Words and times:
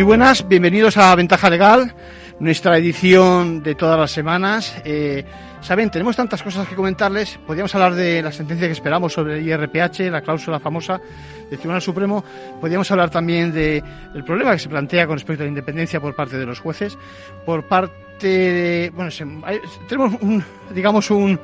Muy 0.00 0.06
buenas, 0.06 0.48
bienvenidos 0.48 0.96
a 0.96 1.14
Ventaja 1.14 1.50
Legal, 1.50 1.94
nuestra 2.38 2.78
edición 2.78 3.62
de 3.62 3.74
todas 3.74 4.00
las 4.00 4.10
semanas. 4.10 4.74
Eh, 4.82 5.26
Saben, 5.60 5.90
tenemos 5.90 6.16
tantas 6.16 6.42
cosas 6.42 6.66
que 6.66 6.74
comentarles. 6.74 7.38
Podríamos 7.46 7.74
hablar 7.74 7.94
de 7.94 8.22
la 8.22 8.32
sentencia 8.32 8.66
que 8.66 8.72
esperamos 8.72 9.12
sobre 9.12 9.38
el 9.38 9.46
IRPH, 9.46 10.10
la 10.10 10.22
cláusula 10.22 10.58
famosa 10.58 10.98
del 11.50 11.58
Tribunal 11.58 11.82
Supremo. 11.82 12.24
Podríamos 12.58 12.90
hablar 12.90 13.10
también 13.10 13.52
del 13.52 14.24
problema 14.24 14.52
que 14.52 14.58
se 14.58 14.70
plantea 14.70 15.06
con 15.06 15.18
respecto 15.18 15.42
a 15.42 15.44
la 15.44 15.50
independencia 15.50 16.00
por 16.00 16.14
parte 16.14 16.38
de 16.38 16.46
los 16.46 16.60
jueces. 16.60 16.96
Por 17.44 17.68
parte 17.68 18.26
de. 18.26 18.92
Bueno, 18.94 19.10
tenemos 19.86 20.14
digamos, 20.74 21.10
un, 21.10 21.38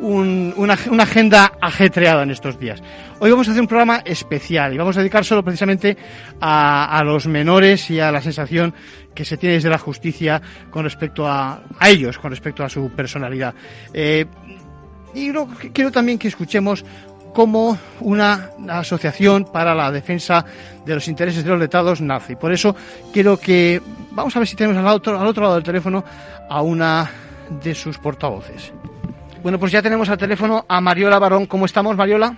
una, 0.00 0.74
agenda 0.74 1.52
ajetreada 1.60 2.22
en 2.22 2.30
estos 2.30 2.58
días. 2.58 2.82
Hoy 3.20 3.30
vamos 3.30 3.48
a 3.48 3.50
hacer 3.52 3.60
un 3.60 3.68
programa 3.68 4.02
especial 4.04 4.74
y 4.74 4.78
vamos 4.78 4.96
a 4.96 5.00
dedicar 5.00 5.24
solo 5.24 5.42
precisamente 5.42 5.96
a, 6.40 7.02
los 7.04 7.26
menores 7.26 7.90
y 7.90 8.00
a 8.00 8.10
la 8.10 8.20
sensación 8.20 8.74
que 9.14 9.24
se 9.24 9.36
tiene 9.36 9.54
desde 9.54 9.70
la 9.70 9.78
justicia 9.78 10.40
con 10.70 10.84
respecto 10.84 11.26
a, 11.26 11.62
ellos, 11.86 12.18
con 12.18 12.30
respecto 12.30 12.64
a 12.64 12.68
su 12.68 12.90
personalidad. 12.90 13.54
Eh, 13.92 14.26
y 15.14 15.32
quiero 15.72 15.92
también 15.92 16.18
que 16.18 16.28
escuchemos 16.28 16.84
cómo 17.32 17.78
una 18.00 18.50
asociación 18.68 19.44
para 19.44 19.74
la 19.74 19.90
defensa 19.90 20.44
de 20.84 20.94
los 20.94 21.06
intereses 21.08 21.44
de 21.44 21.50
los 21.50 21.58
letrados 21.58 22.00
nace. 22.00 22.36
Por 22.36 22.52
eso 22.52 22.74
quiero 23.12 23.38
que 23.38 23.80
vamos 24.12 24.34
a 24.34 24.38
ver 24.38 24.48
si 24.48 24.56
tenemos 24.56 24.76
al 24.76 24.86
otro, 24.86 25.18
al 25.18 25.26
otro 25.26 25.42
lado 25.42 25.54
del 25.54 25.64
teléfono 25.64 26.04
a 26.48 26.62
una 26.62 27.10
de 27.62 27.74
sus 27.74 27.98
portavoces. 27.98 28.72
Bueno, 29.44 29.58
pues 29.58 29.72
ya 29.72 29.82
tenemos 29.82 30.08
al 30.08 30.16
teléfono 30.16 30.64
a 30.66 30.80
Mariola 30.80 31.18
Barón. 31.18 31.44
¿Cómo 31.44 31.66
estamos, 31.66 31.94
Mariola? 31.98 32.34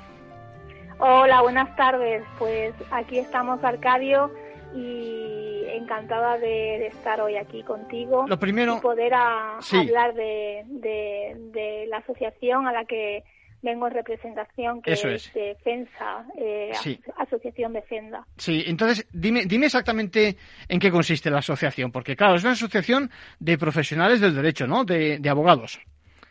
Hola, 0.98 1.40
buenas 1.40 1.76
tardes. 1.76 2.24
Pues 2.36 2.74
aquí 2.90 3.20
estamos, 3.20 3.62
Arcadio, 3.62 4.32
y 4.74 5.66
encantada 5.68 6.36
de, 6.38 6.88
estar 6.88 7.20
hoy 7.20 7.36
aquí 7.36 7.62
contigo. 7.62 8.24
Lo 8.26 8.40
primero. 8.40 8.78
Y 8.78 8.80
poder 8.80 9.14
hablar 9.14 10.14
de, 10.14 11.86
la 11.88 11.98
asociación 11.98 12.66
a 12.66 12.72
la 12.72 12.84
que 12.86 13.22
vengo 13.62 13.86
en 13.86 13.94
representación, 13.94 14.82
que 14.82 14.94
es, 14.94 15.32
Defensa, 15.32 16.26
eh, 16.36 16.72
Asociación 17.18 17.72
Defenda. 17.72 18.26
Sí, 18.36 18.64
entonces 18.66 19.06
dime, 19.12 19.44
dime 19.46 19.66
exactamente 19.66 20.36
en 20.68 20.80
qué 20.80 20.90
consiste 20.90 21.30
la 21.30 21.38
asociación, 21.38 21.92
porque 21.92 22.16
claro, 22.16 22.34
es 22.34 22.42
una 22.42 22.54
asociación 22.54 23.12
de 23.38 23.56
profesionales 23.58 24.20
del 24.20 24.34
derecho, 24.34 24.66
¿no? 24.66 24.84
De, 24.84 25.20
de 25.20 25.30
abogados. 25.30 25.80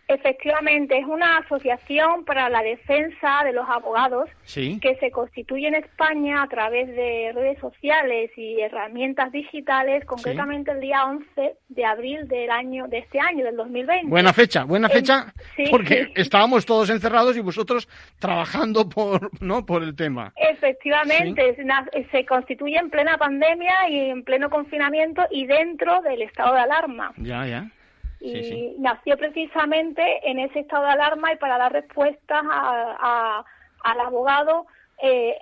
Efectivamente, 0.08 1.00
es 1.00 1.06
una 1.06 1.40
asociación 1.40 2.26
para 2.26 2.48
la 2.50 2.62
defensa 2.62 3.42
de 3.44 3.54
los 3.54 3.68
abogados 3.68 4.30
que 4.54 4.98
se 5.00 5.10
constituye 5.10 5.68
en 5.68 5.76
España 5.76 6.44
a 6.44 6.48
través 6.48 6.88
de 6.88 7.32
redes 7.34 7.60
sociales 7.60 8.30
y 8.38 8.60
herramientas 8.62 9.32
digitales, 9.32 10.06
concretamente 10.06 10.72
el 10.72 10.80
día 10.80 11.06
11 11.06 11.56
de 11.70 11.86
abril 11.86 12.28
del 12.28 12.52
año 12.52 12.88
de 12.88 13.00
este 13.00 13.20
año, 13.20 13.46
del 13.46 13.56
2020. 13.56 14.08
Buena 14.08 14.32
fecha, 14.32 14.64
buena 14.64 14.90
fecha, 14.90 15.34
porque 15.72 16.12
estábamos 16.16 16.68
todos 16.68 16.92
encerrados 16.92 17.36
y 17.36 17.40
vosotros 17.40 17.90
trabajando 18.20 18.88
por, 18.88 19.32
¿no? 19.42 19.66
por 19.66 19.82
el 19.82 19.96
tema. 19.96 20.34
Efectivamente, 20.36 21.58
se 22.12 22.26
constituye 22.26 22.78
en 22.78 22.92
plena 22.92 23.18
pandemia 23.18 23.90
y 23.90 24.12
en 24.12 24.24
pleno 24.24 24.52
confinamiento 24.52 25.24
y 25.32 25.48
dentro 25.48 26.02
del 26.04 26.22
estado 26.22 26.54
de 26.54 26.62
alarma. 26.62 27.12
Ya, 27.18 27.48
ya 27.48 27.72
y 28.20 28.76
nació 28.80 29.18
precisamente 29.18 30.30
en 30.30 30.40
ese 30.40 30.60
estado 30.60 30.86
de 30.86 30.92
alarma 30.92 31.34
y 31.34 31.38
para 31.38 31.58
dar 31.58 31.74
respuestas 31.74 32.44
al 32.50 34.00
abogado 34.00 34.66
eh, 35.02 35.38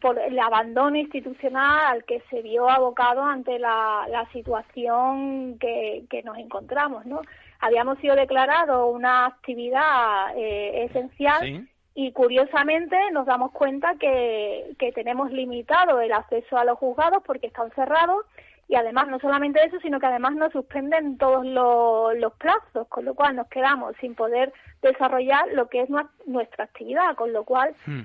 por 0.00 0.18
el 0.18 0.38
abandono 0.38 0.96
institucional 0.96 1.80
al 1.86 2.04
que 2.04 2.22
se 2.30 2.40
vio 2.40 2.68
abocado 2.70 3.24
ante 3.24 3.58
la, 3.58 4.28
situación 4.32 5.58
que, 5.58 6.22
nos 6.24 6.38
encontramos, 6.38 7.04
¿no? 7.04 7.20
Habíamos 7.58 7.98
sido 7.98 8.14
declarados 8.14 8.94
una 8.94 9.26
actividad 9.26 10.36
eh, 10.36 10.84
esencial 10.84 11.66
y 11.94 12.12
curiosamente 12.12 12.96
nos 13.10 13.26
damos 13.26 13.50
cuenta 13.50 13.96
que, 13.98 14.74
que 14.78 14.92
tenemos 14.92 15.32
limitado 15.32 16.00
el 16.00 16.12
acceso 16.12 16.56
a 16.56 16.64
los 16.64 16.78
juzgados 16.78 17.22
porque 17.24 17.48
están 17.48 17.70
cerrados 17.72 18.24
y 18.70 18.76
además 18.76 19.08
no 19.08 19.18
solamente 19.18 19.58
eso, 19.66 19.80
sino 19.80 19.98
que 19.98 20.06
además 20.06 20.36
nos 20.36 20.52
suspenden 20.52 21.18
todos 21.18 21.44
los, 21.44 22.16
los 22.16 22.32
plazos, 22.34 22.86
con 22.86 23.04
lo 23.04 23.14
cual 23.14 23.34
nos 23.34 23.48
quedamos 23.48 23.96
sin 24.00 24.14
poder 24.14 24.52
desarrollar 24.80 25.48
lo 25.54 25.68
que 25.68 25.82
es 25.82 25.88
nuestra 26.24 26.64
actividad, 26.64 27.16
con 27.16 27.32
lo 27.32 27.44
cual 27.44 27.74
hmm. 27.86 28.02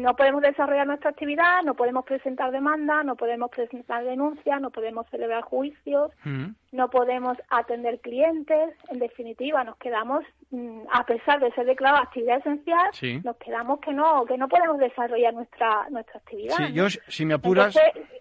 no 0.00 0.16
podemos 0.16 0.40
desarrollar 0.40 0.86
nuestra 0.86 1.10
actividad, 1.10 1.62
no 1.64 1.74
podemos 1.74 2.06
presentar 2.06 2.50
demandas, 2.50 3.04
no 3.04 3.14
podemos 3.14 3.50
presentar 3.50 4.04
denuncias, 4.04 4.58
no 4.58 4.70
podemos 4.70 5.06
celebrar 5.10 5.42
juicios, 5.42 6.10
hmm. 6.24 6.46
no 6.72 6.88
podemos 6.88 7.36
atender 7.50 8.00
clientes, 8.00 8.74
en 8.88 8.98
definitiva 8.98 9.64
nos 9.64 9.76
quedamos, 9.76 10.24
mm, 10.50 10.80
a 10.92 11.04
pesar 11.04 11.40
de 11.40 11.52
ser 11.52 11.66
declarada 11.66 12.04
actividad 12.04 12.38
esencial, 12.38 12.90
nos 13.22 13.36
quedamos 13.36 13.80
que 13.80 13.92
no 13.92 14.24
que 14.24 14.38
no 14.38 14.48
podemos 14.48 14.78
desarrollar 14.78 15.34
nuestra 15.34 15.90
nuestra 15.90 16.18
actividad. 16.20 16.56
Sí, 16.56 16.72
yo 16.72 16.88
si 16.88 17.26
me 17.26 17.34
apuras, 17.34 17.78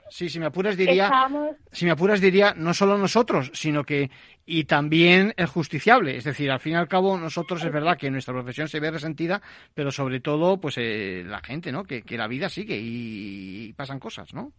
sí, 0.10 0.30
si 0.30 0.40
me 0.40 0.46
apuras 0.46 0.78
diría, 0.78 1.28
si 1.72 1.86
me 1.86 1.92
apuras 1.92 2.22
diría 2.22 2.54
no 2.56 2.74
solo 2.74 2.98
nosotros, 2.98 3.52
sino 3.54 3.84
que 3.84 4.10
y 4.46 4.66
también 4.66 5.34
el 5.38 5.48
justiciable. 5.48 6.16
Es 6.18 6.24
decir, 6.24 6.52
al 6.52 6.60
fin 6.60 6.74
y 6.74 6.76
al 6.76 6.88
cabo, 6.88 7.18
nosotros 7.18 7.64
es 7.64 7.72
verdad 7.72 7.98
que 7.98 8.12
nuestra 8.12 8.34
profesión 8.34 8.68
se 8.68 8.80
ve 8.80 8.92
resentida, 8.92 9.42
pero 9.74 9.92
sobre 9.92 10.20
todo, 10.20 10.60
pues 10.60 10.78
eh, 10.78 11.24
la 11.26 11.40
gente, 11.40 11.72
¿no? 11.72 11.84
Que, 11.84 12.04
la 12.16 12.28
vida 12.28 12.48
sigue 12.48 12.78
y, 12.80 13.74
pasan 13.74 14.00
cosas, 14.00 14.34
¿no? 14.34 14.52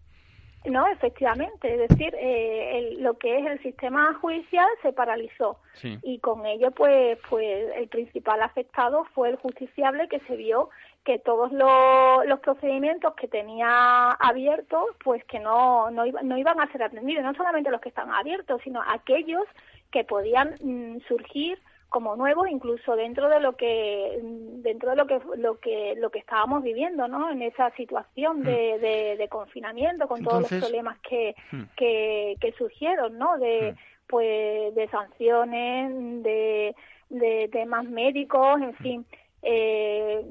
No, 0.67 0.87
efectivamente. 0.89 1.73
Es 1.73 1.89
decir, 1.89 2.13
eh, 2.19 2.97
lo 2.99 3.17
que 3.17 3.39
es 3.39 3.47
el 3.47 3.63
sistema 3.63 4.13
judicial 4.21 4.67
se 4.83 4.93
paralizó 4.93 5.61
y 6.03 6.19
con 6.19 6.45
ello, 6.45 6.73
pues, 6.73 7.19
pues 7.31 7.71
el 7.77 7.89
principal 7.89 8.43
afectado 8.43 9.05
fue 9.15 9.31
el 9.31 9.37
justiciable 9.37 10.09
que 10.09 10.19
se 10.21 10.37
vio 10.37 10.71
que 11.07 11.21
todos 11.21 11.53
los, 11.53 12.27
los 12.27 12.41
procedimientos 12.41 13.15
que 13.15 13.29
tenía 13.29 14.11
abiertos, 14.11 14.87
pues 15.05 15.25
que 15.25 15.39
no, 15.39 15.89
no, 15.93 16.05
no 16.05 16.37
iban 16.37 16.61
a 16.61 16.71
ser 16.73 16.83
atendidos, 16.83 17.23
no 17.23 17.33
solamente 17.35 17.71
los 17.71 17.81
que 17.81 17.91
están 17.91 18.11
abiertos, 18.11 18.61
sino 18.65 18.83
aquellos 18.83 19.45
que 19.93 20.03
podían 20.03 20.57
mm, 20.61 20.99
surgir 21.07 21.61
como 21.91 22.17
nuevos 22.17 22.49
incluso 22.51 22.97
dentro 22.97 23.29
de 23.29 23.39
lo 23.39 23.53
que 23.53 24.19
mm, 24.21 24.63
dentro 24.63 24.91
de 24.91 24.97
lo 24.97 25.07
que 25.07 25.21
lo 25.37 25.61
que 25.61 25.95
lo 25.97 26.11
que 26.11 26.19
estábamos 26.19 26.65
viviendo 26.65 27.07
no 27.07 27.31
en 27.31 27.41
esa 27.41 27.71
situación 27.77 28.43
de, 28.43 28.75
mm. 28.77 29.19
de, 29.19 29.29
confinamiento 29.29 30.09
con 30.09 30.25
todos 30.25 30.51
los 30.51 30.61
problemas 30.61 30.99
que, 31.09 31.37
que, 31.77 32.35
que 32.41 32.53
surgieron 32.59 33.17
no 33.17 33.39
de 33.39 33.77
pues 34.09 34.75
de 34.75 34.89
sanciones 34.89 36.23
de, 36.25 36.75
de 37.11 37.49
temas 37.53 37.85
médicos 37.85 38.61
en 38.61 38.75
fin 38.75 39.07
eh, 39.43 40.25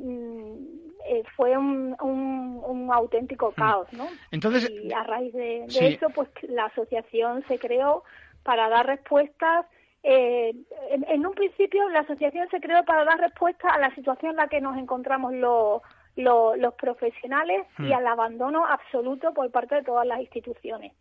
eh, 1.08 1.24
fue 1.36 1.56
un, 1.56 1.96
un, 2.02 2.92
auténtico 2.92 3.52
caos, 3.52 3.88
¿no? 3.94 4.08
Entonces, 4.32 4.70
y 4.70 4.92
a 4.92 5.04
raíz 5.04 5.34
de, 5.34 5.66
eso, 5.66 6.10
pues 6.10 6.30
la 6.44 6.66
asociación 6.66 7.44
se 7.48 7.60
creó 7.60 8.04
para 8.44 8.70
dar 8.70 8.88
respuestas. 8.88 9.66
Eh, 10.02 10.56
en, 10.90 11.26
un 11.26 11.34
principio 11.34 11.88
la 11.90 12.02
asociación 12.02 12.48
se 12.50 12.60
creó 12.60 12.84
para 12.86 13.06
dar 13.06 13.20
respuesta 13.20 13.70
a 13.70 13.80
la 13.80 13.94
situación 13.96 14.32
en 14.32 14.38
la 14.38 14.48
que 14.48 14.62
nos 14.62 14.78
encontramos 14.78 15.34
los, 15.34 15.82
los, 16.16 16.74
profesionales 16.76 17.66
y 17.80 17.84
hmm. 17.84 17.94
al 17.94 18.08
abandono 18.08 18.66
absoluto 18.66 19.34
por 19.34 19.50
parte 19.52 19.76
de 19.76 19.84
todas 19.84 20.08
las 20.08 20.20
instituciones, 20.20 20.94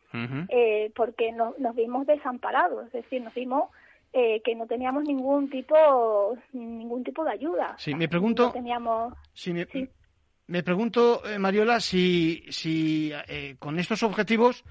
eh, 0.49 0.91
porque 0.97 1.33
nos, 1.33 1.59
nos 1.59 1.75
vimos 1.75 2.07
desamparados, 2.07 2.87
es 2.87 2.93
decir, 2.93 3.23
nos 3.23 3.35
vimos 3.35 3.71
eh, 4.15 4.41
que 4.45 4.55
no 4.55 4.67
teníamos 4.67 5.05
ningún 5.05 5.51
tipo 5.51 6.39
ningún 6.53 7.03
tipo 7.03 7.25
de 7.25 7.33
ayuda. 7.33 7.75
Sí, 7.79 7.95
me 7.95 8.09
pregunto. 8.09 8.53
teníamos. 8.53 9.13
Sí, 9.33 9.53
me 10.47 10.63
pregunto, 10.63 11.23
eh, 11.27 11.39
Mariola, 11.39 11.81
si, 11.81 12.45
si 12.51 13.13
eh, 13.29 13.57
con 13.59 13.79
estos 13.79 14.03
objetivos 14.03 14.65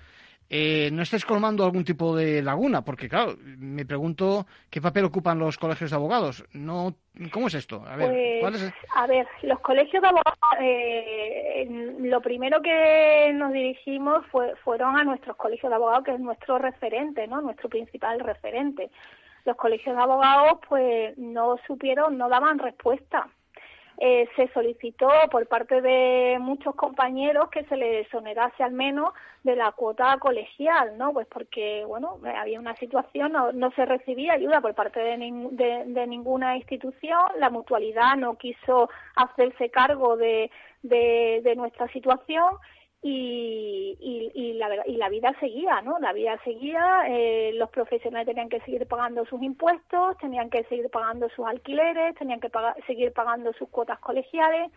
eh, 0.49 0.91
no 0.91 1.01
estáis 1.01 1.25
colmando 1.25 1.65
algún 1.65 1.83
tipo 1.83 2.15
de 2.15 2.41
laguna, 2.43 2.83
porque 2.83 3.09
claro, 3.09 3.35
me 3.57 3.85
pregunto 3.85 4.45
qué 4.69 4.81
papel 4.81 5.05
ocupan 5.05 5.39
los 5.39 5.57
colegios 5.57 5.89
de 5.89 5.95
abogados. 5.95 6.45
No, 6.53 6.95
¿Cómo 7.31 7.47
es 7.47 7.55
esto? 7.55 7.83
A 7.87 7.95
ver, 7.95 8.41
pues, 8.41 8.73
a 8.95 9.07
ver 9.07 9.27
los 9.41 9.59
colegios 9.61 10.01
de 10.01 10.09
abogados, 10.09 10.37
eh, 10.61 11.95
lo 12.01 12.21
primero 12.21 12.61
que 12.61 13.31
nos 13.33 13.51
dirigimos 13.51 14.25
fue, 14.27 14.55
fueron 14.57 14.95
a 14.95 15.03
nuestros 15.03 15.35
colegios 15.37 15.71
de 15.71 15.75
abogados, 15.75 16.03
que 16.03 16.13
es 16.13 16.19
nuestro 16.19 16.59
referente, 16.59 17.25
¿no? 17.25 17.41
Nuestro 17.41 17.67
principal 17.69 18.19
referente. 18.19 18.91
Los 19.45 19.55
colegios 19.57 19.95
de 19.95 20.01
abogados, 20.01 20.59
pues, 20.67 21.17
no 21.17 21.57
supieron, 21.67 22.17
no 22.17 22.29
daban 22.29 22.59
respuesta 22.59 23.29
eh, 23.99 24.27
se 24.35 24.47
solicitó 24.53 25.07
por 25.29 25.47
parte 25.47 25.81
de 25.81 26.37
muchos 26.39 26.73
compañeros 26.75 27.49
que 27.49 27.63
se 27.65 27.77
les 27.77 28.05
exonerase 28.05 28.63
al 28.63 28.71
menos 28.71 29.13
de 29.43 29.55
la 29.55 29.71
cuota 29.71 30.17
colegial, 30.17 30.97
¿no? 30.97 31.13
Pues 31.13 31.27
porque, 31.27 31.85
bueno, 31.85 32.19
había 32.35 32.59
una 32.59 32.75
situación, 32.77 33.31
no, 33.31 33.71
se 33.71 33.85
recibía 33.85 34.33
ayuda 34.33 34.61
por 34.61 34.73
parte 34.73 34.99
de, 34.99 35.83
de, 35.85 36.07
ninguna 36.07 36.57
institución, 36.57 37.19
la 37.37 37.51
mutualidad 37.51 38.15
no 38.17 38.35
quiso 38.35 38.89
hacerse 39.15 39.69
cargo 39.69 40.17
de 40.17 40.49
nuestra 41.55 41.87
situación 41.89 42.57
y, 43.05 43.97
y, 43.99 44.31
y, 44.33 44.53
la, 44.53 44.69
y 44.87 44.95
la 44.95 45.09
vida 45.09 45.35
seguía, 45.41 45.81
¿no? 45.81 45.99
La 45.99 46.13
vida 46.13 46.39
seguía, 46.45 47.03
eh, 47.09 47.51
los 47.53 47.69
profesionales 47.69 48.25
tenían 48.25 48.47
que 48.47 48.61
seguir 48.61 48.87
pagando 48.87 49.25
sus 49.25 49.43
impuestos, 49.43 50.17
tenían 50.19 50.49
que 50.49 50.63
seguir 50.65 50.89
pagando 50.89 51.27
sus 51.35 51.45
alquileres, 51.45 52.15
tenían 52.15 52.39
que 52.39 52.49
seguir 52.87 53.11
pagando 53.11 53.51
sus 53.53 53.67
cuotas 53.67 53.99
colegiales 53.99 54.71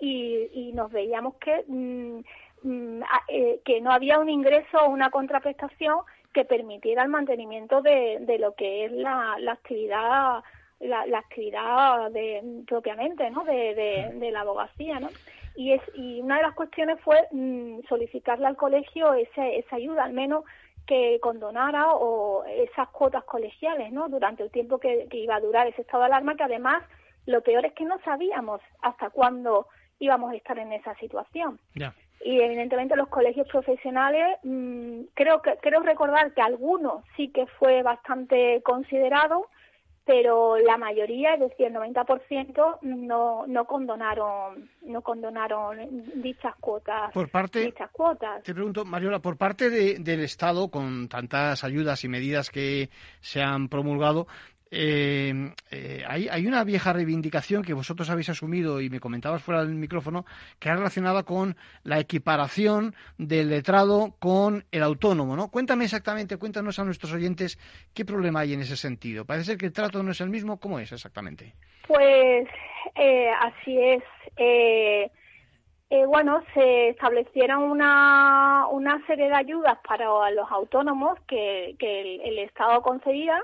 y, 0.00 0.48
y 0.52 0.72
nos 0.72 0.90
veíamos 0.90 1.36
que, 1.36 1.64
mm, 1.68 2.20
mm, 2.64 3.02
eh, 3.28 3.60
que 3.64 3.80
no 3.80 3.92
había 3.92 4.18
un 4.18 4.28
ingreso 4.28 4.78
o 4.78 4.90
una 4.90 5.10
contraprestación 5.10 5.98
que 6.34 6.44
permitiera 6.44 7.04
el 7.04 7.10
mantenimiento 7.10 7.80
de, 7.80 8.18
de 8.22 8.40
lo 8.40 8.56
que 8.56 8.86
es 8.86 8.92
la, 8.92 9.36
la 9.38 9.52
actividad 9.52 10.42
la, 10.80 11.06
la 11.06 11.18
actividad 11.18 12.10
de, 12.10 12.64
propiamente 12.66 13.30
¿no? 13.30 13.44
de, 13.44 13.72
de, 13.74 14.10
de 14.18 14.30
la 14.32 14.40
abogacía 14.40 14.98
¿no? 14.98 15.10
Y, 15.54 15.72
es, 15.72 15.82
y 15.94 16.20
una 16.20 16.36
de 16.36 16.42
las 16.42 16.54
cuestiones 16.54 17.00
fue 17.00 17.28
mm, 17.30 17.80
solicitarle 17.88 18.46
al 18.46 18.56
colegio 18.56 19.12
esa, 19.14 19.46
esa 19.48 19.76
ayuda, 19.76 20.04
al 20.04 20.12
menos 20.12 20.44
que 20.86 21.18
condonara 21.20 21.94
o 21.94 22.44
esas 22.44 22.88
cuotas 22.88 23.24
colegiales, 23.24 23.92
¿no? 23.92 24.08
Durante 24.08 24.42
el 24.42 24.50
tiempo 24.50 24.78
que, 24.78 25.08
iba 25.12 25.36
a 25.36 25.40
durar 25.40 25.66
ese 25.66 25.82
estado 25.82 26.02
de 26.02 26.06
alarma, 26.06 26.34
que 26.34 26.42
además 26.42 26.82
lo 27.26 27.40
peor 27.42 27.64
es 27.66 27.72
que 27.74 27.84
no 27.84 27.98
sabíamos 28.04 28.60
hasta 28.80 29.10
cuándo 29.10 29.68
íbamos 30.00 30.32
a 30.32 30.36
estar 30.36 30.58
en 30.58 30.72
esa 30.72 30.94
situación. 30.96 31.60
Y 32.24 32.40
evidentemente 32.40 32.96
los 32.96 33.08
colegios 33.08 33.46
profesionales, 33.48 34.38
mm, 34.42 35.02
creo 35.14 35.42
que 35.42 35.56
creo 35.60 35.80
recordar 35.80 36.32
que 36.34 36.40
algunos 36.40 37.04
sí 37.16 37.28
que 37.28 37.46
fue 37.46 37.82
bastante 37.82 38.60
considerado, 38.62 39.46
pero 40.04 40.58
la 40.58 40.76
mayoría, 40.76 41.34
es 41.34 41.40
decir, 41.40 41.66
el 41.66 41.74
90% 41.74 42.78
no, 42.82 43.46
no 43.46 43.64
condonaron 43.66 44.68
no 44.82 45.02
condonaron 45.02 45.78
dichas 46.22 46.54
cuotas. 46.60 47.12
Por 47.12 47.30
parte, 47.30 47.60
dichas 47.60 47.90
cuotas. 47.90 48.42
Te 48.42 48.52
pregunto, 48.52 48.84
Mariola, 48.84 49.20
por 49.20 49.36
parte 49.36 49.70
del 49.70 50.20
Estado, 50.20 50.68
con 50.70 51.08
tantas 51.08 51.62
ayudas 51.64 52.02
y 52.04 52.08
medidas 52.08 52.50
que 52.50 52.90
se 53.20 53.42
han 53.42 53.68
promulgado, 53.68 54.26
eh, 54.74 55.52
eh, 55.70 56.02
hay, 56.08 56.28
hay, 56.30 56.46
una 56.46 56.64
vieja 56.64 56.94
reivindicación 56.94 57.62
que 57.62 57.74
vosotros 57.74 58.08
habéis 58.08 58.30
asumido 58.30 58.80
y 58.80 58.88
me 58.88 59.00
comentabas 59.00 59.42
fuera 59.42 59.62
del 59.62 59.74
micrófono, 59.74 60.24
que 60.58 60.70
es 60.70 60.74
relacionada 60.74 61.24
con 61.24 61.56
la 61.84 62.00
equiparación 62.00 62.94
del 63.18 63.50
letrado 63.50 64.14
con 64.18 64.64
el 64.72 64.82
autónomo, 64.82 65.36
¿no? 65.36 65.48
Cuéntame 65.48 65.84
exactamente, 65.84 66.38
cuéntanos 66.38 66.78
a 66.78 66.84
nuestros 66.84 67.12
oyentes 67.12 67.58
qué 67.92 68.06
problema 68.06 68.40
hay 68.40 68.54
en 68.54 68.62
ese 68.62 68.78
sentido. 68.78 69.26
Parece 69.26 69.44
ser 69.44 69.58
que 69.58 69.66
el 69.66 69.74
trato 69.74 70.02
no 70.02 70.12
es 70.12 70.22
el 70.22 70.30
mismo, 70.30 70.58
¿cómo 70.58 70.78
es 70.78 70.90
exactamente? 70.90 71.52
Pues 71.86 72.48
eh, 72.94 73.30
así 73.40 73.78
es. 73.78 74.02
Eh, 74.38 75.10
eh, 75.90 76.06
bueno, 76.06 76.42
se 76.54 76.88
establecieron 76.88 77.62
una, 77.62 78.66
una 78.70 79.06
serie 79.06 79.28
de 79.28 79.34
ayudas 79.34 79.76
para 79.86 80.30
los 80.30 80.50
autónomos 80.50 81.18
que, 81.28 81.76
que 81.78 82.16
el 82.24 82.38
Estado 82.38 82.80
concedía 82.80 83.38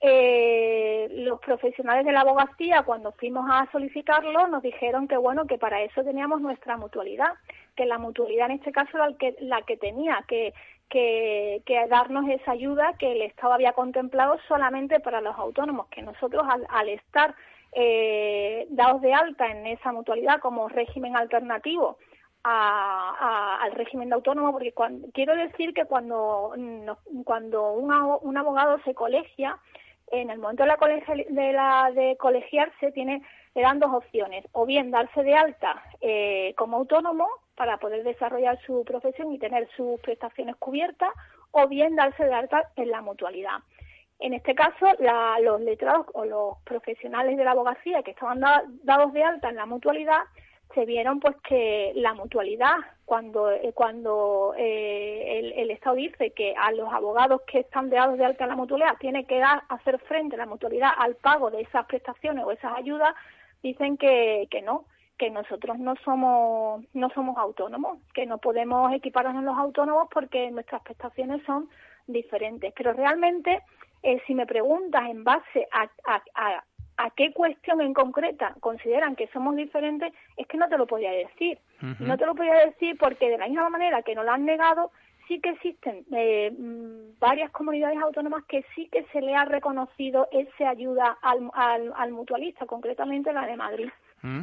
eh, 0.00 1.08
los 1.10 1.40
profesionales 1.40 2.04
de 2.04 2.12
la 2.12 2.20
abogacía, 2.20 2.82
cuando 2.82 3.12
fuimos 3.12 3.46
a 3.50 3.66
solicitarlo, 3.72 4.46
nos 4.48 4.62
dijeron 4.62 5.08
que 5.08 5.16
bueno, 5.16 5.46
que 5.46 5.56
para 5.56 5.82
eso 5.82 6.04
teníamos 6.04 6.40
nuestra 6.40 6.76
mutualidad, 6.76 7.32
que 7.74 7.86
la 7.86 7.98
mutualidad 7.98 8.50
en 8.50 8.58
este 8.58 8.72
caso 8.72 8.90
era 8.94 9.08
la 9.08 9.16
que, 9.16 9.36
la 9.40 9.62
que 9.62 9.76
tenía 9.78 10.22
que, 10.28 10.52
que, 10.90 11.62
darnos 11.88 12.28
esa 12.28 12.52
ayuda 12.52 12.94
que 12.98 13.12
el 13.12 13.22
Estado 13.22 13.54
había 13.54 13.72
contemplado 13.72 14.38
solamente 14.48 15.00
para 15.00 15.20
los 15.20 15.36
autónomos, 15.36 15.86
que 15.88 16.02
nosotros 16.02 16.44
al, 16.68 16.88
estar 16.90 17.34
eh, 17.72 18.66
dados 18.70 19.00
de 19.00 19.14
alta 19.14 19.46
en 19.46 19.66
esa 19.66 19.92
mutualidad 19.92 20.40
como 20.40 20.68
régimen 20.68 21.16
alternativo 21.16 21.96
al 22.48 23.72
régimen 23.72 24.08
de 24.08 24.14
autónomo, 24.14 24.52
porque 24.52 24.72
quiero 25.12 25.34
decir 25.34 25.74
que 25.74 25.84
cuando, 25.84 26.54
cuando 27.24 27.72
un 27.72 28.36
abogado 28.36 28.78
se 28.84 28.94
colegia, 28.94 29.58
en 30.08 30.30
el 30.30 30.38
momento 30.38 30.64
de 30.64 31.52
la, 31.52 32.16
colegiarse 32.18 32.92
tiene, 32.92 33.22
le 33.54 33.62
dan 33.62 33.80
dos 33.80 33.92
opciones, 33.92 34.46
o 34.52 34.66
bien 34.66 34.90
darse 34.90 35.22
de 35.22 35.34
alta 35.34 35.82
eh, 36.00 36.54
como 36.56 36.78
autónomo 36.78 37.28
para 37.54 37.78
poder 37.78 38.04
desarrollar 38.04 38.58
su 38.66 38.84
profesión 38.84 39.32
y 39.32 39.38
tener 39.38 39.68
sus 39.76 40.00
prestaciones 40.00 40.56
cubiertas, 40.56 41.10
o 41.50 41.66
bien 41.66 41.96
darse 41.96 42.24
de 42.24 42.34
alta 42.34 42.70
en 42.76 42.90
la 42.90 43.00
mutualidad. 43.00 43.58
En 44.18 44.32
este 44.32 44.54
caso, 44.54 44.86
los 45.42 45.60
letrados 45.60 46.06
o 46.14 46.24
los 46.24 46.58
profesionales 46.64 47.36
de 47.36 47.44
la 47.44 47.50
abogacía 47.50 48.02
que 48.02 48.12
estaban 48.12 48.40
dados 48.40 49.12
de 49.12 49.22
alta 49.22 49.50
en 49.50 49.56
la 49.56 49.66
mutualidad 49.66 50.22
se 50.74 50.84
vieron 50.84 51.20
pues 51.20 51.36
que 51.48 51.92
la 51.94 52.14
mutualidad 52.14 52.76
cuando 53.04 53.50
eh, 53.50 53.72
cuando 53.74 54.54
eh, 54.58 55.52
el, 55.56 55.70
Estado 55.70 55.96
dice 55.96 56.32
que 56.32 56.54
a 56.56 56.72
los 56.72 56.92
abogados 56.92 57.42
que 57.46 57.60
están 57.60 57.88
dados 57.88 58.18
de 58.18 58.24
alta 58.24 58.44
en 58.44 58.50
la 58.50 58.56
mutualidad 58.56 58.96
tiene 58.98 59.24
que 59.26 59.38
dar 59.38 59.62
hacer 59.68 59.98
frente 60.00 60.36
la 60.36 60.46
mutualidad 60.46 60.90
al 60.98 61.14
pago 61.16 61.50
de 61.50 61.62
esas 61.62 61.86
prestaciones 61.86 62.44
o 62.44 62.50
esas 62.50 62.76
ayudas 62.76 63.14
dicen 63.62 63.96
que, 63.96 64.48
que 64.50 64.62
no 64.62 64.84
que 65.16 65.30
nosotros 65.30 65.78
no 65.78 65.94
somos 66.04 66.84
no 66.92 67.10
somos 67.10 67.38
autónomos 67.38 67.98
que 68.12 68.26
no 68.26 68.38
podemos 68.38 68.92
equiparnos 68.92 69.36
en 69.36 69.46
los 69.46 69.56
autónomos 69.56 70.08
porque 70.12 70.50
nuestras 70.50 70.82
prestaciones 70.82 71.42
son 71.44 71.68
diferentes. 72.06 72.72
Pero 72.76 72.92
realmente 72.92 73.62
eh, 74.02 74.20
si 74.26 74.34
me 74.34 74.46
preguntas 74.46 75.08
en 75.08 75.24
base 75.24 75.66
a, 75.72 75.88
a 76.04 76.22
a 76.34 76.64
qué 77.14 77.32
cuestión 77.32 77.80
en 77.80 77.94
concreta 77.94 78.54
consideran 78.60 79.16
que 79.16 79.28
somos 79.28 79.56
diferentes, 79.56 80.12
es 80.36 80.46
que 80.46 80.56
no 80.56 80.68
te 80.68 80.78
lo 80.78 80.86
podía 80.86 81.12
decir. 81.12 81.58
No 82.00 82.16
te 82.16 82.26
lo 82.26 82.34
podía 82.34 82.54
decir 82.54 82.96
porque 82.98 83.30
de 83.30 83.38
la 83.38 83.48
misma 83.48 83.68
manera 83.68 84.02
que 84.02 84.14
no 84.14 84.24
lo 84.24 84.32
han 84.32 84.46
negado, 84.46 84.90
sí 85.28 85.40
que 85.40 85.50
existen 85.50 86.04
eh, 86.12 86.50
mm, 86.56 87.18
varias 87.18 87.50
comunidades 87.50 87.98
autónomas 88.00 88.44
que 88.44 88.64
sí 88.74 88.88
que 88.90 89.04
se 89.12 89.20
le 89.20 89.34
ha 89.34 89.44
reconocido 89.44 90.28
esa 90.32 90.70
ayuda 90.70 91.18
al, 91.22 91.50
al, 91.94 92.12
mutualista, 92.12 92.66
concretamente 92.66 93.32
la 93.32 93.46
de 93.46 93.56
Madrid. 93.56 93.88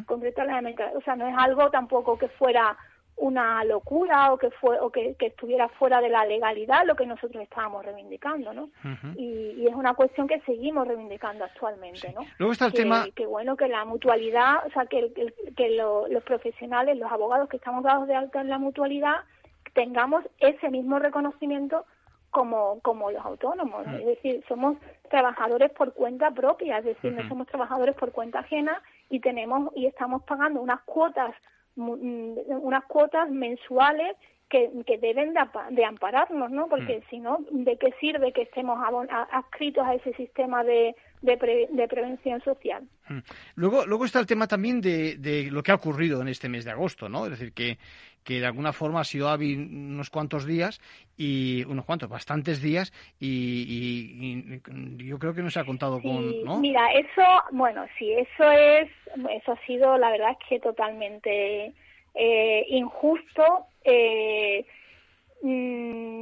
concretamente, 0.06 0.84
o 0.96 1.02
sea, 1.02 1.16
no 1.16 1.28
es 1.28 1.36
algo 1.38 1.70
tampoco 1.70 2.18
que 2.18 2.30
fuera 2.30 2.78
una 3.18 3.64
locura 3.64 4.34
o 4.34 4.38
que 4.38 4.50
fue 4.50 4.80
o 4.80 4.90
que, 4.90 5.16
estuviera 5.20 5.70
fuera 5.70 6.02
de 6.02 6.10
la 6.10 6.26
legalidad 6.26 6.86
lo 6.86 6.96
que 6.96 7.06
nosotros 7.06 7.44
estábamos 7.44 7.86
reivindicando 7.86 8.54
no 8.54 8.70
y, 9.16 9.66
es 9.68 9.76
una 9.76 9.94
cuestión 9.94 10.28
que 10.28 10.40
seguimos 10.42 10.88
reivindicando 10.88 11.46
actualmente 11.46 12.12
no 12.14 12.26
luego 12.38 12.54
está 12.54 12.66
el 12.66 12.74
tema 12.74 13.08
que 13.16 13.26
bueno 13.26 13.56
que 13.56 13.68
la 13.68 13.86
mutualidad 13.86 14.66
o 14.66 14.72
sea 14.72 14.88
que, 14.88 15.14
que 15.56 15.70
los 15.70 16.24
profesionales 16.24 16.98
los 16.98 17.12
abogados 17.12 17.50
que 17.50 17.58
estamos 17.58 17.84
dados 17.84 18.08
de 18.08 18.16
alta 18.16 18.42
en 18.42 18.50
la 18.50 18.58
mutualidad 18.58 19.18
tengamos 19.74 20.24
ese 20.40 20.70
mismo 20.70 21.00
reconocimiento 21.00 21.86
como 22.32 22.80
como 22.82 23.12
los 23.12 23.24
autónomos. 23.24 23.86
Es 24.00 24.06
decir 24.06 24.44
somos 24.48 24.78
trabajadores 25.10 25.72
por 25.72 25.94
cuenta 25.94 26.32
propia 26.32 26.80
es 26.80 26.86
decir 26.86 27.14
no 27.14 27.28
somos 27.30 27.48
trabajadores 27.48 27.96
por 27.96 28.12
cuenta 28.12 28.40
ajena 28.40 28.82
y 29.10 29.20
tenemos 29.20 29.72
y 29.76 29.86
estamos 29.86 30.24
pagando 30.24 30.60
unas 30.62 30.82
cuotas 30.82 31.34
Mm, 31.36 31.63
unas 31.76 32.86
cuotas 32.86 33.30
mensuales 33.30 34.16
que, 34.86 34.98
deben 35.00 35.34
de, 35.72 35.86
ampararnos, 35.86 36.52
¿no? 36.52 36.68
Porque 36.68 37.00
mm. 37.00 37.10
si 37.10 37.20
no, 37.20 37.40
¿de 37.50 37.78
qué 37.78 37.92
sirve 38.00 38.32
que 38.32 38.44
estemos 38.44 38.78
adscritos 39.32 39.86
a 39.86 39.96
ese 39.96 40.14
sistema 40.14 40.64
de, 40.64 40.96
de, 41.22 41.88
prevención 41.88 42.40
social? 42.42 42.84
Mm. 43.10 43.20
Luego, 43.56 43.86
luego 43.88 44.06
está 44.06 44.20
el 44.20 44.28
tema 44.28 44.48
también 44.48 44.80
de, 44.80 45.18
de 45.18 45.50
lo 45.50 45.64
que 45.64 45.72
ha 45.72 45.76
ocurrido 45.76 46.22
en 46.22 46.28
este 46.28 46.50
mes 46.50 46.66
de 46.66 46.72
agosto, 46.72 47.10
¿no? 47.10 47.26
Es 47.26 47.32
decir, 47.32 47.54
que, 47.54 47.78
que 48.24 48.40
de 48.40 48.46
alguna 48.46 48.74
forma 48.74 49.02
ha 49.02 49.04
sido 49.04 49.30
hábil 49.30 49.60
unos 49.60 50.12
cuantos 50.12 50.46
días 50.46 50.80
y 51.18 51.64
unos 51.66 51.86
cuantos, 51.86 52.10
bastantes 52.10 52.62
días 52.62 52.94
y, 53.20 54.60
yo 54.98 55.18
creo 55.18 55.34
que 55.34 55.42
no 55.42 55.50
se 55.50 55.60
ha 55.60 55.66
contado 55.66 56.00
con, 56.00 56.44
¿no? 56.44 56.60
Mira, 56.60 56.92
eso, 56.94 57.24
bueno, 57.52 57.86
sí, 57.98 58.12
eso 58.14 58.52
es, 58.52 58.90
eso 59.32 59.52
ha 59.52 59.66
sido, 59.66 59.98
la 59.98 60.12
verdad 60.12 60.32
es 60.32 60.48
que 60.48 60.60
totalmente 60.60 61.74
eh, 62.14 62.66
injusto. 62.70 63.66
Eh, 63.84 64.66
mm, 65.42 66.14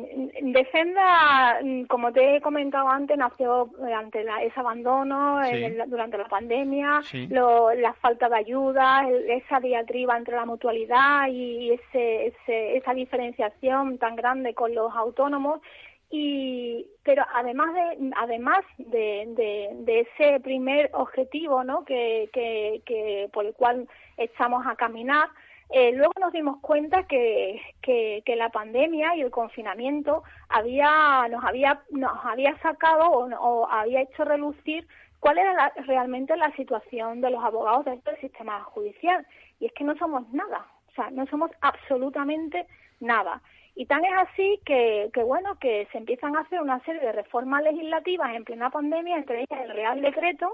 Defenda, 0.52 1.60
mm, 1.64 1.84
como 1.84 2.12
te 2.12 2.36
he 2.36 2.42
comentado 2.42 2.88
antes, 2.90 3.18
nació 3.18 3.70
ante 3.96 4.26
ese 4.44 4.60
abandono 4.60 5.40
durante 5.88 6.18
la 6.18 6.28
pandemia, 6.28 7.02
la 7.30 7.94
falta 8.02 8.28
de 8.28 8.36
ayuda, 8.36 9.08
esa 9.28 9.60
diatriba 9.60 10.18
entre 10.18 10.36
la 10.36 10.46
mutualidad 10.46 11.28
y 11.30 11.72
ese, 11.72 12.34
esa 12.48 12.94
diferenciación 12.94 13.98
tan 13.98 14.16
grande 14.16 14.54
con 14.54 14.74
los 14.74 14.94
autónomos. 14.96 15.62
Y, 16.10 16.88
pero 17.04 17.24
además 17.34 17.74
de 17.74 18.12
además 18.18 18.66
de, 18.78 19.72
de, 19.86 20.00
ese 20.02 20.42
primer 20.42 20.90
objetivo 20.92 21.64
¿no? 21.64 21.86
que, 21.86 22.30
que, 22.34 22.82
que 22.86 23.30
por 23.32 23.46
el 23.46 23.54
cual 23.54 23.88
estamos 24.18 24.66
a 24.68 24.76
caminar 24.76 25.30
eh, 25.74 25.94
luego 25.94 26.12
nos 26.20 26.34
dimos 26.34 26.60
cuenta 26.60 27.04
que, 27.04 27.62
que, 27.82 28.36
la 28.36 28.50
pandemia 28.50 29.16
y 29.16 29.22
el 29.22 29.32
confinamiento 29.32 30.24
había, 30.50 31.28
nos, 31.30 31.44
había, 31.46 31.82
nos 31.92 32.12
había 32.26 32.58
sacado 32.60 33.10
o, 33.10 33.68
había 33.70 34.02
hecho 34.02 34.26
relucir 34.26 34.86
cuál 35.22 35.38
era 35.38 35.72
realmente 35.86 36.36
la 36.36 36.52
situación 36.58 37.22
de 37.22 37.30
los 37.30 37.42
abogados 37.42 37.86
dentro 37.86 38.12
del 38.12 38.22
sistema 38.22 38.62
judicial. 38.64 39.26
Y 39.62 39.68
es 39.68 39.72
que 39.74 39.86
no 39.86 39.96
somos 39.96 40.28
nada, 40.34 40.66
o 40.90 40.92
sea, 40.92 41.10
no 41.10 41.26
somos 41.28 41.52
absolutamente 41.62 42.68
nada. 43.00 43.42
Y 43.74 43.86
tan 43.86 44.04
es 44.04 44.14
así 44.14 44.60
que, 44.66 45.10
que, 45.14 45.24
bueno, 45.24 45.58
que 45.58 45.88
se 45.94 45.98
empiezan 46.00 46.36
a 46.36 46.42
hacer 46.42 46.62
una 46.62 46.84
serie 46.84 47.00
de 47.00 47.14
reformas 47.14 47.64
legislativas 47.64 48.36
en 48.36 48.44
plena 48.44 48.70
pandemia, 48.70 49.16
entre 49.16 49.44
ellas 49.44 49.62
el 49.64 49.72
Real 49.72 50.02
Decreto, 50.02 50.54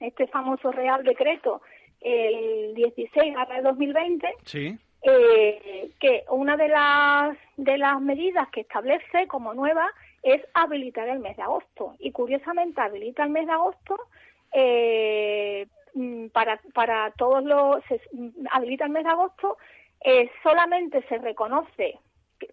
este 0.00 0.26
famoso 0.26 0.70
Real 0.70 1.02
Decreto 1.02 1.62
el 2.00 2.74
16 2.74 3.34
de 3.34 3.62
2020, 3.62 4.34
sí. 4.44 4.78
eh, 5.02 5.90
que 5.98 6.24
una 6.30 6.56
de 6.56 6.68
las, 6.68 7.36
de 7.56 7.78
las 7.78 8.00
medidas 8.00 8.48
que 8.50 8.60
establece 8.60 9.26
como 9.26 9.54
nueva 9.54 9.90
es 10.22 10.42
habilitar 10.54 11.08
el 11.08 11.20
mes 11.20 11.36
de 11.36 11.42
agosto. 11.42 11.94
Y 11.98 12.12
curiosamente 12.12 12.80
habilita 12.80 13.24
el 13.24 13.30
mes 13.30 13.46
de 13.46 13.52
agosto 13.52 13.98
eh, 14.52 15.66
mm, 15.94 16.28
para, 16.28 16.60
para 16.74 17.10
todos 17.12 17.44
los... 17.44 17.82
habilita 18.50 18.84
el 18.84 18.90
mes 18.90 19.04
de 19.04 19.10
agosto, 19.10 19.58
eh, 20.00 20.30
solamente 20.42 21.02
se 21.08 21.18
reconoce 21.18 21.98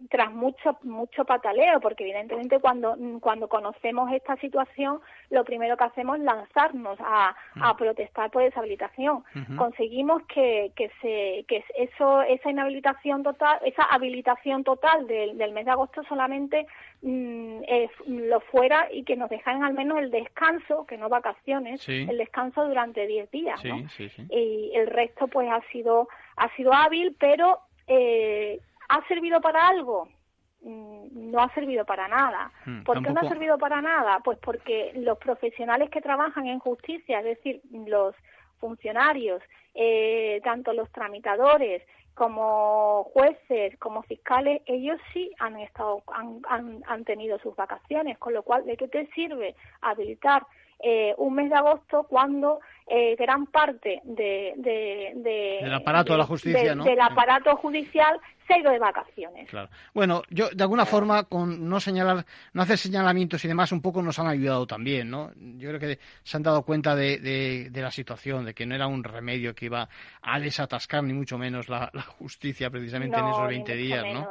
tras 0.09 0.31
mucho 0.31 0.77
mucho 0.83 1.25
pataleo 1.25 1.79
porque 1.79 2.03
evidentemente 2.03 2.59
cuando 2.59 2.97
cuando 3.19 3.47
conocemos 3.47 4.11
esta 4.11 4.35
situación 4.37 4.99
lo 5.29 5.43
primero 5.43 5.77
que 5.77 5.83
hacemos 5.83 6.17
es 6.17 6.23
lanzarnos 6.23 6.97
a, 6.99 7.35
a 7.55 7.73
mm. 7.73 7.77
protestar 7.77 8.31
por 8.31 8.43
deshabilitación 8.43 9.23
conseguimos 9.57 10.23
que, 10.23 10.71
que 10.75 10.89
se 11.01 11.45
que 11.47 11.63
eso 11.75 12.21
esa 12.23 12.49
inhabilitación 12.49 13.23
total 13.23 13.59
esa 13.63 13.83
habilitación 13.83 14.63
total 14.63 15.07
del, 15.07 15.37
del 15.37 15.51
mes 15.51 15.65
de 15.65 15.71
agosto 15.71 16.03
solamente 16.03 16.67
mm, 17.01 17.61
lo 18.07 18.39
fuera 18.41 18.87
y 18.91 19.03
que 19.03 19.15
nos 19.15 19.29
dejaran 19.29 19.63
al 19.63 19.73
menos 19.73 19.99
el 19.99 20.11
descanso 20.11 20.85
que 20.85 20.97
no 20.97 21.09
vacaciones 21.09 21.87
el 21.87 22.17
descanso 22.17 22.65
durante 22.65 23.05
10 23.05 23.31
días 23.31 23.61
y 24.29 24.71
el 24.73 24.87
resto 24.87 25.27
pues 25.27 25.49
ha 25.51 25.61
sido 25.71 26.07
ha 26.37 26.53
sido 26.55 26.73
hábil 26.73 27.15
pero 27.19 27.59
eh, 27.87 28.59
¿Ha 28.89 29.07
servido 29.07 29.41
para 29.41 29.67
algo? 29.67 30.07
Mm, 30.61 31.31
no 31.31 31.39
ha 31.39 31.53
servido 31.53 31.85
para 31.85 32.07
nada. 32.07 32.51
Hmm, 32.65 32.83
¿Por 32.83 33.03
qué 33.03 33.11
no 33.11 33.21
ha 33.21 33.29
servido 33.29 33.57
para 33.57 33.81
nada? 33.81 34.19
Pues 34.23 34.37
porque 34.39 34.91
los 34.95 35.17
profesionales 35.17 35.89
que 35.89 36.01
trabajan 36.01 36.47
en 36.47 36.59
justicia, 36.59 37.19
es 37.19 37.25
decir, 37.25 37.61
los 37.71 38.15
funcionarios, 38.59 39.41
eh, 39.73 40.41
tanto 40.43 40.73
los 40.73 40.91
tramitadores 40.91 41.83
como 42.15 43.03
jueces, 43.13 43.77
como 43.77 44.01
fiscales, 44.03 44.61
ellos 44.65 44.99
sí 45.13 45.31
han 45.37 45.59
estado, 45.59 46.01
han, 46.07 46.81
han 46.87 47.03
tenido 47.03 47.37
sus 47.39 47.55
vacaciones, 47.55 48.17
con 48.17 48.33
lo 48.33 48.41
cual, 48.41 48.65
¿de 48.65 48.77
qué 48.77 48.87
te 48.87 49.05
sirve 49.07 49.55
habilitar 49.81 50.47
eh, 50.79 51.13
un 51.17 51.35
mes 51.35 51.49
de 51.49 51.55
agosto 51.55 52.03
cuando 52.03 52.59
eh, 52.87 53.15
gran 53.15 53.47
parte 53.47 54.01
de, 54.03 54.53
del 54.57 55.73
aparato 55.73 56.13
de, 56.13 56.19
la 56.19 56.25
justicia, 56.25 56.75
del 56.75 57.01
aparato 57.01 57.55
judicial 57.55 58.19
se 58.45 58.53
ha 58.53 58.59
ido 58.59 58.71
de 58.71 58.79
vacaciones. 58.79 59.49
Claro. 59.49 59.69
Bueno, 59.93 60.21
yo 60.29 60.49
de 60.49 60.63
alguna 60.63 60.85
forma 60.85 61.23
con 61.23 61.67
no 61.67 61.79
señalar, 61.79 62.25
no 62.53 62.61
hacer 62.61 62.77
señalamientos 62.77 63.43
y 63.43 63.47
demás, 63.47 63.71
un 63.71 63.81
poco 63.81 64.01
nos 64.01 64.19
han 64.19 64.27
ayudado 64.27 64.67
también, 64.67 65.09
¿no? 65.09 65.31
Yo 65.35 65.69
creo 65.69 65.79
que 65.79 65.99
se 66.23 66.37
han 66.37 66.43
dado 66.43 66.61
cuenta 66.61 66.95
de, 66.95 67.17
de, 67.19 67.81
la 67.81 67.89
situación, 67.89 68.45
de 68.45 68.53
que 68.53 68.65
no 68.65 68.75
era 68.75 68.87
un 68.87 69.03
remedio 69.03 69.55
que 69.55 69.65
iba 69.65 69.89
a 70.21 70.39
desatascar 70.39 71.03
ni 71.03 71.13
mucho 71.13 71.37
menos 71.37 71.69
la, 71.69 71.91
justicia 72.19 72.69
precisamente 72.69 73.17
en 73.17 73.25
esos 73.25 73.47
20 73.47 73.75
días, 73.75 74.05
¿no? 74.13 74.27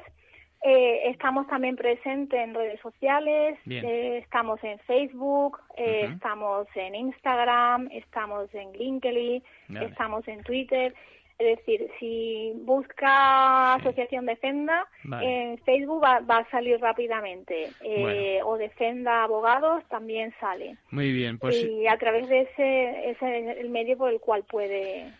Eh, 0.66 1.10
estamos 1.10 1.46
también 1.46 1.76
presentes 1.76 2.40
en 2.40 2.54
redes 2.54 2.80
sociales, 2.80 3.58
eh, 3.68 4.20
estamos 4.22 4.64
en 4.64 4.78
Facebook, 4.80 5.60
eh, 5.76 6.08
estamos 6.10 6.66
en 6.74 6.94
Instagram, 6.94 7.90
estamos 7.92 8.48
en 8.54 8.72
LinkedIn, 8.72 9.42
estamos 9.82 10.26
en 10.26 10.42
Twitter 10.42 10.94
es 11.38 11.58
decir, 11.58 11.90
si 11.98 12.52
busca 12.64 13.74
Asociación 13.74 14.24
Defenda, 14.24 14.86
en 15.20 15.58
Facebook 15.58 16.02
va, 16.02 16.18
a 16.28 16.50
salir 16.50 16.80
rápidamente. 16.80 17.70
Eh, 17.80 18.40
o 18.44 18.56
Defenda 18.56 19.24
Abogados 19.24 19.82
también 19.88 20.32
sale. 20.38 20.76
Muy 20.90 21.12
bien, 21.12 21.38
pues. 21.38 21.56
Y 21.56 21.88
a 21.88 21.98
través 21.98 22.28
de 22.28 22.42
ese, 22.42 23.10
ese 23.10 23.60
el 23.60 23.68
medio 23.70 23.98
por 23.98 24.12
el 24.12 24.20
cual 24.20 24.44
puede, 24.44 25.12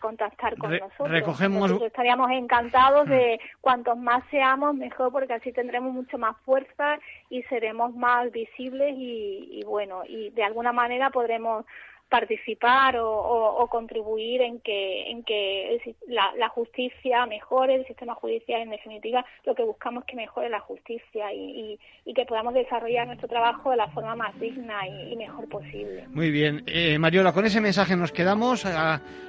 contactar 0.00 0.56
con 0.56 0.72
nosotros. 0.72 1.10
Recogemos... 1.10 1.60
Nosotros 1.60 1.86
estaríamos 1.86 2.28
encantados 2.32 3.08
de 3.08 3.38
mm. 3.40 3.60
cuantos 3.60 3.96
más 3.96 4.24
seamos, 4.32 4.74
mejor, 4.74 5.12
porque 5.12 5.34
así 5.34 5.52
tendremos 5.52 5.92
mucho 5.92 6.18
más 6.18 6.36
fuerza 6.38 6.98
y 7.28 7.44
seremos 7.44 7.94
más 7.94 8.32
visibles 8.32 8.96
y, 8.98 9.48
y 9.52 9.64
bueno, 9.64 10.02
y 10.08 10.30
de 10.30 10.42
alguna 10.42 10.72
manera 10.72 11.10
podremos 11.10 11.64
participar 12.10 12.96
o, 12.98 13.66
contribuir 13.70 14.42
en 14.42 14.60
que 14.60 15.10
en 15.10 15.22
que 15.22 15.80
la, 16.08 16.48
justicia 16.48 17.24
mejore 17.26 17.76
el 17.76 17.86
sistema 17.86 18.14
judicial 18.14 18.62
en 18.62 18.70
definitiva 18.70 19.24
lo 19.46 19.54
que 19.54 19.62
buscamos 19.62 20.02
es 20.02 20.08
que 20.08 20.16
mejore 20.16 20.48
la 20.50 20.60
justicia 20.60 21.32
y, 21.32 21.78
que 22.12 22.26
podamos 22.26 22.52
desarrollar 22.54 23.06
nuestro 23.06 23.28
trabajo 23.28 23.70
de 23.70 23.76
la 23.76 23.86
forma 23.88 24.16
más 24.16 24.38
digna 24.40 24.86
y, 24.88 25.16
mejor 25.16 25.48
posible. 25.48 26.08
Muy 26.08 26.32
bien. 26.32 26.64
Eh, 26.66 26.98
Mariola 26.98 27.32
con 27.32 27.46
ese 27.46 27.60
mensaje 27.60 27.94
nos 27.94 28.10
quedamos. 28.10 28.66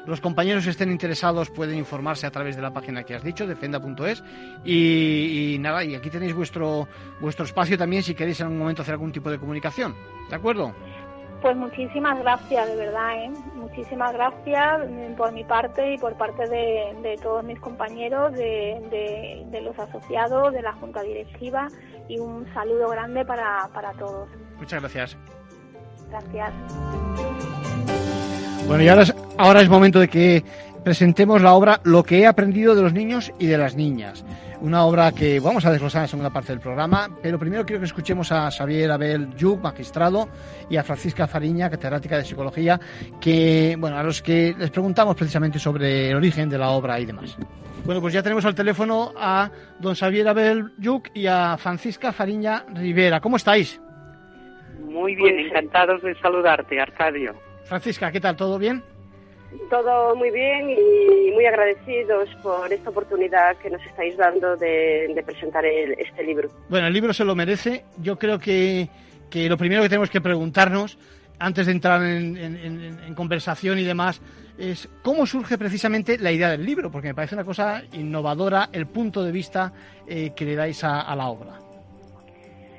Los 0.08 0.20
compañeros 0.20 0.64
que 0.64 0.72
estén 0.72 0.92
interesados 0.92 1.52
pueden 1.52 1.78
informarse 1.78 2.26
a 2.26 2.32
través 2.32 2.56
de 2.56 2.64
la 2.64 2.74
página 2.74 3.04
que 3.04 3.14
has 3.14 3.24
dicho 3.24 3.46
defenda.es 3.46 4.24
y, 4.66 5.54
y 5.54 5.60
nada 5.60 5.84
y 5.84 5.94
aquí 5.94 6.10
tenéis 6.10 6.34
vuestro 6.34 6.88
vuestro 7.20 7.46
espacio 7.46 7.78
también 7.78 8.02
si 8.02 8.16
queréis 8.16 8.40
en 8.40 8.48
algún 8.48 8.60
momento 8.60 8.82
hacer 8.82 8.94
algún 8.94 9.12
tipo 9.12 9.30
de 9.30 9.38
comunicación. 9.38 9.96
De 10.28 10.36
acuerdo 10.36 10.74
pues 11.42 11.58
muchísimas 11.58 12.20
gracias, 12.20 12.68
de 12.68 12.76
verdad, 12.76 13.16
¿eh? 13.16 13.32
muchísimas 13.56 14.14
gracias 14.14 14.90
mm, 14.90 15.16
por 15.16 15.32
mi 15.32 15.44
parte 15.44 15.94
y 15.94 15.98
por 15.98 16.16
parte 16.16 16.48
de, 16.48 17.18
todos 17.22 17.44
mis 17.44 17.60
compañeros, 17.60 18.34
de, 18.34 19.62
los 19.64 19.78
asociados, 19.78 20.54
de 20.54 20.62
la 20.62 20.74
Junta 20.74 21.02
Directiva 21.02 21.68
y 22.08 22.20
un 22.20 22.46
saludo 22.54 22.90
grande 22.90 23.26
para, 23.26 23.70
para 23.74 23.92
todos. 23.94 24.30
Muchas 24.58 24.82
gracias. 24.82 25.18
Gracias. 26.10 26.54
Bueno, 28.68 28.84
y 28.84 28.90
ahora 28.90 29.02
es, 29.04 29.16
ahora 29.38 29.62
es 29.62 29.70
momento 29.70 30.00
de 30.00 30.08
que 30.08 30.44
presentemos 30.84 31.42
la 31.42 31.54
obra 31.54 31.80
Lo 31.84 32.04
que 32.04 32.20
he 32.20 32.28
aprendido 32.28 32.76
de 32.76 32.82
los 32.82 32.94
niños 32.94 33.32
y 33.40 33.48
de 33.48 33.58
las 33.58 33.76
niñas. 33.76 34.26
Una 34.62 34.86
obra 34.86 35.12
que 35.12 35.40
vamos 35.40 35.66
a 35.66 35.72
desglosar 35.72 36.00
en 36.00 36.04
la 36.04 36.08
segunda 36.08 36.30
parte 36.30 36.52
del 36.52 36.60
programa, 36.60 37.10
pero 37.22 37.40
primero 37.40 37.66
quiero 37.66 37.80
que 37.80 37.88
escuchemos 37.88 38.32
a 38.32 38.52
Xavier 38.52 38.92
Abel 38.92 39.36
Yuk, 39.36 39.62
magistrado, 39.62 40.30
y 40.70 40.78
a 40.78 40.84
Francisca 40.84 41.26
Fariña, 41.28 41.70
catedrática 41.70 42.18
de 42.18 42.26
psicología, 42.26 42.80
que, 43.20 43.76
bueno, 43.80 43.98
a 43.98 44.04
los 44.04 44.22
que 44.22 44.54
les 44.58 44.70
preguntamos 44.70 45.16
precisamente 45.16 45.58
sobre 45.58 46.12
el 46.12 46.16
origen 46.16 46.48
de 46.48 46.60
la 46.60 46.70
obra 46.70 47.00
y 47.00 47.06
demás. 47.06 47.36
Bueno, 47.86 48.02
pues 48.02 48.14
ya 48.14 48.22
tenemos 48.22 48.46
al 48.46 48.54
teléfono 48.54 49.12
a 49.18 49.50
don 49.80 49.96
Xavier 49.96 50.28
Abel 50.28 50.72
Yuk 50.78 51.10
y 51.16 51.26
a 51.26 51.58
Francisca 51.58 52.12
Fariña 52.12 52.64
Rivera. 52.76 53.20
¿Cómo 53.20 53.38
estáis? 53.38 53.82
Muy 54.80 55.16
bien, 55.16 55.40
encantados 55.40 56.04
de 56.04 56.14
saludarte, 56.22 56.80
Arcadio. 56.80 57.34
Francisca, 57.64 58.12
¿qué 58.12 58.20
tal? 58.20 58.36
¿Todo 58.36 58.60
bien? 58.60 58.84
Todo 59.70 60.16
muy 60.16 60.32
bien 60.32 60.70
y 60.70 61.32
muy 61.32 61.46
agradecidos 61.46 62.30
por 62.42 62.72
esta 62.72 62.90
oportunidad 62.90 63.58
que 63.58 63.70
nos 63.70 63.82
estáis 63.86 64.16
dando 64.18 64.56
de, 64.56 65.22
presentar 65.26 65.66
este 65.66 66.24
libro. 66.24 66.50
Bueno, 66.70 66.88
el 66.88 66.94
libro 66.94 67.14
se 67.14 67.26
lo 67.26 67.36
merece. 67.36 67.86
Yo 67.98 68.18
creo 68.18 68.40
que, 68.40 68.90
que 69.30 69.50
lo 69.50 69.58
primero 69.58 69.82
que 69.82 69.90
tenemos 69.90 70.10
que 70.10 70.22
preguntarnos, 70.22 70.98
antes 71.40 71.66
de 71.66 71.72
entrar 71.72 72.02
en, 72.04 73.14
conversación 73.16 73.80
y 73.80 73.84
demás, 73.84 74.22
es 74.58 74.90
cómo 75.02 75.26
surge 75.26 75.58
precisamente 75.58 76.18
la 76.18 76.32
idea 76.32 76.50
del 76.50 76.66
libro, 76.66 76.92
porque 76.92 77.10
me 77.10 77.16
parece 77.16 77.36
una 77.36 77.44
cosa 77.44 77.82
innovadora 77.94 78.70
el 78.72 78.88
punto 78.88 79.24
de 79.24 79.32
vista 79.32 79.74
eh, 80.08 80.32
que 80.36 80.46
le 80.46 80.56
dais 80.56 80.84
a 80.84 81.16
la 81.16 81.28
obra 81.28 81.71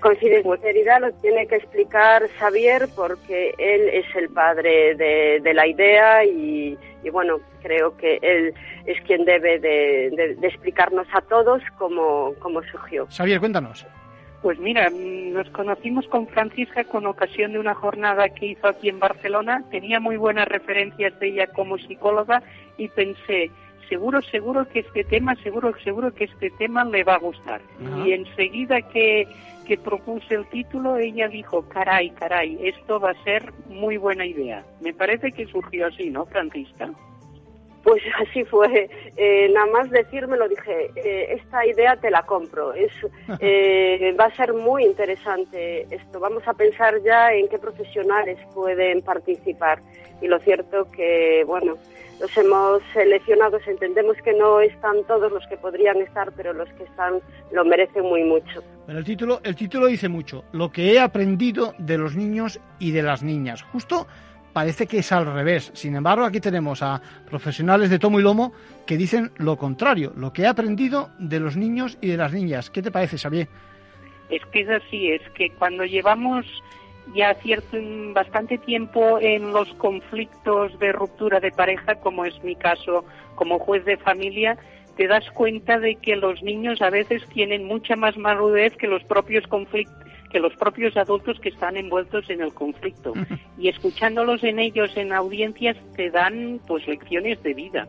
con 0.02 0.18
sinceridad 0.18 1.00
lo 1.00 1.12
tiene 1.12 1.46
que 1.46 1.56
explicar 1.56 2.28
Xavier 2.38 2.88
porque 2.94 3.54
él 3.56 3.88
es 3.88 4.04
el 4.16 4.28
padre 4.28 4.94
de, 4.96 5.54
la 5.54 5.66
idea 5.66 6.24
y, 6.24 6.76
bueno, 7.10 7.40
creo 7.62 7.96
que 7.96 8.18
él 8.20 8.52
es 8.84 9.00
quien 9.02 9.24
debe 9.24 9.58
de, 9.60 10.36
explicarnos 10.42 11.06
a 11.12 11.20
todos 11.22 11.62
cómo, 11.78 12.34
cómo 12.40 12.62
surgió. 12.64 13.06
Xavier, 13.06 13.38
cuéntanos. 13.38 13.86
Pues 14.42 14.58
mira, 14.58 14.90
nos 14.90 15.48
conocimos 15.50 16.06
con 16.08 16.26
Francisca 16.26 16.82
con 16.82 17.06
ocasión 17.06 17.52
de 17.52 17.60
una 17.60 17.74
jornada 17.74 18.28
que 18.28 18.46
hizo 18.46 18.66
aquí 18.66 18.88
en 18.88 18.98
Barcelona. 18.98 19.62
Tenía 19.70 20.00
muy 20.00 20.16
buenas 20.16 20.48
referencias 20.48 21.18
de 21.20 21.28
ella 21.28 21.46
como 21.46 21.78
psicóloga 21.78 22.42
y 22.76 22.88
pensé, 22.88 23.52
seguro, 23.88 24.22
seguro 24.22 24.68
que 24.68 24.80
este 24.80 25.04
tema, 25.04 25.34
seguro, 25.36 25.72
seguro 25.82 26.12
que 26.14 26.24
este 26.24 26.50
tema 26.50 26.84
le 26.84 27.04
va 27.04 27.14
a 27.14 27.18
gustar. 27.18 27.60
Y 28.04 28.12
enseguida 28.12 28.82
que 28.82 29.26
que 29.62 29.78
propuse 29.78 30.34
el 30.34 30.46
título, 30.46 30.96
ella 30.96 31.28
dijo, 31.28 31.62
caray, 31.68 32.10
caray, 32.10 32.58
esto 32.62 32.98
va 32.98 33.10
a 33.10 33.24
ser 33.24 33.52
muy 33.68 33.96
buena 33.96 34.26
idea. 34.26 34.64
Me 34.80 34.92
parece 34.92 35.32
que 35.32 35.46
surgió 35.46 35.86
así, 35.86 36.10
¿no, 36.10 36.26
Francisca? 36.26 36.90
Pues 37.82 38.02
así 38.28 38.44
fue. 38.44 38.88
Eh, 39.16 39.50
nada 39.52 39.66
más 39.66 39.90
decírmelo 39.90 40.48
dije, 40.48 40.90
eh, 40.96 41.34
esta 41.40 41.66
idea 41.66 41.96
te 41.96 42.10
la 42.10 42.22
compro. 42.22 42.72
Es, 42.72 42.92
eh, 43.40 44.14
va 44.18 44.26
a 44.26 44.36
ser 44.36 44.54
muy 44.54 44.84
interesante 44.84 45.86
esto. 45.90 46.20
Vamos 46.20 46.46
a 46.46 46.54
pensar 46.54 47.02
ya 47.02 47.32
en 47.32 47.48
qué 47.48 47.58
profesionales 47.58 48.38
pueden 48.54 49.02
participar. 49.02 49.80
Y 50.20 50.28
lo 50.28 50.38
cierto 50.38 50.86
que, 50.92 51.42
bueno, 51.46 51.76
los 52.20 52.36
hemos 52.36 52.80
seleccionado, 52.92 53.58
entendemos 53.66 54.16
que 54.24 54.32
no 54.32 54.60
están 54.60 55.02
todos 55.08 55.32
los 55.32 55.44
que 55.48 55.56
podrían 55.56 55.96
estar, 55.96 56.30
pero 56.36 56.52
los 56.52 56.68
que 56.74 56.84
están 56.84 57.14
lo 57.50 57.64
merecen 57.64 58.04
muy 58.04 58.22
mucho. 58.22 58.62
Bueno, 58.84 59.00
el 59.00 59.04
título, 59.04 59.40
el 59.42 59.56
título 59.56 59.86
dice 59.86 60.08
mucho, 60.08 60.44
lo 60.52 60.70
que 60.70 60.92
he 60.92 61.00
aprendido 61.00 61.74
de 61.78 61.98
los 61.98 62.14
niños 62.14 62.60
y 62.78 62.92
de 62.92 63.02
las 63.02 63.24
niñas. 63.24 63.62
Justo 63.62 64.06
parece 64.52 64.86
que 64.86 64.98
es 64.98 65.12
al 65.12 65.26
revés. 65.26 65.70
Sin 65.74 65.96
embargo, 65.96 66.24
aquí 66.24 66.40
tenemos 66.40 66.82
a 66.82 67.00
profesionales 67.28 67.90
de 67.90 67.98
tomo 67.98 68.20
y 68.20 68.22
lomo 68.22 68.52
que 68.86 68.96
dicen 68.96 69.30
lo 69.36 69.56
contrario, 69.56 70.12
lo 70.16 70.32
que 70.32 70.42
he 70.42 70.46
aprendido 70.46 71.10
de 71.18 71.40
los 71.40 71.56
niños 71.56 71.98
y 72.00 72.08
de 72.08 72.16
las 72.16 72.32
niñas. 72.32 72.70
¿Qué 72.70 72.82
te 72.82 72.90
parece, 72.90 73.18
Xavier? 73.18 73.48
Es 74.30 74.44
que 74.46 74.60
es 74.60 74.68
así, 74.68 75.10
es 75.10 75.22
que 75.34 75.50
cuando 75.50 75.84
llevamos 75.84 76.46
ya 77.14 77.34
cierto 77.34 77.76
bastante 78.14 78.58
tiempo 78.58 79.18
en 79.20 79.52
los 79.52 79.72
conflictos 79.74 80.78
de 80.78 80.92
ruptura 80.92 81.40
de 81.40 81.50
pareja, 81.50 81.96
como 81.96 82.24
es 82.24 82.42
mi 82.42 82.54
caso 82.54 83.04
como 83.34 83.58
juez 83.58 83.84
de 83.84 83.96
familia, 83.96 84.56
te 84.96 85.06
das 85.06 85.28
cuenta 85.32 85.78
de 85.78 85.96
que 85.96 86.16
los 86.16 86.42
niños 86.42 86.80
a 86.80 86.90
veces 86.90 87.26
tienen 87.28 87.64
mucha 87.64 87.96
más 87.96 88.16
madurez 88.16 88.76
que 88.76 88.86
los 88.86 89.02
propios 89.04 89.46
conflictos 89.46 90.11
que 90.32 90.40
los 90.40 90.54
propios 90.56 90.96
adultos 90.96 91.38
que 91.38 91.50
están 91.50 91.76
envueltos 91.76 92.28
en 92.30 92.40
el 92.40 92.52
conflicto 92.52 93.12
y 93.58 93.68
escuchándolos 93.68 94.42
en 94.42 94.58
ellos 94.58 94.90
en 94.96 95.12
audiencias 95.12 95.76
te 95.94 96.10
dan 96.10 96.60
pues 96.66 96.86
lecciones 96.88 97.42
de 97.42 97.54
vida. 97.54 97.86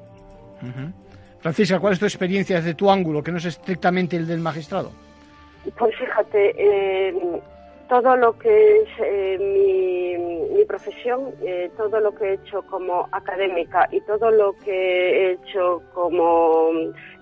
Francisca, 1.40 1.80
¿cuál 1.80 1.94
es 1.94 2.00
tu 2.00 2.06
experiencia 2.06 2.58
desde 2.58 2.76
tu 2.76 2.90
ángulo, 2.90 3.24
que 3.24 3.32
no 3.32 3.38
es 3.38 3.46
estrictamente 3.46 4.16
el 4.16 4.28
del 4.28 4.40
magistrado? 4.40 4.92
Pues 5.78 5.96
fíjate, 5.98 6.54
eh, 6.58 7.14
todo 7.94 8.16
lo 8.16 8.38
que 8.38 8.82
es 8.82 8.90
eh, 9.00 10.50
mi, 10.56 10.66
profesión, 10.66 11.36
eh, 11.46 11.70
todo 11.78 12.00
lo 12.00 12.16
que 12.16 12.26
he 12.26 12.34
hecho 12.34 12.64
como 12.64 13.08
académica 13.12 13.88
y 13.92 14.02
todo 14.02 14.32
lo 14.32 14.54
que 14.64 14.72
he 14.72 15.32
hecho 15.34 15.84
como 15.94 16.72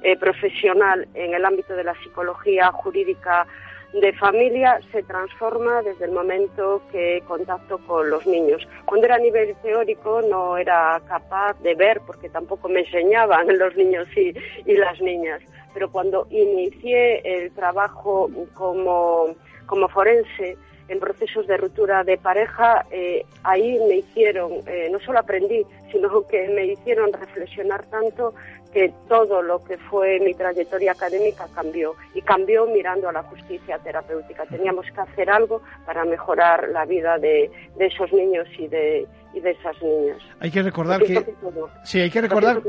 eh, 0.03 0.15
profesional 0.17 1.07
en 1.15 1.33
el 1.33 1.43
ámbito 1.43 1.75
de 1.75 1.83
la 1.83 1.95
psicología 1.95 2.71
jurídica 2.71 3.45
de 3.93 4.13
familia 4.13 4.79
se 4.91 5.03
transforma 5.03 5.81
desde 5.81 6.05
el 6.05 6.11
momento 6.11 6.81
que 6.91 7.21
contacto 7.27 7.77
con 7.79 8.09
los 8.09 8.25
niños. 8.25 8.67
Cuando 8.85 9.05
era 9.07 9.15
a 9.15 9.19
nivel 9.19 9.55
teórico 9.61 10.21
no 10.21 10.57
era 10.57 11.01
capaz 11.07 11.59
de 11.61 11.75
ver 11.75 12.01
porque 12.05 12.29
tampoco 12.29 12.69
me 12.69 12.81
enseñaban 12.81 13.47
los 13.57 13.75
niños 13.75 14.07
y, 14.15 14.33
y 14.65 14.77
las 14.77 14.99
niñas, 15.01 15.41
pero 15.73 15.91
cuando 15.91 16.27
inicié 16.29 17.21
el 17.23 17.51
trabajo 17.51 18.29
como 18.53 19.35
como 19.65 19.87
forense 19.87 20.57
en 20.91 20.99
procesos 20.99 21.47
de 21.47 21.55
ruptura 21.55 22.03
de 22.03 22.17
pareja, 22.17 22.85
eh, 22.91 23.25
ahí 23.43 23.79
me 23.87 23.97
hicieron, 23.97 24.51
eh, 24.67 24.89
no 24.91 24.99
solo 24.99 25.19
aprendí, 25.19 25.65
sino 25.91 26.27
que 26.27 26.49
me 26.49 26.65
hicieron 26.65 27.13
reflexionar 27.13 27.85
tanto 27.85 28.33
que 28.73 28.93
todo 29.07 29.41
lo 29.41 29.63
que 29.63 29.77
fue 29.77 30.19
mi 30.19 30.33
trayectoria 30.33 30.93
académica 30.93 31.47
cambió 31.53 31.95
y 32.13 32.21
cambió 32.21 32.65
mirando 32.67 33.09
a 33.09 33.13
la 33.13 33.23
justicia 33.23 33.79
terapéutica. 33.79 34.45
Teníamos 34.45 34.85
que 34.93 35.01
hacer 35.01 35.29
algo 35.29 35.61
para 35.85 36.05
mejorar 36.05 36.69
la 36.69 36.85
vida 36.85 37.17
de, 37.17 37.51
de 37.75 37.85
esos 37.85 38.11
niños 38.13 38.47
y 38.57 38.67
de, 38.67 39.07
y 39.33 39.39
de 39.39 39.51
esas 39.51 39.75
niñas. 39.81 40.21
Hay 40.39 40.51
que 40.51 40.61
recordar 40.61 41.03
que, 41.03 41.35
sí, 41.83 41.99
hay 41.99 42.09
que 42.09 42.21
recordar, 42.21 42.61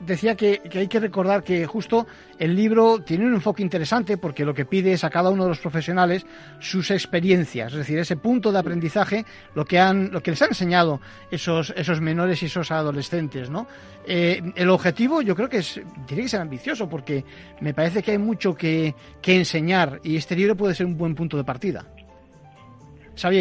decía 0.00 0.36
que, 0.36 0.60
hay 0.72 0.88
que 0.88 1.00
recordar 1.00 1.42
que 1.42 1.66
justo 1.66 2.06
el 2.38 2.54
libro 2.54 3.00
tiene 3.02 3.26
un 3.26 3.34
enfoque 3.34 3.62
interesante 3.62 4.16
porque 4.16 4.44
lo 4.44 4.54
que 4.54 4.64
pide 4.64 4.92
es 4.92 5.04
a 5.04 5.10
cada 5.10 5.30
uno 5.30 5.44
de 5.44 5.50
los 5.50 5.60
profesionales 5.60 6.26
sus 6.60 6.90
experiencias, 6.90 7.72
es 7.72 7.78
decir, 7.78 7.98
ese 7.98 8.16
punto 8.16 8.52
de 8.52 8.58
aprendizaje, 8.58 9.24
lo 9.54 9.64
que 9.64 9.78
han, 9.78 10.10
lo 10.12 10.22
que 10.22 10.30
les 10.30 10.42
han 10.42 10.48
enseñado 10.50 11.00
esos, 11.30 11.72
esos 11.76 12.00
menores 12.00 12.42
y 12.42 12.46
esos 12.46 12.70
adolescentes, 12.70 13.50
¿no? 13.50 13.66
Eh, 14.06 14.42
el 14.54 14.68
objetivo 14.68 15.22
yo 15.22 15.34
creo 15.34 15.48
que 15.48 15.58
es, 15.58 15.80
tiene 16.06 16.24
que 16.24 16.28
ser 16.28 16.40
ambicioso 16.40 16.88
porque 16.88 17.24
me 17.60 17.72
parece 17.72 18.02
que 18.02 18.10
hay 18.10 18.18
mucho 18.18 18.54
que, 18.54 18.94
que 19.22 19.36
enseñar 19.36 20.00
y 20.02 20.16
este 20.16 20.36
libro 20.36 20.56
puede 20.56 20.74
ser 20.74 20.86
un 20.86 20.96
buen 20.96 21.14
punto 21.14 21.36
de 21.36 21.44
partida. 21.44 21.86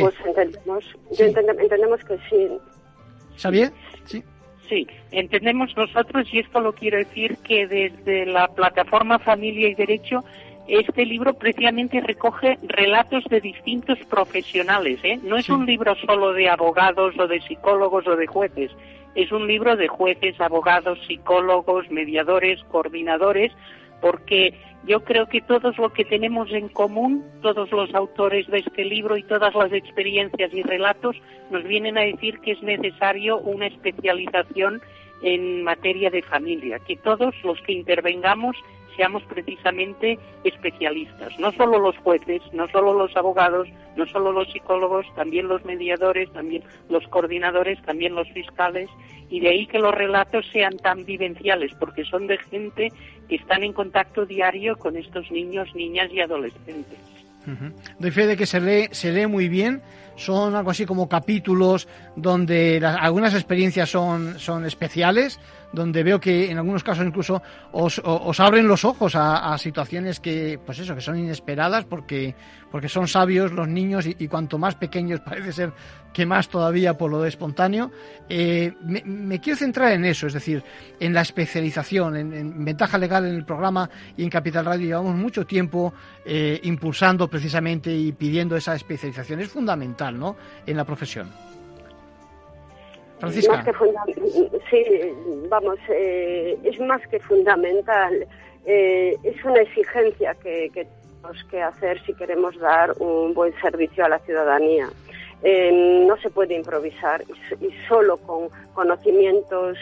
Pues 0.02 0.16
entendemos, 0.26 0.86
entendemos 1.18 2.04
que 2.04 2.18
sí. 2.30 2.48
¿Xavier? 3.38 3.72
Sí. 4.06 4.24
Sí, 4.70 4.88
entendemos 5.12 5.76
nosotros, 5.76 6.26
y 6.32 6.40
esto 6.40 6.62
lo 6.62 6.74
quiero 6.74 6.98
decir, 6.98 7.38
que 7.44 7.68
desde 7.68 8.26
la 8.26 8.48
plataforma 8.48 9.20
Familia 9.20 9.68
y 9.68 9.76
Derecho, 9.76 10.24
este 10.68 11.06
libro 11.06 11.34
precisamente 11.34 12.00
recoge 12.00 12.58
relatos 12.64 13.26
de 13.26 13.42
distintos 13.42 14.00
profesionales. 14.10 15.00
¿eh? 15.04 15.20
No 15.22 15.36
es 15.36 15.50
un 15.50 15.66
libro 15.66 15.94
solo 16.06 16.32
de 16.32 16.50
abogados 16.50 17.14
o 17.20 17.28
de 17.28 17.42
psicólogos 17.42 18.08
o 18.08 18.16
de 18.16 18.26
jueces, 18.26 18.72
es 19.16 19.32
un 19.32 19.48
libro 19.48 19.76
de 19.76 19.88
jueces, 19.88 20.40
abogados, 20.42 20.98
psicólogos, 21.08 21.90
mediadores, 21.92 22.64
coordinadores, 22.72 23.52
porque 24.02 24.60
yo 24.86 25.04
creo 25.04 25.28
que 25.28 25.42
todos 25.42 25.78
lo 25.78 25.94
que 25.94 26.04
tenemos 26.04 26.52
en 26.52 26.68
común, 26.70 27.24
todos 27.42 27.72
los 27.72 27.94
autores 27.94 28.48
de 28.48 28.60
este 28.60 28.84
libro 28.84 29.16
y 29.16 29.24
todas 29.24 29.56
las 29.56 29.72
experiencias 29.72 30.54
y 30.54 30.62
relatos 30.62 31.16
nos 31.52 31.64
vienen 31.64 31.98
a 31.98 32.02
decir 32.02 32.40
que 32.40 32.52
es 32.52 32.62
necesario 32.62 33.38
una 33.40 33.68
especialización 33.68 34.82
en 35.22 35.64
materia 35.64 36.10
de 36.10 36.22
familia, 36.22 36.80
que 36.80 36.98
todos 36.98 37.34
los 37.44 37.60
que 37.62 37.72
intervengamos 37.72 38.58
seamos 38.96 39.24
precisamente 39.24 40.18
especialistas, 40.44 41.38
no 41.40 41.52
solo 41.52 41.80
los 41.80 41.98
jueces, 41.98 42.42
no 42.52 42.68
solo 42.70 42.94
los 42.94 43.16
abogados, 43.16 43.68
no 43.96 44.06
solo 44.08 44.32
los 44.32 44.52
psicólogos, 44.52 45.06
también 45.16 45.48
los 45.48 45.64
mediadores, 45.66 46.32
también 46.34 46.64
los 46.90 47.08
coordinadores, 47.08 47.82
también 47.84 48.16
los 48.16 48.30
fiscales, 48.30 48.90
y 49.30 49.40
de 49.40 49.50
ahí 49.50 49.68
que 49.68 49.80
los 49.80 49.94
relatos 49.94 50.46
sean 50.52 50.78
tan 50.78 51.06
vivenciales, 51.06 51.72
porque 51.80 52.04
son 52.06 52.28
de 52.28 52.38
gente 52.38 52.92
que 53.28 53.36
están 53.36 53.64
en 53.64 53.74
contacto 53.74 54.26
diario 54.26 54.76
con 54.78 54.98
estos 54.98 55.30
niños, 55.32 55.74
niñas 55.76 56.12
y 56.12 56.22
adolescentes. 56.22 57.00
Doy 58.00 58.12
fe 58.12 58.26
de 58.26 58.38
que 58.38 58.46
se 58.46 58.62
lee, 58.62 58.88
se 58.92 59.12
lee 59.12 59.28
muy 59.28 59.50
bien. 59.50 59.82
Son 60.16 60.56
algo 60.56 60.72
así 60.72 60.86
como 60.86 61.10
capítulos 61.10 61.88
donde 62.16 62.80
algunas 62.86 63.34
experiencias 63.34 63.90
son, 63.90 64.40
son 64.40 64.66
especiales, 64.66 65.40
donde 65.74 66.04
veo 66.04 66.20
que 66.20 66.50
en 66.50 66.58
algunos 66.58 66.84
casos 66.84 67.06
incluso 67.06 67.42
os, 67.72 68.00
os 68.04 68.40
abren 68.40 68.68
los 68.68 68.86
ojos 68.86 69.16
a, 69.16 69.58
situaciones 69.58 70.20
que, 70.20 70.60
pues 70.64 70.80
eso, 70.80 70.96
que 70.96 71.02
son 71.02 71.18
inesperadas 71.18 71.84
porque, 71.86 72.36
porque 72.72 72.88
son 72.88 73.08
sabios 73.08 73.52
los 73.52 73.68
niños 73.68 74.06
y, 74.06 74.28
cuanto 74.28 74.58
más 74.58 74.76
pequeños 74.76 75.20
parece 75.26 75.52
ser 75.52 75.74
que 76.14 76.28
más 76.28 76.48
todavía 76.48 76.96
por 76.96 77.10
lo 77.10 77.26
espontáneo. 77.26 77.92
Eh, 78.30 78.72
me, 78.84 79.42
quiero 79.42 79.58
centrar 79.58 79.92
en 79.94 80.06
eso, 80.06 80.28
es 80.28 80.34
decir, 80.34 80.64
en 81.00 81.12
la 81.12 81.22
especialización, 81.22 82.16
en, 82.16 82.64
ventaja 82.64 83.00
legal 83.00 83.26
en 83.26 83.36
el 83.36 83.46
programa 83.46 83.90
y 84.16 84.24
en 84.24 84.30
Capital 84.30 84.66
Radio 84.66 84.86
llevamos 84.86 85.16
mucho 85.16 85.46
tiempo 85.46 85.94
eh, 86.24 86.60
impulsando 86.64 87.28
precisamente 87.28 87.92
y 87.92 88.12
pidiendo 88.12 88.56
esa 88.56 88.76
especialización. 88.76 89.40
Es 89.40 89.50
fundamental, 89.50 90.18
¿no? 90.20 90.36
En 90.68 90.78
la 90.78 90.86
profesión. 90.86 91.53
Francisca. 93.24 93.64
sí, 94.70 94.84
vamos, 95.48 95.80
eh, 95.90 96.58
es 96.64 96.80
más 96.82 97.02
que 97.08 97.20
fundamental. 97.20 98.28
Eh, 98.66 99.16
es 99.24 99.44
una 99.46 99.62
exigencia 99.62 100.36
que, 100.36 100.70
tenemos 100.74 101.44
que 101.50 101.62
hacer 101.62 102.04
si 102.06 102.14
queremos 102.16 102.58
dar 102.60 102.94
un 103.00 103.34
buen 103.34 103.54
servicio 103.62 104.04
a 104.04 104.10
la 104.10 104.20
ciudadanía. 104.20 104.90
Eh, 105.42 106.04
no 106.06 106.18
se 106.18 106.30
puede 106.30 106.56
improvisar 106.56 107.24
y, 107.62 107.72
solo 107.88 108.18
con 108.18 108.50
conocimientos 108.74 109.78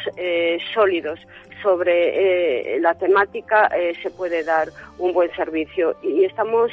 sólidos 0.74 1.20
sobre 1.62 2.80
la 2.80 2.94
temática 2.96 3.70
se 4.02 4.10
puede 4.10 4.44
dar 4.44 4.70
un 4.98 5.14
buen 5.14 5.32
servicio. 5.36 5.96
Y 6.02 6.26
estamos 6.26 6.72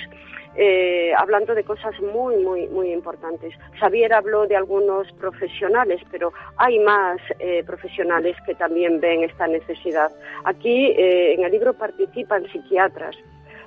eh, 0.61 1.13
hablando 1.17 1.55
de 1.55 1.63
cosas 1.63 1.95
muy, 2.01 2.37
muy, 2.39 2.67
muy 2.67 2.93
importantes. 2.93 3.55
Xavier 3.79 4.13
habló 4.13 4.45
de 4.49 4.57
algunos 4.57 5.07
profesionales, 5.13 6.01
pero 6.11 6.33
hay 6.57 6.81
más 6.81 7.19
eh, 7.39 7.63
profesionales 7.65 8.37
que 8.45 8.57
también 8.57 8.99
ven 8.99 9.23
esta 9.23 9.47
necesidad. 9.47 10.11
Aquí 10.45 10.87
eh, 10.87 11.35
en 11.35 11.45
el 11.45 11.53
libro 11.53 11.75
participan 11.75 12.45
psiquiatras, 12.51 13.15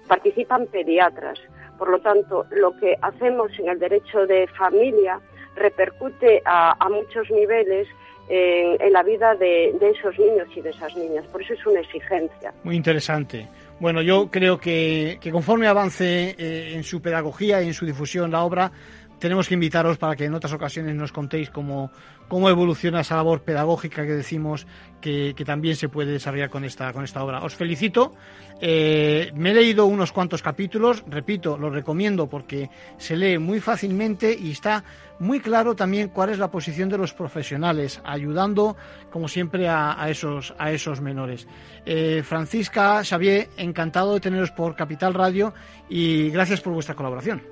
participan 0.09 0.67
pediatras. 0.67 1.39
Por 1.77 1.89
lo 1.89 1.99
tanto, 1.99 2.45
lo 2.51 2.75
que 2.77 2.97
hacemos 3.01 3.57
en 3.57 3.69
el 3.69 3.79
derecho 3.79 4.27
de 4.27 4.47
familia 4.47 5.21
repercute 5.55 6.41
a, 6.43 6.75
muchos 6.89 7.31
niveles 7.31 7.87
en, 8.31 8.93
la 8.93 9.03
vida 9.03 9.35
de, 9.35 9.69
esos 9.81 10.17
niños 10.17 10.47
y 10.55 10.61
de 10.61 10.69
esas 10.69 10.95
niñas. 10.95 11.25
Por 11.27 11.41
eso 11.41 11.53
es 11.53 11.65
una 11.65 11.81
exigencia. 11.81 12.53
Muy 12.63 12.75
interesante. 12.77 13.47
Bueno, 13.79 14.01
yo 14.01 14.29
creo 14.31 14.57
que, 14.57 15.19
conforme 15.31 15.67
avance 15.67 16.35
eh, 16.37 16.73
en 16.73 16.83
su 16.83 17.01
pedagogía 17.01 17.61
y 17.61 17.67
en 17.67 17.73
su 17.73 17.85
difusión 17.85 18.31
la 18.31 18.43
obra, 18.43 18.71
tenemos 19.21 19.47
que 19.47 19.53
invitaros 19.53 19.99
para 19.99 20.15
que 20.15 20.25
en 20.25 20.33
otras 20.33 20.51
ocasiones 20.51 20.95
nos 20.95 21.11
contéis 21.11 21.51
cómo, 21.51 21.91
cómo 22.27 22.49
evoluciona 22.49 23.01
esa 23.01 23.15
labor 23.15 23.43
pedagógica 23.43 24.03
que 24.03 24.13
decimos 24.13 24.65
que, 24.99 25.35
también 25.45 25.75
se 25.75 25.89
puede 25.89 26.11
desarrollar 26.11 26.49
con 26.49 26.65
esta, 26.65 26.91
con 26.91 27.03
esta 27.03 27.23
obra. 27.23 27.43
Os 27.43 27.55
felicito. 27.55 28.13
Eh, 28.59 29.31
me 29.35 29.51
he 29.51 29.53
leído 29.53 29.85
unos 29.85 30.11
cuantos 30.11 30.41
capítulos, 30.41 31.03
repito, 31.07 31.57
los 31.57 31.71
recomiendo 31.71 32.27
porque 32.27 32.69
se 32.97 33.15
lee 33.15 33.37
muy 33.37 33.59
fácilmente 33.59 34.35
y 34.37 34.51
está 34.51 34.83
muy 35.19 35.39
claro 35.39 35.75
también 35.75 36.09
cuál 36.09 36.31
es 36.31 36.39
la 36.39 36.49
posición 36.49 36.89
de 36.89 36.97
los 36.97 37.13
profesionales, 37.13 38.01
ayudando, 38.03 38.75
como 39.11 39.27
siempre, 39.27 39.69
a, 39.69 40.09
esos, 40.09 40.55
a 40.57 40.71
esos 40.71 40.99
menores. 40.99 41.47
Eh, 41.85 42.23
Francisca, 42.23 43.03
Xavier, 43.03 43.49
encantado 43.57 44.15
de 44.15 44.19
teneros 44.19 44.49
por 44.51 44.75
Capital 44.75 45.13
Radio 45.13 45.53
y 45.89 46.31
gracias 46.31 46.61
por 46.61 46.73
vuestra 46.73 46.95
colaboración. 46.95 47.50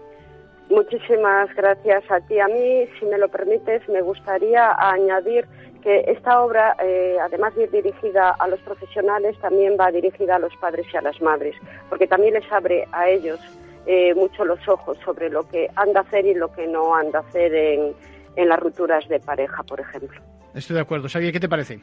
Muchísimas 0.69 1.53
gracias 1.55 2.03
a 2.11 2.19
ti. 2.21 2.39
A 2.39 2.47
mí, 2.47 2.85
si 2.99 3.05
me 3.05 3.17
lo 3.17 3.27
permites, 3.27 3.87
me 3.89 4.01
gustaría 4.01 4.71
añadir 4.77 5.47
que 5.81 6.03
esta 6.07 6.41
obra, 6.41 6.75
eh, 6.83 7.17
además 7.19 7.55
de 7.55 7.63
ir 7.63 7.71
dirigida 7.71 8.31
a 8.31 8.47
los 8.47 8.59
profesionales, 8.61 9.35
también 9.39 9.77
va 9.79 9.91
dirigida 9.91 10.35
a 10.35 10.39
los 10.39 10.55
padres 10.57 10.85
y 10.93 10.97
a 10.97 11.01
las 11.01 11.19
madres, 11.21 11.55
porque 11.89 12.05
también 12.05 12.33
les 12.35 12.51
abre 12.51 12.87
a 12.91 13.09
ellos 13.09 13.39
eh, 13.87 14.13
mucho 14.13 14.45
los 14.45 14.59
ojos 14.67 14.97
sobre 15.03 15.29
lo 15.29 15.47
que 15.47 15.67
han 15.75 15.93
de 15.93 15.99
hacer 15.99 16.25
y 16.25 16.33
lo 16.35 16.51
que 16.53 16.67
no 16.67 16.93
han 16.93 17.11
de 17.11 17.17
hacer 17.17 17.55
en, 17.55 17.93
en 18.35 18.49
las 18.49 18.59
rupturas 18.59 19.07
de 19.07 19.19
pareja, 19.19 19.63
por 19.63 19.79
ejemplo. 19.79 20.21
Estoy 20.53 20.75
de 20.75 20.81
acuerdo. 20.81 21.07
Xavier, 21.07 21.31
¿qué 21.31 21.39
te 21.39 21.49
parece? 21.49 21.79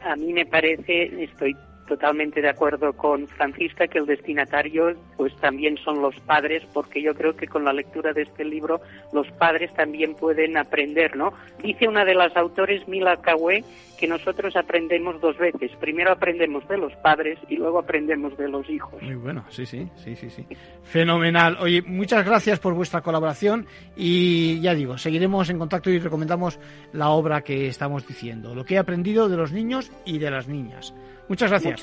A 0.00 0.16
mí 0.16 0.32
me 0.32 0.46
parece, 0.46 1.24
estoy 1.24 1.54
totalmente 1.86 2.40
de 2.40 2.48
acuerdo 2.48 2.92
con 2.92 3.28
Francisca 3.28 3.86
que 3.86 3.98
el 3.98 4.06
destinatario 4.06 4.94
pues 5.16 5.34
también 5.36 5.76
son 5.78 6.00
los 6.00 6.18
padres 6.20 6.62
porque 6.72 7.02
yo 7.02 7.14
creo 7.14 7.36
que 7.36 7.46
con 7.46 7.64
la 7.64 7.72
lectura 7.72 8.12
de 8.12 8.22
este 8.22 8.44
libro 8.44 8.80
los 9.12 9.30
padres 9.32 9.72
también 9.74 10.14
pueden 10.14 10.56
aprender, 10.56 11.16
¿no? 11.16 11.32
Dice 11.62 11.88
una 11.88 12.04
de 12.04 12.14
las 12.14 12.36
autores 12.36 12.86
Mila 12.88 13.16
Kawe 13.20 13.64
que 14.02 14.08
nosotros 14.08 14.56
aprendemos 14.56 15.20
dos 15.20 15.38
veces. 15.38 15.70
Primero 15.78 16.10
aprendemos 16.10 16.66
de 16.66 16.76
los 16.76 16.92
padres 16.96 17.38
y 17.48 17.56
luego 17.56 17.78
aprendemos 17.78 18.36
de 18.36 18.48
los 18.48 18.68
hijos. 18.68 19.00
Muy 19.00 19.14
bueno, 19.14 19.44
sí, 19.48 19.64
sí, 19.64 19.88
sí, 19.94 20.16
sí, 20.16 20.28
sí. 20.28 20.44
Fenomenal. 20.82 21.56
Oye, 21.60 21.82
muchas 21.82 22.26
gracias 22.26 22.58
por 22.58 22.74
vuestra 22.74 23.00
colaboración 23.00 23.64
y 23.96 24.60
ya 24.60 24.74
digo, 24.74 24.98
seguiremos 24.98 25.50
en 25.50 25.58
contacto 25.58 25.88
y 25.88 26.00
recomendamos 26.00 26.58
la 26.92 27.10
obra 27.10 27.42
que 27.42 27.68
estamos 27.68 28.04
diciendo, 28.04 28.56
lo 28.56 28.64
que 28.64 28.74
he 28.74 28.78
aprendido 28.78 29.28
de 29.28 29.36
los 29.36 29.52
niños 29.52 29.92
y 30.04 30.18
de 30.18 30.32
las 30.32 30.48
niñas. 30.48 30.92
Muchas 31.28 31.50
gracias. 31.50 31.80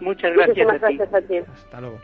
Muchas, 0.00 0.32
gracias, 0.34 1.14
a 1.14 1.20
ti. 1.20 1.38
Hasta 1.38 1.80
luego. 1.80 1.98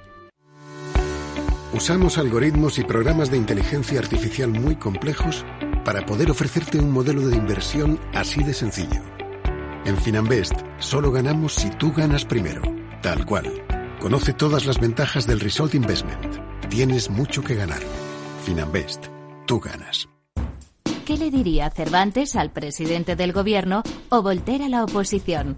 Usamos 1.72 2.16
algoritmos 2.16 2.79
y 2.79 2.85
programas 2.85 3.31
de 3.31 3.37
inteligencia 3.37 3.99
artificial 3.99 4.51
muy 4.51 4.77
complejos 4.77 5.44
para 5.85 6.07
poder 6.07 6.31
ofrecerte 6.31 6.79
un 6.79 6.90
modelo 6.90 7.29
de 7.29 7.37
inversión 7.37 7.99
así 8.14 8.42
de 8.42 8.55
sencillo 8.55 9.03
en 9.87 9.96
Finanbest 9.99 10.55
solo 10.79 11.12
ganamos 11.12 11.55
si 11.55 11.70
tú 11.70 11.92
ganas 11.92 12.25
primero. 12.25 12.61
Tal 13.03 13.25
cual. 13.25 13.46
Conoce 14.01 14.33
todas 14.33 14.66
las 14.66 14.81
ventajas 14.81 15.29
del 15.29 15.38
Result 15.38 15.77
Investment. 15.77 16.38
Tienes 16.68 17.09
mucho 17.09 17.42
que 17.42 17.55
ganar. 17.55 17.81
Finanbest. 18.42 19.07
Tú 19.46 19.61
ganas. 19.61 20.09
¿Qué 21.07 21.16
le 21.16 21.31
diría 21.31 21.70
Cervantes 21.70 22.35
al 22.35 22.51
presidente 22.51 23.14
del 23.14 23.33
gobierno 23.33 23.85
o 24.09 24.22
Voltaire 24.22 24.64
a 24.64 24.68
la 24.68 24.83
oposición? 24.83 25.57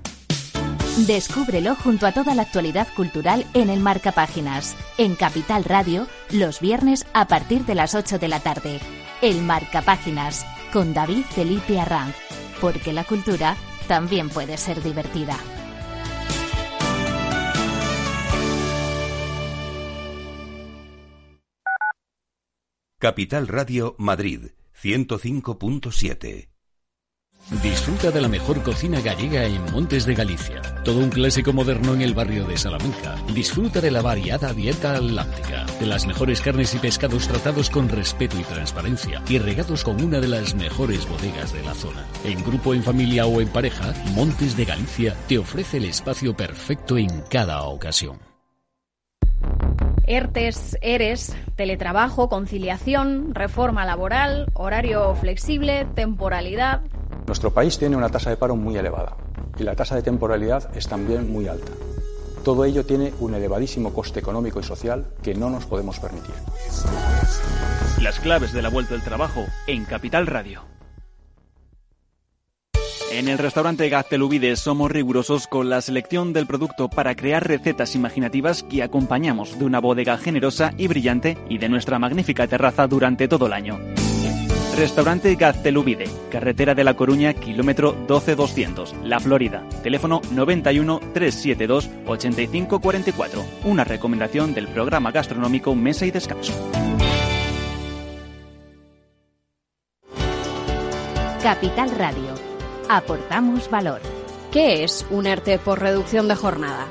Descúbrelo 1.07 1.77
junto 1.77 2.07
a 2.07 2.13
toda 2.13 2.35
la 2.35 2.43
actualidad 2.43 2.89
cultural 2.95 3.47
en 3.55 3.71
el 3.71 3.79
Marca 3.79 4.11
Páginas, 4.11 4.77
en 4.99 5.15
Capital 5.15 5.63
Radio, 5.63 6.09
los 6.31 6.59
viernes 6.59 7.07
a 7.13 7.29
partir 7.29 7.65
de 7.65 7.77
las 7.77 7.95
8 7.95 8.19
de 8.19 8.27
la 8.27 8.41
tarde. 8.41 8.81
El 9.23 9.43
Marca 9.43 9.81
Páginas, 9.83 10.45
con 10.73 10.93
David 10.95 11.23
Felipe 11.31 11.79
Arranz, 11.79 12.17
porque 12.61 12.93
la 12.93 13.05
cultura 13.05 13.57
también 13.87 14.29
puede 14.29 14.57
ser 14.57 14.83
divertida. 14.83 15.37
Capital 22.99 23.47
Radio 23.47 23.95
Madrid 23.99 24.51
105.7 24.83 26.58
Disfruta 27.63 28.11
de 28.11 28.21
la 28.21 28.29
mejor 28.29 28.63
cocina 28.63 29.01
gallega 29.01 29.45
en 29.45 29.65
Montes 29.73 30.05
de 30.05 30.15
Galicia. 30.15 30.61
Todo 30.85 30.99
un 30.99 31.09
clásico 31.09 31.55
moderno 31.55 31.95
en 31.95 32.03
el 32.03 32.13
barrio 32.13 32.45
de 32.47 32.59
Salamanca. 32.59 33.17
Disfruta 33.35 33.81
de 33.81 33.91
la 33.91 34.03
variada 34.03 34.53
dieta 34.53 34.93
atlántica, 34.93 35.65
de 35.81 35.87
las 35.87 36.07
mejores 36.07 36.43
carnes 36.43 36.75
y 36.75 36.79
pescados 36.79 37.27
tratados 37.27 37.71
con 37.71 37.89
respeto 37.89 38.39
y 38.39 38.45
transparencia 38.45 39.23
y 39.29 39.39
regados 39.39 39.83
con 39.83 40.03
una 40.03 40.21
de 40.21 40.29
las 40.29 40.55
mejores 40.55 41.09
bodegas 41.09 41.55
de 41.55 41.63
la 41.63 41.75
zona. 41.75 42.05
En 42.23 42.45
grupo, 42.45 42.75
en 42.75 42.83
familia 42.83 43.25
o 43.25 43.41
en 43.41 43.49
pareja, 43.49 43.95
Montes 44.15 44.55
de 44.55 44.67
Galicia 44.67 45.17
te 45.27 45.39
ofrece 45.39 45.79
el 45.79 45.87
espacio 45.87 46.37
perfecto 46.37 46.99
en 46.99 47.23
cada 47.31 47.63
ocasión. 47.63 48.19
ERTES, 50.07 50.79
ERES, 50.81 51.37
teletrabajo, 51.55 52.29
conciliación, 52.29 53.35
reforma 53.35 53.85
laboral, 53.85 54.47
horario 54.55 55.15
flexible, 55.15 55.87
temporalidad. 55.95 56.83
Nuestro 57.29 57.53
país 57.53 57.79
tiene 57.79 57.95
una 57.95 58.09
tasa 58.09 58.31
de 58.31 58.39
paro 58.39 58.57
muy 58.57 58.79
elevada 58.79 59.15
y 59.59 59.63
la 59.63 59.77
tasa 59.77 59.95
de 59.95 60.01
temporalidad 60.01 60.75
es 60.75 60.89
también 60.89 61.31
muy 61.31 61.47
alta. 61.47 61.71
Todo 62.43 62.65
ello 62.65 62.87
tiene 62.87 63.13
un 63.21 63.35
elevadísimo 63.35 63.93
coste 63.93 64.19
económico 64.19 64.61
y 64.61 64.63
social 64.63 65.13
que 65.23 65.35
no 65.35 65.51
nos 65.51 65.67
podemos 65.67 66.01
permitir. 66.01 66.35
Las 68.01 68.19
claves 68.19 68.55
de 68.55 68.63
la 68.63 68.71
vuelta 68.71 68.95
del 68.95 69.03
trabajo 69.03 69.45
en 69.67 69.85
Capital 69.85 70.27
Radio. 70.27 70.63
En 73.13 73.29
el 73.29 73.37
restaurante 73.37 73.91
Gaztelubides 73.91 74.61
somos 74.61 74.91
rigurosos 74.91 75.49
con 75.49 75.69
la 75.69 75.83
selección 75.83 76.33
del 76.33 76.47
producto 76.47 76.89
para 76.89 77.15
crear 77.15 77.47
recetas 77.47 77.95
imaginativas 77.95 78.63
que 78.63 78.83
acompañamos 78.83 79.59
de 79.59 79.67
una 79.67 79.81
bodega 79.81 80.17
generosa 80.17 80.73
y 80.79 80.87
brillante 80.87 81.37
y 81.51 81.59
de 81.59 81.69
nuestra 81.69 81.99
magnífica 81.99 82.47
terraza 82.47 82.87
durante 82.87 83.29
todo 83.29 83.49
el 83.49 83.53
año. 83.53 83.79
Restaurante 84.79 85.35
Gaztelubide, 85.35 86.05
carretera 86.31 86.73
de 86.73 86.85
La 86.85 86.95
Coruña, 86.95 87.35
kilómetro 87.35 87.97
12200, 88.07 88.95
La 89.03 89.19
Florida. 89.19 89.65
Teléfono 89.83 90.21
91 90.31 91.01
372 91.13 91.91
8544. 92.07 93.45
Una 93.65 93.83
recomendación 93.83 94.55
del 94.55 94.69
programa 94.69 95.11
gastronómico 95.11 95.75
Mesa 95.75 96.07
y 96.07 96.13
Descanso. 96.13 96.53
Capital 101.43 101.91
Radio. 101.99 102.35
Aportamos 102.89 103.69
valor. 103.69 104.01
¿Qué 104.53 104.85
es 104.85 105.05
un 105.11 105.27
ERTE 105.27 105.59
por 105.59 105.81
reducción 105.81 106.29
de 106.29 106.37
jornada? 106.37 106.87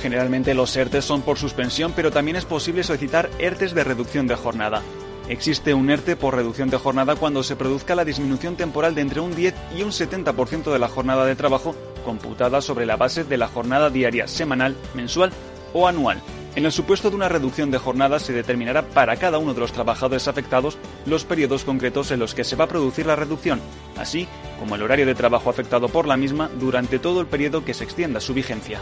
Generalmente 0.00 0.54
los 0.54 0.76
ERTES 0.76 1.04
son 1.04 1.22
por 1.22 1.36
suspensión, 1.36 1.94
pero 1.96 2.12
también 2.12 2.36
es 2.36 2.44
posible 2.44 2.84
solicitar 2.84 3.28
ERTES 3.40 3.74
de 3.74 3.82
reducción 3.82 4.28
de 4.28 4.36
jornada. 4.36 4.82
Existe 5.28 5.72
un 5.72 5.88
ERTE 5.88 6.16
por 6.16 6.34
reducción 6.34 6.68
de 6.68 6.76
jornada 6.76 7.16
cuando 7.16 7.42
se 7.42 7.56
produzca 7.56 7.94
la 7.94 8.04
disminución 8.04 8.56
temporal 8.56 8.94
de 8.94 9.00
entre 9.00 9.20
un 9.20 9.34
10 9.34 9.54
y 9.76 9.82
un 9.82 9.90
70% 9.90 10.70
de 10.70 10.78
la 10.78 10.88
jornada 10.88 11.24
de 11.24 11.34
trabajo 11.34 11.74
computada 12.04 12.60
sobre 12.60 12.84
la 12.84 12.96
base 12.96 13.24
de 13.24 13.38
la 13.38 13.48
jornada 13.48 13.88
diaria, 13.88 14.28
semanal, 14.28 14.76
mensual 14.94 15.32
o 15.72 15.88
anual. 15.88 16.20
En 16.56 16.66
el 16.66 16.72
supuesto 16.72 17.08
de 17.08 17.16
una 17.16 17.28
reducción 17.28 17.70
de 17.70 17.78
jornada 17.78 18.18
se 18.18 18.34
determinará 18.34 18.82
para 18.82 19.16
cada 19.16 19.38
uno 19.38 19.54
de 19.54 19.60
los 19.60 19.72
trabajadores 19.72 20.28
afectados 20.28 20.78
los 21.06 21.24
periodos 21.24 21.64
concretos 21.64 22.10
en 22.10 22.20
los 22.20 22.34
que 22.34 22.44
se 22.44 22.54
va 22.54 22.66
a 22.66 22.68
producir 22.68 23.06
la 23.06 23.16
reducción, 23.16 23.60
así 23.96 24.28
como 24.60 24.76
el 24.76 24.82
horario 24.82 25.06
de 25.06 25.14
trabajo 25.14 25.48
afectado 25.48 25.88
por 25.88 26.06
la 26.06 26.18
misma 26.18 26.50
durante 26.60 26.98
todo 26.98 27.22
el 27.22 27.26
periodo 27.26 27.64
que 27.64 27.74
se 27.74 27.82
extienda 27.82 28.20
su 28.20 28.34
vigencia. 28.34 28.78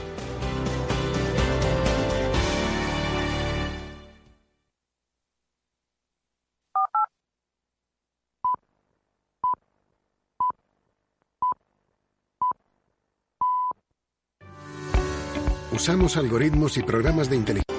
Usamos 15.75 16.19
algoritmos 16.19 16.77
y 16.77 16.83
programas 16.83 17.31
de 17.31 17.37
inteligencia. 17.37 17.75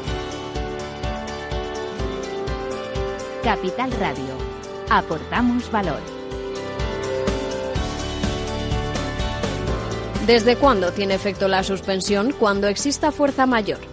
Capital 3.43 3.91
Radio. 3.91 4.33
Aportamos 4.89 5.71
valor. 5.71 5.99
¿Desde 10.25 10.55
cuándo 10.55 10.91
tiene 10.91 11.13
efecto 11.13 11.47
la 11.47 11.63
suspensión? 11.63 12.33
Cuando 12.39 12.67
exista 12.67 13.11
fuerza 13.11 13.45
mayor. 13.45 13.92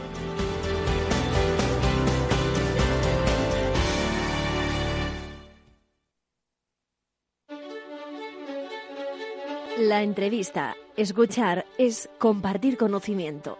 La 9.79 10.03
entrevista, 10.03 10.75
escuchar, 10.97 11.65
es 11.77 12.09
compartir 12.19 12.77
conocimiento. 12.77 13.57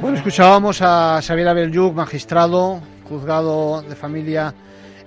Bueno, 0.00 0.16
escuchábamos 0.16 0.82
a 0.82 1.20
Xavier 1.22 1.48
Abelyuk, 1.48 1.94
magistrado, 1.94 2.80
juzgado 3.08 3.82
de 3.82 3.94
familia 3.94 4.52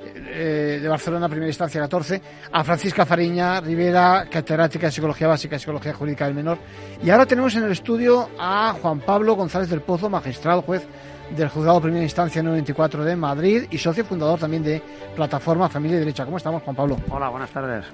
eh, 0.05 0.79
de 0.81 0.87
Barcelona, 0.87 1.27
primera 1.27 1.49
instancia 1.49 1.81
14, 1.81 2.21
a 2.51 2.63
Francisca 2.63 3.05
Fariña 3.05 3.59
Rivera, 3.59 4.27
catedrática 4.31 4.87
de 4.87 4.91
Psicología 4.93 5.27
Básica 5.27 5.57
y 5.57 5.59
Psicología 5.59 5.93
Jurídica 5.93 6.25
del 6.25 6.33
Menor. 6.33 6.57
Y 7.03 7.09
ahora 7.09 7.25
tenemos 7.25 7.55
en 7.55 7.63
el 7.63 7.73
estudio 7.73 8.29
a 8.39 8.73
Juan 8.81 9.01
Pablo 9.01 9.35
González 9.35 9.69
del 9.69 9.81
Pozo, 9.81 10.09
magistrado, 10.09 10.61
juez 10.61 10.87
del 11.31 11.49
Juzgado 11.49 11.81
Primera 11.81 12.03
Instancia 12.03 12.41
94 12.43 13.03
de 13.03 13.15
Madrid 13.15 13.63
y 13.69 13.77
socio 13.77 14.05
fundador 14.05 14.39
también 14.39 14.63
de 14.63 14.81
Plataforma 15.15 15.69
Familia 15.69 15.97
y 15.97 15.99
Derecha. 15.99 16.25
¿Cómo 16.25 16.37
estamos, 16.37 16.63
Juan 16.63 16.75
Pablo? 16.75 16.97
Hola, 17.09 17.29
buenas 17.29 17.49
tardes. 17.49 17.85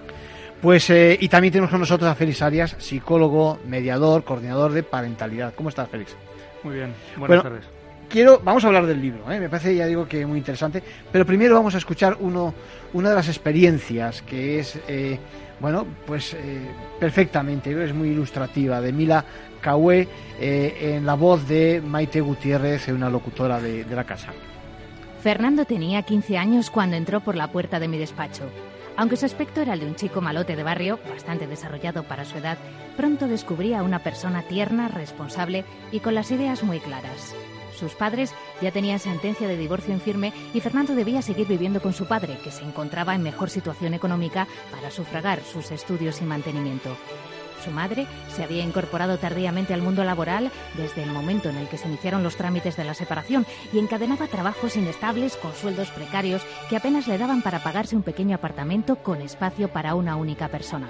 Pues, 0.62 0.90
eh, 0.92 1.18
y 1.20 1.28
también 1.28 1.52
tenemos 1.52 1.72
con 1.72 1.80
nosotros 1.80 2.10
a 2.10 2.16
Félix 2.16 2.42
Arias, 2.42 2.76
psicólogo, 2.78 3.60
mediador, 3.66 4.24
coordinador 4.24 4.72
de 4.74 4.84
parentalidad. 4.84 5.54
¿Cómo 5.56 5.70
estás, 5.70 5.90
Félix? 5.90 6.16
Muy 6.64 6.76
bien, 6.76 6.94
buenas 7.18 7.44
tardes. 7.44 7.66
Quiero, 8.12 8.42
vamos 8.44 8.64
a 8.66 8.68
hablar 8.68 8.86
del 8.86 9.02
libro, 9.02 9.32
¿eh? 9.32 9.40
me 9.40 9.48
parece, 9.48 9.74
ya 9.74 9.86
digo, 9.86 10.06
que 10.06 10.26
muy 10.26 10.38
interesante, 10.38 10.84
pero 11.14 11.26
primero 11.26 11.56
vamos 11.56 11.76
a 11.76 11.78
escuchar 11.78 12.18
uno, 12.20 12.54
una 12.92 13.10
de 13.10 13.16
las 13.16 13.30
experiencias 13.30 14.22
que 14.22 14.60
es, 14.60 14.78
eh, 14.90 15.18
bueno, 15.62 15.88
pues 16.06 16.34
eh, 16.34 16.68
perfectamente, 17.00 17.72
es 17.82 17.94
muy 17.94 18.10
ilustrativa, 18.10 18.82
de 18.82 18.92
Mila 18.92 19.24
Eh, 19.64 20.96
en 20.96 21.06
la 21.06 21.14
voz 21.14 21.48
de 21.48 21.82
Maite 21.82 22.20
Gutiérrez, 22.20 22.88
una 22.88 23.10
locutora 23.10 23.62
de, 23.62 23.86
la 23.86 24.04
casa. 24.04 24.34
Fernando 25.22 25.66
tenía 25.66 26.02
15 26.02 26.38
años 26.38 26.72
cuando 26.72 26.96
entró 26.96 27.22
por 27.22 27.36
la 27.36 27.52
puerta 27.52 27.80
de 27.80 27.88
mi 27.88 28.00
despacho. 28.00 28.46
Aunque 28.98 29.18
su 29.18 29.26
aspecto 29.26 29.62
era 29.62 29.74
el 29.74 29.82
de 29.82 29.86
un 29.86 29.96
chico 29.96 30.20
malote 30.20 30.56
de 30.56 30.64
barrio, 30.64 31.00
bastante 31.08 31.46
desarrollado 31.46 32.04
para 32.04 32.26
su 32.26 32.38
edad, 32.38 32.58
pronto 32.98 33.28
descubría 33.28 33.80
a 33.80 33.84
una 33.84 34.00
persona 34.00 34.42
tierna, 34.42 34.88
responsable 34.88 35.64
y 35.92 36.00
con 36.00 36.16
las 36.16 36.32
ideas 36.32 36.64
muy 36.64 36.80
claras. 36.80 37.36
Sus 37.78 37.94
padres 37.94 38.34
ya 38.62 38.72
tenían 38.72 39.00
sentencia 39.00 39.48
de 39.48 39.58
divorcio 39.58 39.94
en 39.94 40.02
firme 40.02 40.34
y 40.54 40.60
Fernando 40.60 40.96
debía 40.96 41.22
seguir 41.22 41.48
viviendo 41.48 41.82
con 41.82 41.94
su 41.94 42.06
padre, 42.08 42.38
que 42.44 42.52
se 42.52 42.64
encontraba 42.64 43.14
en 43.16 43.24
mejor 43.24 43.50
situación 43.50 43.94
económica 43.94 44.48
para 44.72 44.92
sufragar 44.92 45.42
sus 45.44 45.72
estudios 45.72 46.22
y 46.22 46.26
mantenimiento. 46.26 46.98
Su 47.64 47.72
madre 47.72 48.08
se 48.36 48.44
había 48.44 48.64
incorporado 48.64 49.18
tardíamente 49.18 49.74
al 49.74 49.82
mundo 49.82 50.04
laboral 50.04 50.52
desde 50.76 51.04
el 51.04 51.12
momento 51.12 51.50
en 51.50 51.58
el 51.58 51.68
que 51.68 51.78
se 51.78 51.88
iniciaron 51.88 52.24
los 52.24 52.36
trámites 52.36 52.76
de 52.76 52.84
la 52.84 52.94
separación 52.94 53.46
y 53.72 53.80
encadenaba 53.80 54.28
trabajos 54.28 54.76
inestables 54.76 55.38
con 55.38 55.54
sueldos 55.54 55.90
precarios 55.90 56.42
que 56.70 56.78
apenas 56.78 57.08
le 57.08 57.18
daban 57.18 57.42
para 57.42 57.64
pagarse 57.64 57.96
un 57.96 58.04
pequeño 58.04 58.36
apartamento 58.36 58.96
con 58.96 59.22
espacio 59.22 59.68
para 59.68 59.94
una 59.94 60.16
única 60.16 60.48
persona. 60.48 60.90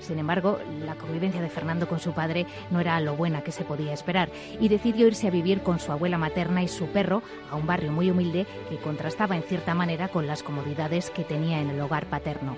Sin 0.00 0.18
embargo, 0.18 0.58
la 0.84 0.96
convivencia 0.96 1.40
de 1.40 1.50
Fernando 1.50 1.86
con 1.86 2.00
su 2.00 2.12
padre 2.12 2.46
no 2.70 2.80
era 2.80 3.00
lo 3.00 3.16
buena 3.16 3.42
que 3.42 3.52
se 3.52 3.64
podía 3.64 3.92
esperar 3.92 4.30
y 4.58 4.68
decidió 4.68 5.06
irse 5.06 5.28
a 5.28 5.30
vivir 5.30 5.62
con 5.62 5.78
su 5.78 5.92
abuela 5.92 6.18
materna 6.18 6.62
y 6.62 6.68
su 6.68 6.86
perro 6.86 7.22
a 7.50 7.56
un 7.56 7.66
barrio 7.66 7.92
muy 7.92 8.10
humilde 8.10 8.46
que 8.68 8.78
contrastaba 8.78 9.36
en 9.36 9.42
cierta 9.42 9.74
manera 9.74 10.08
con 10.08 10.26
las 10.26 10.42
comodidades 10.42 11.10
que 11.10 11.24
tenía 11.24 11.60
en 11.60 11.70
el 11.70 11.80
hogar 11.80 12.06
paterno. 12.06 12.56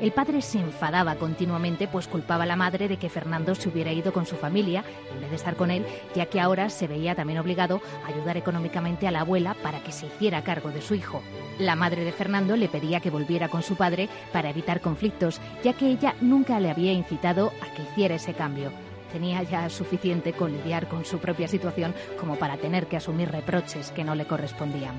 El 0.00 0.12
padre 0.12 0.42
se 0.42 0.60
enfadaba 0.60 1.16
continuamente, 1.16 1.88
pues 1.88 2.06
culpaba 2.06 2.44
a 2.44 2.46
la 2.46 2.54
madre 2.54 2.86
de 2.86 2.98
que 2.98 3.08
Fernando 3.08 3.56
se 3.56 3.68
hubiera 3.68 3.92
ido 3.92 4.12
con 4.12 4.26
su 4.26 4.36
familia 4.36 4.84
en 5.12 5.20
vez 5.20 5.30
de 5.30 5.36
estar 5.36 5.56
con 5.56 5.72
él, 5.72 5.84
ya 6.14 6.26
que 6.26 6.40
ahora 6.40 6.70
se 6.70 6.86
veía 6.86 7.16
también 7.16 7.40
obligado 7.40 7.82
a 8.04 8.08
ayudar 8.08 8.36
económicamente 8.36 9.08
a 9.08 9.10
la 9.10 9.22
abuela 9.22 9.54
para 9.54 9.80
que 9.80 9.90
se 9.90 10.06
hiciera 10.06 10.44
cargo 10.44 10.70
de 10.70 10.82
su 10.82 10.94
hijo. 10.94 11.20
La 11.58 11.74
madre 11.74 12.04
de 12.04 12.12
Fernando 12.12 12.56
le 12.56 12.68
pedía 12.68 13.00
que 13.00 13.10
volviera 13.10 13.48
con 13.48 13.64
su 13.64 13.74
padre 13.74 14.08
para 14.32 14.50
evitar 14.50 14.80
conflictos, 14.80 15.40
ya 15.64 15.72
que 15.72 15.86
ella 15.86 16.14
nunca 16.20 16.60
le 16.60 16.70
había 16.70 16.92
incitado 16.92 17.52
a 17.60 17.74
que 17.74 17.82
hiciera 17.82 18.14
ese 18.14 18.34
cambio. 18.34 18.70
Tenía 19.12 19.42
ya 19.42 19.68
suficiente 19.68 20.32
con 20.32 20.52
lidiar 20.52 20.86
con 20.86 21.04
su 21.04 21.18
propia 21.18 21.48
situación 21.48 21.92
como 22.20 22.36
para 22.36 22.56
tener 22.56 22.86
que 22.86 22.98
asumir 22.98 23.32
reproches 23.32 23.90
que 23.90 24.04
no 24.04 24.14
le 24.14 24.26
correspondían. 24.26 24.94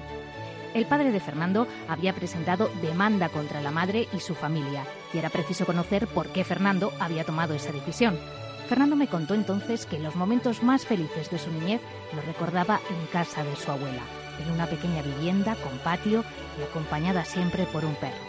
El 0.73 0.86
padre 0.86 1.12
de 1.12 1.19
Fernando 1.19 1.67
había 1.88 2.13
presentado 2.13 2.69
demanda 2.82 3.29
contra 3.29 3.62
la 3.62 3.71
madre 3.71 4.08
y 4.13 4.19
su 4.19 4.36
familia, 4.36 4.86
y 5.13 5.17
era 5.17 5.29
preciso 5.29 5.65
conocer 5.65 6.08
por 6.08 6.27
qué 6.27 6.43
Fernando 6.43 6.93
había 6.99 7.23
tomado 7.23 7.55
esa 7.55 7.71
decisión. 7.71 8.19
Fernando 8.67 8.95
me 8.95 9.08
contó 9.08 9.34
entonces 9.34 9.88
que 9.88 9.97
los 9.97 10.15
momentos 10.15 10.62
más 10.62 10.86
felices 10.86 11.32
de 11.32 11.39
su 11.39 11.51
niñez 11.51 11.82
los 12.13 12.23
recordaba 12.23 12.79
en 12.89 13.08
casa 13.08 13.43
de 13.43 13.55
su 13.55 13.71
abuela, 13.71 14.03
en 14.45 14.53
una 14.53 14.67
pequeña 14.67 15.01
vivienda 15.01 15.55
con 15.55 15.75
patio 15.79 16.23
y 16.60 16.63
acompañada 16.63 17.25
siempre 17.25 17.65
por 17.65 17.84
un 17.84 17.95
perro. 17.95 18.29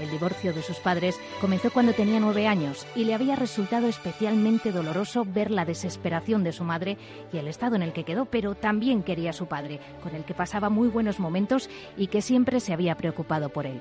El 0.00 0.10
divorcio 0.10 0.52
de 0.52 0.62
sus 0.62 0.78
padres 0.78 1.18
comenzó 1.40 1.70
cuando 1.70 1.92
tenía 1.92 2.20
nueve 2.20 2.46
años 2.46 2.86
y 2.94 3.04
le 3.04 3.14
había 3.14 3.36
resultado 3.36 3.88
especialmente 3.88 4.72
doloroso 4.72 5.24
ver 5.24 5.50
la 5.50 5.64
desesperación 5.64 6.44
de 6.44 6.52
su 6.52 6.64
madre 6.64 6.98
y 7.32 7.38
el 7.38 7.48
estado 7.48 7.76
en 7.76 7.82
el 7.82 7.92
que 7.92 8.04
quedó, 8.04 8.26
pero 8.26 8.54
también 8.54 9.02
quería 9.02 9.30
a 9.30 9.32
su 9.32 9.46
padre, 9.46 9.80
con 10.02 10.14
el 10.14 10.24
que 10.24 10.34
pasaba 10.34 10.68
muy 10.68 10.88
buenos 10.88 11.18
momentos 11.18 11.70
y 11.96 12.08
que 12.08 12.20
siempre 12.20 12.60
se 12.60 12.72
había 12.72 12.94
preocupado 12.96 13.48
por 13.48 13.66
él. 13.66 13.80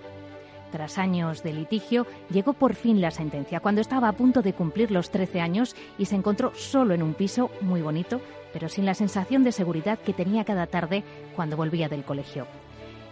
Tras 0.71 0.97
años 0.97 1.43
de 1.43 1.54
litigio, 1.54 2.06
llegó 2.30 2.54
por 2.54 2.75
fin 2.75 2.99
la 2.99 3.12
sentencia, 3.12 3.60
cuando 3.60 3.82
estaba 3.82 4.10
a 4.10 4.13
punto 4.13 4.41
de 4.41 4.54
cumplir 4.54 4.91
los 4.91 5.10
13 5.10 5.39
años 5.39 5.75
y 5.97 6.06
se 6.06 6.15
encontró 6.15 6.54
solo 6.56 6.93
en 6.93 7.04
un 7.04 7.13
piso 7.13 7.49
muy 7.62 7.82
bonito, 7.82 8.19
pero 8.51 8.67
sin 8.67 8.86
la 8.86 8.93
sensación 8.93 9.43
de 9.43 9.51
seguridad 9.51 9.99
que 9.99 10.13
tenía 10.13 10.43
cada 10.43 10.67
tarde 10.67 11.04
cuando 11.36 11.56
volvía 11.56 11.88
del 11.88 12.04
colegio. 12.04 12.47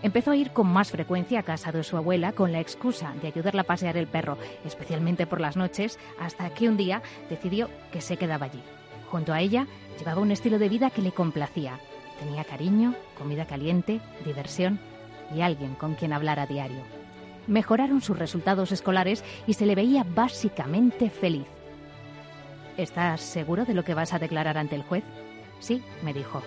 Empezó 0.03 0.31
a 0.31 0.35
ir 0.35 0.51
con 0.51 0.67
más 0.67 0.91
frecuencia 0.91 1.39
a 1.39 1.43
casa 1.43 1.71
de 1.71 1.81
su 1.81 1.95
abuela 1.95 2.33
con 2.33 2.51
la 2.51 2.59
excusa 2.59 3.13
de 3.21 3.29
ayudarla 3.29 3.61
a 3.61 3.65
pasear 3.65 3.95
el 3.95 4.07
perro, 4.07 4.37
especialmente 4.65 5.25
por 5.25 5.39
las 5.39 5.55
noches, 5.55 5.97
hasta 6.19 6.49
que 6.49 6.67
un 6.67 6.75
día 6.75 7.01
decidió 7.29 7.69
que 7.89 8.01
se 8.01 8.17
quedaba 8.17 8.47
allí. 8.47 8.61
Junto 9.09 9.31
a 9.31 9.39
ella 9.39 9.65
llevaba 9.97 10.21
un 10.21 10.31
estilo 10.31 10.59
de 10.59 10.67
vida 10.67 10.89
que 10.89 11.01
le 11.01 11.13
complacía. 11.13 11.79
Tenía 12.19 12.43
cariño, 12.43 12.95
comida 13.17 13.45
caliente, 13.45 14.01
diversión 14.25 14.77
y 15.33 15.39
alguien 15.39 15.75
con 15.75 15.95
quien 15.95 16.11
hablar 16.11 16.37
a 16.37 16.47
diario. 16.47 16.83
Mejoraron 17.47 18.01
sus 18.01 18.19
resultados 18.19 18.73
escolares 18.73 19.23
y 19.47 19.53
se 19.53 19.65
le 19.65 19.75
veía 19.75 20.03
básicamente 20.03 21.09
feliz. 21.09 21.47
¿Estás 22.75 23.21
seguro 23.21 23.63
de 23.63 23.73
lo 23.73 23.85
que 23.85 23.93
vas 23.93 24.11
a 24.11 24.19
declarar 24.19 24.57
ante 24.57 24.75
el 24.75 24.83
juez? 24.83 25.05
Sí, 25.59 25.81
me 26.01 26.13
dijo. 26.13 26.41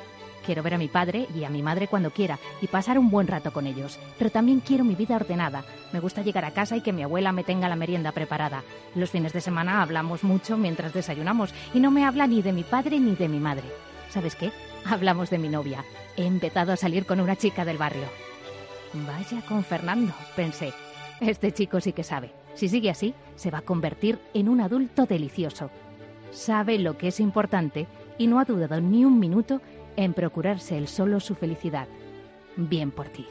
Quiero 0.46 0.62
ver 0.62 0.74
a 0.74 0.78
mi 0.78 0.86
padre 0.86 1.26
y 1.34 1.42
a 1.42 1.50
mi 1.50 1.60
madre 1.60 1.88
cuando 1.88 2.12
quiera 2.12 2.38
y 2.60 2.68
pasar 2.68 3.00
un 3.00 3.10
buen 3.10 3.26
rato 3.26 3.52
con 3.52 3.66
ellos. 3.66 3.98
Pero 4.16 4.30
también 4.30 4.60
quiero 4.60 4.84
mi 4.84 4.94
vida 4.94 5.16
ordenada. 5.16 5.64
Me 5.92 5.98
gusta 5.98 6.22
llegar 6.22 6.44
a 6.44 6.52
casa 6.52 6.76
y 6.76 6.82
que 6.82 6.92
mi 6.92 7.02
abuela 7.02 7.32
me 7.32 7.42
tenga 7.42 7.68
la 7.68 7.74
merienda 7.74 8.12
preparada. 8.12 8.62
Los 8.94 9.10
fines 9.10 9.32
de 9.32 9.40
semana 9.40 9.82
hablamos 9.82 10.22
mucho 10.22 10.56
mientras 10.56 10.94
desayunamos 10.94 11.52
y 11.74 11.80
no 11.80 11.90
me 11.90 12.04
habla 12.04 12.28
ni 12.28 12.42
de 12.42 12.52
mi 12.52 12.62
padre 12.62 13.00
ni 13.00 13.16
de 13.16 13.28
mi 13.28 13.40
madre. 13.40 13.64
¿Sabes 14.08 14.36
qué? 14.36 14.52
Hablamos 14.84 15.30
de 15.30 15.38
mi 15.38 15.48
novia. 15.48 15.84
He 16.16 16.24
empezado 16.24 16.72
a 16.72 16.76
salir 16.76 17.06
con 17.06 17.18
una 17.18 17.34
chica 17.34 17.64
del 17.64 17.76
barrio. 17.76 18.06
Vaya 18.92 19.42
con 19.42 19.64
Fernando, 19.64 20.14
pensé. 20.36 20.72
Este 21.20 21.50
chico 21.50 21.80
sí 21.80 21.92
que 21.92 22.04
sabe. 22.04 22.30
Si 22.54 22.68
sigue 22.68 22.88
así, 22.88 23.14
se 23.34 23.50
va 23.50 23.58
a 23.58 23.62
convertir 23.62 24.20
en 24.32 24.48
un 24.48 24.60
adulto 24.60 25.06
delicioso. 25.06 25.70
Sabe 26.30 26.78
lo 26.78 26.96
que 26.96 27.08
es 27.08 27.18
importante 27.18 27.88
y 28.16 28.28
no 28.28 28.38
ha 28.38 28.44
dudado 28.44 28.80
ni 28.80 29.04
un 29.04 29.18
minuto 29.18 29.60
en 29.96 30.14
procurarse 30.14 30.76
él 30.76 30.88
solo 30.88 31.20
su 31.20 31.34
felicidad. 31.34 31.88
Bien 32.56 32.90
por 32.90 33.08
ti. 33.08 33.26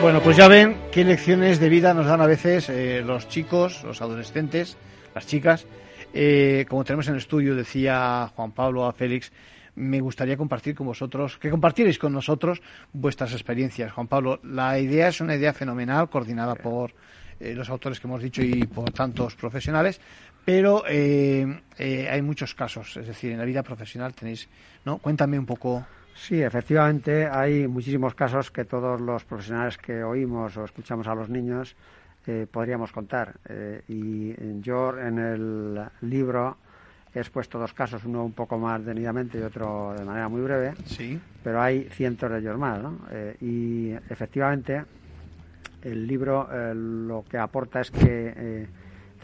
Bueno, 0.00 0.20
pues 0.20 0.36
ya 0.36 0.48
ven 0.48 0.76
qué 0.92 1.02
lecciones 1.02 1.58
de 1.60 1.68
vida 1.68 1.94
nos 1.94 2.06
dan 2.06 2.20
a 2.20 2.26
veces 2.26 2.68
eh, 2.68 3.02
los 3.04 3.26
chicos, 3.28 3.82
los 3.84 4.02
adolescentes, 4.02 4.76
las 5.14 5.26
chicas. 5.26 5.66
Eh, 6.12 6.66
como 6.68 6.84
tenemos 6.84 7.06
en 7.08 7.14
el 7.14 7.20
estudio, 7.20 7.54
decía 7.54 8.30
Juan 8.36 8.52
Pablo 8.52 8.84
a 8.84 8.92
Félix, 8.92 9.32
me 9.76 10.00
gustaría 10.00 10.36
compartir 10.36 10.74
con 10.74 10.86
vosotros, 10.86 11.38
que 11.38 11.50
compartierais 11.50 11.98
con 11.98 12.12
nosotros 12.12 12.60
vuestras 12.92 13.32
experiencias. 13.32 13.92
Juan 13.92 14.06
Pablo, 14.06 14.40
la 14.44 14.78
idea 14.78 15.08
es 15.08 15.20
una 15.20 15.34
idea 15.34 15.52
fenomenal, 15.52 16.08
coordinada 16.08 16.54
por 16.54 16.92
eh, 17.40 17.54
los 17.54 17.68
autores 17.68 17.98
que 17.98 18.06
hemos 18.06 18.22
dicho 18.22 18.42
y 18.42 18.64
por 18.66 18.90
tantos 18.92 19.34
profesionales, 19.34 20.00
pero 20.44 20.84
eh, 20.88 21.60
eh, 21.78 22.08
hay 22.08 22.22
muchos 22.22 22.54
casos, 22.54 22.96
es 22.96 23.06
decir, 23.06 23.32
en 23.32 23.38
la 23.38 23.44
vida 23.44 23.62
profesional 23.62 24.14
tenéis, 24.14 24.48
¿no? 24.84 24.98
Cuéntame 24.98 25.38
un 25.38 25.46
poco. 25.46 25.86
Sí, 26.14 26.40
efectivamente, 26.40 27.26
hay 27.26 27.66
muchísimos 27.66 28.14
casos 28.14 28.50
que 28.50 28.64
todos 28.64 29.00
los 29.00 29.24
profesionales 29.24 29.78
que 29.78 30.04
oímos 30.04 30.56
o 30.56 30.64
escuchamos 30.64 31.06
a 31.08 31.14
los 31.14 31.28
niños 31.28 31.74
podríamos 32.50 32.90
contar. 32.90 33.34
y 33.86 34.32
yo 34.62 34.98
en 34.98 35.18
el 35.18 35.90
libro 36.00 36.56
He 37.14 37.20
expuesto 37.20 37.60
dos 37.60 37.72
casos, 37.72 38.04
uno 38.04 38.24
un 38.24 38.32
poco 38.32 38.58
más 38.58 38.84
detenidamente 38.84 39.38
y 39.38 39.42
otro 39.42 39.94
de 39.96 40.04
manera 40.04 40.28
muy 40.28 40.40
breve. 40.40 40.74
Sí. 40.84 41.20
Pero 41.44 41.62
hay 41.62 41.84
cientos 41.90 42.28
de 42.28 42.38
ellos 42.38 42.58
más, 42.58 42.82
¿no? 42.82 42.98
Eh, 43.12 43.36
y 43.40 43.92
efectivamente, 44.12 44.82
el 45.82 46.08
libro 46.08 46.48
eh, 46.52 46.74
lo 46.74 47.24
que 47.30 47.38
aporta 47.38 47.82
es 47.82 47.92
que 47.92 48.34
eh, 48.36 48.66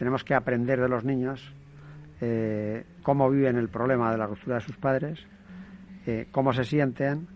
tenemos 0.01 0.23
que 0.23 0.33
aprender 0.33 0.81
de 0.81 0.89
los 0.89 1.03
niños 1.03 1.53
cómo 3.03 3.29
viven 3.29 3.55
el 3.55 3.69
problema 3.69 4.11
de 4.11 4.17
la 4.17 4.25
ruptura 4.25 4.55
de 4.55 4.61
sus 4.61 4.75
padres, 4.75 5.19
cómo 6.31 6.53
se 6.53 6.63
sienten, 6.63 7.27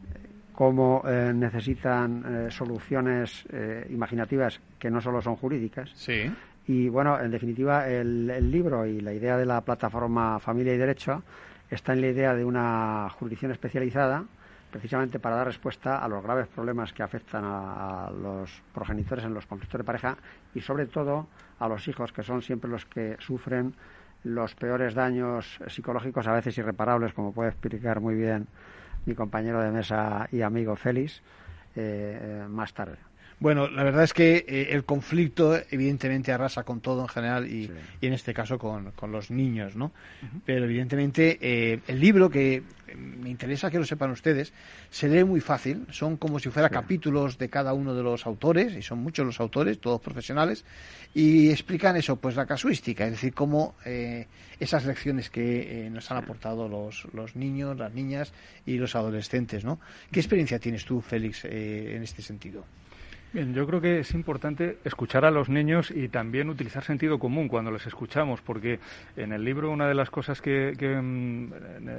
cómo 0.52 1.04
necesitan 1.06 2.50
soluciones 2.50 3.46
imaginativas 3.92 4.60
que 4.80 4.90
no 4.90 5.00
solo 5.00 5.22
son 5.22 5.36
jurídicas. 5.36 5.92
Sí. 5.94 6.32
Y 6.66 6.90
bueno, 6.90 7.20
en 7.20 7.30
definitiva, 7.30 7.88
el, 7.88 8.50
libro 8.50 8.88
y 8.88 9.00
la 9.00 9.14
idea 9.14 9.38
de 9.38 9.46
la 9.46 9.62
plataforma 9.62 10.40
Familia 10.40 10.74
y 10.74 10.78
Derecho 10.78 11.22
está 11.70 11.94
en 11.94 12.02
la 12.02 12.08
idea 12.08 12.34
de 12.34 12.46
una 12.46 13.08
jurisdicción 13.12 13.52
especializada 13.52 14.26
precisamente 14.76 15.20
para 15.20 15.38
dar 15.38 15.48
respuesta 15.48 16.04
a 16.04 16.08
los 16.10 16.22
graves 16.22 16.48
problemas 16.48 16.92
que 16.92 17.02
afectan 17.02 17.46
a, 17.46 18.12
los 18.12 18.62
progenitores 18.74 19.24
en 19.24 19.34
los 19.34 19.46
conflictos 19.46 19.78
de 19.78 19.86
pareja 19.86 20.18
y 20.54 20.60
sobre 20.60 20.86
todo 20.86 21.28
a 21.60 21.70
los 21.70 21.88
hijos 21.88 22.12
que 22.12 22.24
son 22.24 22.42
siempre 22.42 22.70
los 22.70 22.86
que 22.86 23.16
sufren 23.20 23.74
los 24.26 24.54
peores 24.54 24.94
daños 24.94 25.60
psicológicos 25.68 26.28
a 26.28 26.34
veces 26.34 26.58
irreparables 26.58 27.14
como 27.14 27.32
puede 27.32 27.52
explicar 27.52 28.02
muy 28.02 28.16
bien 28.16 28.48
mi 29.06 29.16
compañero 29.16 29.62
de 29.62 29.72
mesa 29.72 30.28
y 30.30 30.42
amigo 30.42 30.76
Félix 30.76 31.22
eh, 31.78 32.44
eh, 32.44 32.46
más 32.50 32.74
tarde. 32.74 32.98
Bueno, 33.38 33.68
la 33.68 33.84
verdad 33.84 34.06
es 34.06 34.14
que 34.14 34.46
eh, 34.48 34.68
el 34.72 34.86
conflicto 34.86 35.60
evidentemente 35.70 36.32
arrasa 36.32 36.64
con 36.64 36.80
todo 36.80 37.02
en 37.02 37.10
general 37.10 37.52
y, 37.52 37.70
en 38.02 38.14
este 38.14 38.34
caso 38.34 38.58
con, 38.58 38.94
los 39.12 39.30
niños, 39.30 39.76
¿no? 39.76 39.92
Pero 40.46 40.64
evidentemente 40.64 41.38
eh, 41.42 41.82
el 41.88 42.00
libro, 42.00 42.30
que 42.30 42.64
me 42.96 43.30
interesa 43.30 43.70
que 43.70 43.78
lo 43.78 43.86
sepan 43.86 44.12
ustedes, 44.12 44.54
se 44.90 45.10
lee 45.10 45.26
muy 45.26 45.42
fácil, 45.42 45.86
son 45.92 46.16
como 46.16 46.40
si 46.40 46.50
fuera 46.50 46.70
capítulos 46.70 47.38
de 47.38 47.50
cada 47.50 47.74
uno 47.74 47.94
de 47.94 48.04
los 48.04 48.26
autores, 48.26 48.74
y 48.74 48.82
son 48.82 49.00
muchos 49.00 49.26
los 49.26 49.40
autores, 49.42 49.80
todos 49.80 50.00
profesionales, 50.00 50.64
y 51.14 51.50
explican 51.50 51.98
eso, 51.98 52.16
pues 52.16 52.38
la 52.38 52.46
casuística, 52.46 53.04
es 53.04 53.12
decir, 53.12 53.34
cómo 53.34 53.76
eh, 53.84 54.28
esas 54.62 54.86
lecciones 54.86 55.30
que 55.30 55.90
nos 55.92 56.10
han 56.10 56.18
aportado 56.18 56.70
los, 56.70 57.06
los 57.14 57.36
niños, 57.36 57.78
las 57.78 57.94
niñas 57.94 58.32
y 58.66 58.78
los 58.78 58.96
adolescentes, 58.96 59.66
¿no? 59.66 59.80
¿Qué 60.10 60.22
experiencia 60.22 60.58
tienes 60.58 60.86
tú, 60.86 61.02
Félix, 61.02 61.44
en 61.44 62.02
este 62.02 62.22
sentido? 62.22 62.64
Bien, 63.36 63.54
yo 63.54 63.68
creo 63.68 63.82
que 63.82 64.00
es 64.00 64.14
importante 64.14 64.78
escuchar 64.86 65.26
a 65.26 65.30
los 65.30 65.50
niños 65.50 65.92
y 65.92 66.08
también 66.08 66.50
utilizar 66.50 66.86
sentido 66.86 67.20
común 67.20 67.50
cuando 67.50 67.70
les 67.70 67.86
escuchamos, 67.86 68.40
porque 68.40 68.80
en 69.18 69.34
el 69.34 69.44
libro 69.44 69.72
una 69.72 69.90
de 69.90 69.94
las 69.94 70.10
cosas 70.10 70.42
que, 70.42 70.72
mm, 70.72 71.52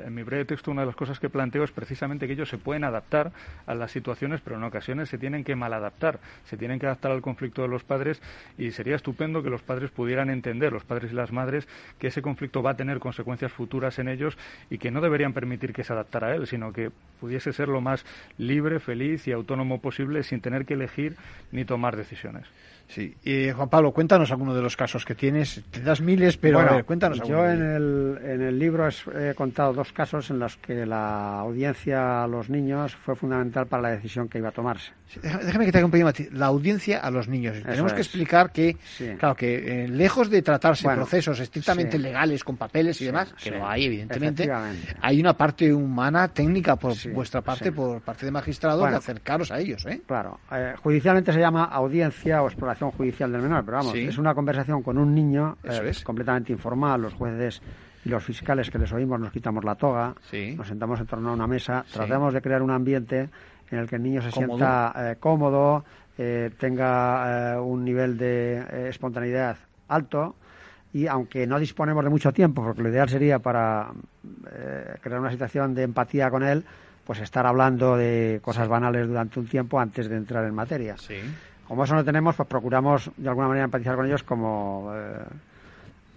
en 0.06 0.14
mi 0.14 0.22
breve 0.22 0.46
texto, 0.46 0.70
una 0.70 0.80
de 0.80 0.86
las 0.86 0.96
cosas 0.96 1.20
que 1.20 1.28
planteo 1.28 1.62
es 1.62 1.72
precisamente 1.72 2.26
que 2.26 2.32
ellos 2.32 2.48
se 2.48 2.56
pueden 2.56 2.84
adaptar 2.84 3.32
a 3.66 3.74
las 3.74 3.90
situaciones, 3.90 4.40
pero 4.40 4.56
en 4.56 4.64
ocasiones 4.64 5.10
se 5.10 5.18
tienen 5.18 5.44
que 5.44 5.54
maladaptar, 5.54 6.20
se 6.46 6.56
tienen 6.56 6.78
que 6.78 6.86
adaptar 6.86 7.12
al 7.12 7.20
conflicto 7.20 7.60
de 7.60 7.68
los 7.68 7.84
padres 7.84 8.22
y 8.56 8.70
sería 8.70 8.96
estupendo 8.96 9.42
que 9.42 9.50
los 9.50 9.60
padres 9.60 9.90
pudieran 9.90 10.30
entender, 10.30 10.72
los 10.72 10.84
padres 10.84 11.12
y 11.12 11.14
las 11.14 11.32
madres, 11.32 11.68
que 11.98 12.06
ese 12.06 12.22
conflicto 12.22 12.62
va 12.62 12.70
a 12.70 12.76
tener 12.78 12.98
consecuencias 12.98 13.52
futuras 13.52 13.98
en 13.98 14.08
ellos 14.08 14.38
y 14.70 14.78
que 14.78 14.90
no 14.90 15.02
deberían 15.02 15.34
permitir 15.34 15.74
que 15.74 15.84
se 15.84 15.92
adaptara 15.92 16.28
a 16.28 16.34
él, 16.34 16.46
sino 16.46 16.72
que 16.72 16.90
pudiese 17.20 17.52
ser 17.52 17.68
lo 17.68 17.82
más 17.82 18.06
libre, 18.38 18.80
feliz 18.80 19.28
y 19.28 19.32
autónomo 19.32 19.82
posible 19.82 20.22
sin 20.22 20.40
tener 20.40 20.64
que 20.64 20.72
elegir 20.72 21.14
ni 21.52 21.64
tomar 21.64 21.96
decisiones. 21.96 22.44
Sí. 22.88 23.16
Y 23.24 23.50
Juan 23.50 23.68
Pablo, 23.68 23.92
cuéntanos 23.92 24.30
alguno 24.30 24.54
de 24.54 24.62
los 24.62 24.76
casos 24.76 25.04
que 25.04 25.14
tienes. 25.14 25.62
Te 25.70 25.80
das 25.80 26.00
miles, 26.00 26.36
pero 26.36 26.58
bueno, 26.58 26.70
a 26.70 26.74
ver, 26.76 26.84
cuéntanos 26.84 27.20
Yo 27.26 27.44
en 27.44 27.62
el, 27.62 28.18
en 28.22 28.42
el 28.42 28.58
libro 28.58 28.88
he 28.88 29.34
contado 29.34 29.72
dos 29.72 29.92
casos 29.92 30.30
en 30.30 30.38
los 30.38 30.56
que 30.56 30.86
la 30.86 31.40
audiencia 31.40 32.22
a 32.22 32.28
los 32.28 32.48
niños 32.48 32.94
fue 32.94 33.16
fundamental 33.16 33.66
para 33.66 33.82
la 33.82 33.90
decisión 33.90 34.28
que 34.28 34.38
iba 34.38 34.50
a 34.50 34.52
tomarse. 34.52 34.92
Déjame 35.22 35.66
que 35.66 35.72
te 35.72 35.78
acompañe, 35.78 36.04
La 36.32 36.46
audiencia 36.46 36.98
a 37.00 37.10
los 37.10 37.28
niños. 37.28 37.62
Tenemos 37.62 37.92
que 37.92 38.00
explicar 38.00 38.52
que, 38.52 38.76
claro, 39.18 39.34
que 39.34 39.84
eh, 39.84 39.88
lejos 39.88 40.30
de 40.30 40.42
tratarse 40.42 40.88
procesos 40.88 41.40
estrictamente 41.40 41.98
legales 41.98 42.44
con 42.44 42.56
papeles 42.56 43.00
y 43.00 43.06
demás, 43.06 43.32
que 43.42 43.50
lo 43.50 43.66
hay, 43.66 43.84
evidentemente, 43.84 44.50
hay 45.00 45.20
una 45.20 45.36
parte 45.36 45.72
humana, 45.72 46.28
técnica 46.28 46.76
por 46.76 46.94
vuestra 47.12 47.40
parte, 47.40 47.72
por 47.72 48.00
parte 48.00 48.26
de 48.26 48.32
magistrados, 48.32 48.88
de 48.88 48.96
acercaros 48.96 49.50
a 49.50 49.58
ellos. 49.58 49.84
¿eh? 49.86 50.02
Claro. 50.06 50.40
Eh, 50.52 50.74
judicialmente 50.82 51.32
se 51.32 51.40
llama 51.40 51.64
audiencia 51.64 52.42
o 52.42 52.46
exploración 52.46 52.90
judicial 52.90 53.30
del 53.32 53.42
menor, 53.42 53.64
pero 53.64 53.78
vamos, 53.78 53.94
es 53.94 54.18
una 54.18 54.34
conversación 54.34 54.82
con 54.82 54.98
un 54.98 55.14
niño 55.14 55.58
eh, 55.64 55.92
completamente 56.04 56.52
informal, 56.52 57.02
los 57.02 57.14
jueces 57.14 57.60
y 58.04 58.08
los 58.08 58.22
fiscales 58.22 58.70
que 58.70 58.78
les 58.78 58.92
oímos 58.92 59.18
nos 59.18 59.32
quitamos 59.32 59.64
la 59.64 59.74
toga, 59.74 60.14
nos 60.56 60.68
sentamos 60.68 61.00
en 61.00 61.06
torno 61.06 61.30
a 61.30 61.32
una 61.32 61.46
mesa, 61.46 61.84
tratamos 61.92 62.32
de 62.32 62.40
crear 62.40 62.62
un 62.62 62.70
ambiente 62.70 63.28
en 63.70 63.78
el 63.78 63.88
que 63.88 63.96
el 63.96 64.02
niño 64.02 64.22
se 64.22 64.30
sienta 64.30 64.92
eh, 64.96 65.16
cómodo, 65.18 65.84
eh, 66.18 66.50
tenga 66.58 67.60
un 67.60 67.84
nivel 67.84 68.16
de 68.16 68.88
espontaneidad 68.88 69.56
alto 69.88 70.36
y 70.92 71.06
aunque 71.06 71.46
no 71.46 71.58
disponemos 71.58 72.04
de 72.04 72.10
mucho 72.10 72.32
tiempo, 72.32 72.62
porque 72.62 72.82
lo 72.82 72.88
ideal 72.88 73.08
sería 73.08 73.38
para 73.38 73.88
crear 75.02 75.20
una 75.20 75.30
situación 75.30 75.74
de 75.74 75.82
empatía 75.82 76.30
con 76.30 76.42
él, 76.42 76.64
pues 77.06 77.20
estar 77.20 77.46
hablando 77.46 77.96
de 77.96 78.40
cosas 78.42 78.66
banales 78.66 79.06
durante 79.06 79.38
un 79.38 79.46
tiempo 79.46 79.78
antes 79.78 80.08
de 80.08 80.16
entrar 80.16 80.44
en 80.44 80.54
materia. 80.54 80.96
Sí. 80.98 81.16
Como 81.66 81.84
eso 81.84 81.94
no 81.94 82.04
tenemos, 82.04 82.34
pues 82.34 82.48
procuramos 82.48 83.10
de 83.16 83.28
alguna 83.28 83.48
manera 83.48 83.64
empatizar 83.64 83.96
con 83.96 84.06
ellos 84.06 84.22
como, 84.24 84.92
eh, 84.94 85.24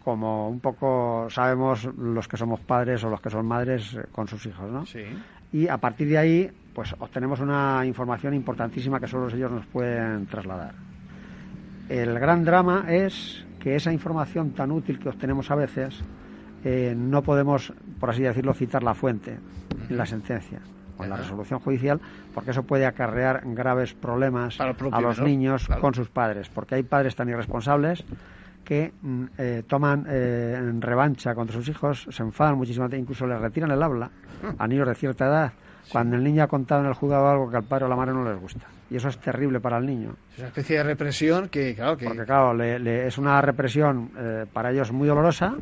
como 0.03 0.49
un 0.49 0.59
poco 0.59 1.27
sabemos 1.29 1.85
los 1.97 2.27
que 2.27 2.37
somos 2.37 2.59
padres 2.59 3.03
o 3.03 3.09
los 3.09 3.21
que 3.21 3.29
son 3.29 3.45
madres 3.45 3.95
eh, 3.95 4.05
con 4.11 4.27
sus 4.27 4.45
hijos, 4.45 4.69
¿no? 4.69 4.85
Sí. 4.85 5.03
Y 5.51 5.67
a 5.67 5.77
partir 5.77 6.09
de 6.09 6.17
ahí, 6.17 6.51
pues 6.79 6.95
obtenemos 6.97 7.41
una 7.41 7.85
información 7.85 8.33
importantísima 8.33 9.01
que 9.01 9.07
solo 9.09 9.27
ellos 9.27 9.51
nos 9.51 9.65
pueden 9.65 10.25
trasladar. 10.27 10.75
El 11.89 12.17
gran 12.17 12.45
drama 12.45 12.85
es 12.87 13.45
que 13.59 13.75
esa 13.75 13.91
información 13.91 14.51
tan 14.51 14.71
útil 14.71 14.97
que 14.97 15.09
obtenemos 15.09 15.51
a 15.51 15.55
veces 15.55 15.99
eh, 16.63 16.95
no 16.97 17.21
podemos, 17.21 17.73
por 17.99 18.11
así 18.11 18.21
decirlo, 18.21 18.53
citar 18.53 18.81
la 18.81 18.93
fuente 18.93 19.37
en 19.89 19.97
la 19.97 20.05
sentencia 20.05 20.61
con 20.95 21.09
la 21.09 21.17
resolución 21.17 21.59
judicial, 21.59 21.99
porque 22.33 22.51
eso 22.51 22.63
puede 22.63 22.85
acarrear 22.85 23.41
graves 23.43 23.93
problemas 23.93 24.57
a 24.61 25.01
los 25.01 25.19
niños 25.19 25.67
con 25.81 25.93
sus 25.93 26.07
padres, 26.07 26.47
porque 26.47 26.75
hay 26.75 26.83
padres 26.83 27.13
tan 27.13 27.27
irresponsables 27.27 28.05
que 28.63 28.93
mm, 29.01 29.23
eh, 29.37 29.63
toman 29.67 30.05
eh, 30.07 30.55
en 30.57 30.81
revancha 30.81 31.35
contra 31.35 31.57
sus 31.57 31.67
hijos, 31.67 32.07
se 32.09 32.23
enfadan 32.23 32.55
muchísimo, 32.55 32.87
incluso 32.93 33.27
les 33.27 33.41
retiran 33.41 33.69
el 33.69 33.83
habla 33.83 34.11
a 34.57 34.65
niños 34.65 34.87
de 34.87 34.95
cierta 34.95 35.25
edad, 35.25 35.53
cuando 35.91 36.15
el 36.15 36.23
niño 36.23 36.43
ha 36.43 36.47
contado 36.47 36.81
en 36.81 36.87
el 36.87 36.93
juzgado 36.93 37.27
algo 37.27 37.49
que 37.49 37.57
al 37.57 37.63
padre 37.63 37.85
o 37.85 37.87
a 37.87 37.89
la 37.89 37.95
madre 37.95 38.13
no 38.13 38.23
les 38.23 38.39
gusta. 38.39 38.67
Y 38.89 38.95
eso 38.95 39.07
es 39.07 39.17
terrible 39.19 39.59
para 39.59 39.77
el 39.77 39.85
niño. 39.85 40.15
Es 40.33 40.39
una 40.39 40.47
especie 40.47 40.77
de 40.77 40.83
represión 40.83 41.49
que, 41.49 41.75
claro, 41.75 41.97
que... 41.97 42.05
Porque, 42.05 42.25
claro, 42.25 42.61
es 42.63 43.17
una 43.17 43.41
represión 43.41 44.11
eh, 44.17 44.45
para 44.51 44.71
ellos 44.71 44.91
muy 44.91 45.07
dolorosa, 45.07 45.55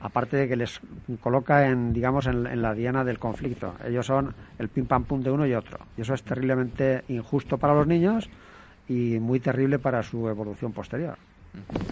aparte 0.00 0.36
de 0.36 0.48
que 0.48 0.56
les 0.56 0.80
coloca 1.20 1.66
en, 1.66 1.92
digamos, 1.92 2.26
en, 2.26 2.62
la 2.62 2.74
diana 2.74 3.04
del 3.04 3.18
conflicto. 3.18 3.74
Ellos 3.84 4.06
son 4.06 4.34
el 4.58 4.68
pim 4.68 4.86
pam 4.86 5.04
pum 5.04 5.20
de 5.22 5.30
uno 5.30 5.46
y 5.46 5.54
otro. 5.54 5.78
Y 5.96 6.02
eso 6.02 6.14
es 6.14 6.22
terriblemente 6.22 7.04
injusto 7.08 7.58
para 7.58 7.74
los 7.74 7.86
niños 7.86 8.28
y 8.88 9.18
muy 9.18 9.40
terrible 9.40 9.78
para 9.78 10.02
su 10.02 10.28
evolución 10.28 10.72
posterior. 10.72 11.16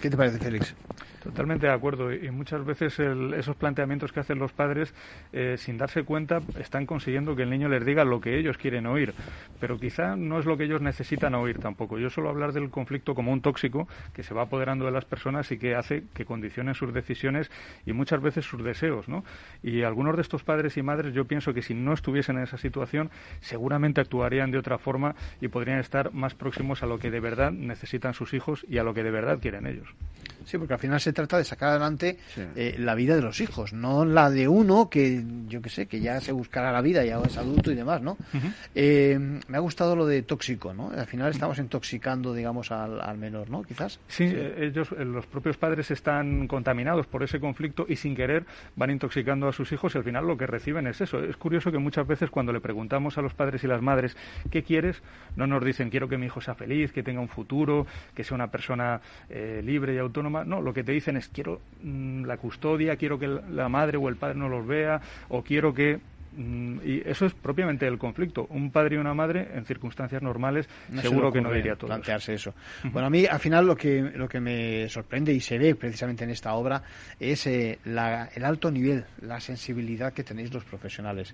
¿Qué 0.01 0.09
te 0.09 0.17
parece, 0.17 0.39
Félix? 0.39 0.75
Totalmente 1.23 1.67
de 1.67 1.73
acuerdo. 1.73 2.13
Y 2.13 2.31
muchas 2.31 2.65
veces 2.65 2.97
esos 2.99 3.55
planteamientos 3.55 4.11
que 4.11 4.21
hacen 4.21 4.39
los 4.39 4.53
padres, 4.53 4.93
eh, 5.33 5.55
sin 5.57 5.77
darse 5.77 6.03
cuenta, 6.03 6.41
están 6.57 6.85
consiguiendo 6.85 7.35
que 7.35 7.43
el 7.43 7.49
niño 7.49 7.67
les 7.67 7.85
diga 7.85 8.05
lo 8.05 8.21
que 8.21 8.37
ellos 8.37 8.57
quieren 8.57 8.85
oír. 8.85 9.13
Pero 9.59 9.77
quizá 9.77 10.15
no 10.15 10.39
es 10.39 10.45
lo 10.45 10.57
que 10.57 10.63
ellos 10.63 10.81
necesitan 10.81 11.35
oír 11.35 11.59
tampoco. 11.59 11.99
Yo 11.99 12.09
suelo 12.09 12.29
hablar 12.29 12.53
del 12.53 12.69
conflicto 12.69 13.15
como 13.15 13.33
un 13.33 13.41
tóxico 13.41 13.87
que 14.13 14.23
se 14.23 14.33
va 14.33 14.43
apoderando 14.43 14.85
de 14.85 14.91
las 14.91 15.05
personas 15.05 15.51
y 15.51 15.57
que 15.57 15.75
hace 15.75 16.03
que 16.13 16.25
condicionen 16.25 16.73
sus 16.73 16.93
decisiones 16.93 17.51
y 17.85 17.93
muchas 17.93 18.21
veces 18.21 18.45
sus 18.45 18.63
deseos. 18.63 19.09
¿no? 19.09 19.23
Y 19.61 19.83
algunos 19.83 20.15
de 20.15 20.21
estos 20.21 20.43
padres 20.43 20.77
y 20.77 20.83
madres, 20.83 21.13
yo 21.13 21.25
pienso 21.25 21.53
que 21.53 21.61
si 21.61 21.73
no 21.73 21.93
estuviesen 21.93 22.37
en 22.37 22.43
esa 22.43 22.57
situación, 22.57 23.09
seguramente 23.41 23.99
actuarían 23.99 24.51
de 24.51 24.57
otra 24.57 24.77
forma 24.77 25.15
y 25.41 25.49
podrían 25.49 25.79
estar 25.79 26.13
más 26.13 26.33
próximos 26.33 26.81
a 26.83 26.85
lo 26.85 26.97
que 26.97 27.11
de 27.11 27.19
verdad 27.19 27.51
necesitan 27.51 28.13
sus 28.13 28.33
hijos 28.33 28.65
y 28.69 28.77
a 28.77 28.83
lo 28.83 28.93
que 28.93 29.03
de 29.03 29.11
verdad 29.11 29.39
quieren 29.41 29.67
ellos. 29.67 29.87
Sí, 30.45 30.57
porque 30.57 30.73
al 30.73 30.79
final 30.79 30.99
se 30.99 31.08
trata 31.13 31.37
de 31.37 31.43
sacar 31.43 31.69
adelante 31.69 32.17
eh, 32.55 32.75
la 32.77 32.95
vida 32.95 33.15
de 33.15 33.21
los 33.21 33.41
hijos, 33.41 33.73
no 33.73 34.05
la 34.05 34.29
de 34.29 34.47
uno 34.47 34.89
que, 34.89 35.23
yo 35.47 35.61
qué 35.61 35.69
sé, 35.69 35.87
que 35.87 35.99
ya 35.99 36.19
se 36.21 36.31
buscará 36.31 36.71
la 36.71 36.81
vida, 36.81 37.03
ya 37.03 37.19
es 37.19 37.37
adulto 37.37 37.71
y 37.71 37.75
demás, 37.75 38.01
¿no? 38.01 38.17
Eh, 38.75 39.17
me 39.47 39.57
ha 39.57 39.59
gustado 39.59 39.95
lo 39.95 40.05
de 40.05 40.21
tóxico, 40.21 40.73
¿no? 40.73 40.91
Al 40.91 41.07
final 41.07 41.31
estamos 41.31 41.59
intoxicando, 41.59 42.33
digamos, 42.33 42.71
al, 42.71 43.17
menor, 43.17 43.49
¿no? 43.49 43.63
Quizás. 43.63 43.99
Sí, 44.07 44.25
eh, 44.25 44.69
ellos, 44.71 44.91
los 44.91 45.25
propios 45.25 45.57
padres 45.57 45.91
están 45.91 46.47
contaminados 46.47 47.07
por 47.07 47.23
ese 47.23 47.39
conflicto 47.39 47.85
y 47.87 47.95
sin 47.95 48.15
querer 48.15 48.45
van 48.75 48.91
intoxicando 48.91 49.47
a 49.47 49.53
sus 49.53 49.71
hijos 49.71 49.95
y 49.95 49.97
al 49.97 50.03
final 50.03 50.25
lo 50.25 50.37
que 50.37 50.47
reciben 50.47 50.87
es 50.87 51.01
eso. 51.01 51.23
Es 51.23 51.37
curioso 51.37 51.71
que 51.71 51.79
muchas 51.79 52.07
veces 52.07 52.29
cuando 52.29 52.53
le 52.53 52.61
preguntamos 52.61 53.17
a 53.17 53.21
los 53.21 53.33
padres 53.33 53.63
y 53.63 53.67
las 53.67 53.81
madres 53.81 54.15
qué 54.51 54.63
quieres, 54.63 55.01
no 55.35 55.47
nos 55.47 55.63
dicen 55.63 55.89
quiero 55.89 56.07
que 56.07 56.17
mi 56.17 56.27
hijo 56.27 56.41
sea 56.41 56.55
feliz, 56.55 56.91
que 56.91 57.03
tenga 57.03 57.21
un 57.21 57.29
futuro, 57.29 57.85
que 58.13 58.23
sea 58.23 58.35
una 58.35 58.51
persona 58.51 59.01
libre 59.29 59.93
y 59.93 59.97
autónoma. 59.97 60.43
No, 60.43 60.61
lo 60.61 60.73
que 60.73 60.83
te 60.83 60.91
dicen 60.99 61.17
es 61.17 61.29
quiero 61.29 61.61
mm, 61.81 62.25
la 62.25 62.37
custodia, 62.37 62.95
quiero 62.95 63.17
que 63.17 63.27
la 63.27 63.69
madre 63.69 63.97
o 63.97 64.09
el 64.09 64.15
padre 64.15 64.37
no 64.37 64.49
los 64.49 64.65
vea, 64.65 65.01
o 65.29 65.41
quiero 65.41 65.73
que 65.73 65.99
mm, 66.35 66.79
y 66.83 67.01
eso 67.05 67.25
es 67.25 67.33
propiamente 67.33 67.87
el 67.87 67.97
conflicto. 67.97 68.45
Un 68.49 68.71
padre 68.71 68.95
y 68.95 68.99
una 68.99 69.13
madre, 69.13 69.49
en 69.53 69.65
circunstancias 69.65 70.21
normales, 70.21 70.67
seguro 71.01 71.31
que 71.31 71.41
no 71.41 71.51
diría 71.51 71.75
todo. 71.75 71.87
Plantearse 71.87 72.33
eso. 72.33 72.53
Bueno, 72.83 73.07
a 73.07 73.09
mí 73.09 73.25
al 73.25 73.39
final 73.39 73.65
lo 73.65 73.75
que, 73.75 74.01
lo 74.01 74.27
que 74.27 74.39
me 74.39 74.87
sorprende 74.89 75.33
y 75.33 75.39
se 75.39 75.57
ve 75.57 75.75
precisamente 75.75 76.23
en 76.23 76.31
esta 76.31 76.53
obra 76.53 76.83
es 77.19 77.47
eh, 77.47 77.79
el 77.85 78.45
alto 78.45 78.69
nivel, 78.71 79.05
la 79.21 79.39
sensibilidad 79.39 80.13
que 80.13 80.23
tenéis 80.23 80.53
los 80.53 80.63
profesionales 80.63 81.33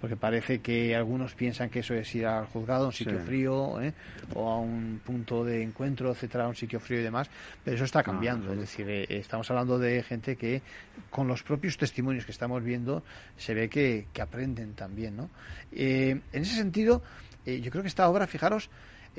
porque 0.00 0.16
parece 0.16 0.60
que 0.60 0.94
algunos 0.94 1.34
piensan 1.34 1.70
que 1.70 1.80
eso 1.80 1.94
es 1.94 2.14
ir 2.14 2.26
al 2.26 2.46
juzgado, 2.46 2.84
a 2.84 2.86
un 2.88 2.92
sitio 2.92 3.18
frío, 3.20 3.80
¿eh? 3.80 3.92
o 4.34 4.50
a 4.50 4.58
un 4.58 5.00
punto 5.04 5.44
de 5.44 5.62
encuentro, 5.62 6.10
etcétera, 6.10 6.44
a 6.44 6.48
un 6.48 6.54
sitio 6.54 6.80
frío 6.80 7.00
y 7.00 7.02
demás, 7.02 7.28
pero 7.64 7.76
eso 7.76 7.84
está 7.84 8.02
cambiando. 8.02 8.52
es 8.52 8.58
decir, 8.58 8.88
eh, 8.88 9.06
estamos 9.08 9.50
hablando 9.50 9.78
de 9.78 10.02
gente 10.02 10.36
que, 10.36 10.62
con 11.10 11.28
los 11.28 11.42
propios 11.42 11.76
testimonios 11.76 12.24
que 12.24 12.32
estamos 12.32 12.62
viendo, 12.62 13.02
se 13.36 13.54
ve 13.54 13.68
que, 13.68 14.06
aprenden 14.20 14.74
también, 14.74 15.16
¿no? 15.16 15.30
Eh, 15.72 16.20
en 16.32 16.42
ese 16.42 16.56
sentido, 16.56 17.02
yo 17.44 17.70
creo 17.70 17.82
que 17.82 17.88
esta 17.88 18.08
obra, 18.08 18.26
fijaros, 18.26 18.68
eh, 18.68 18.70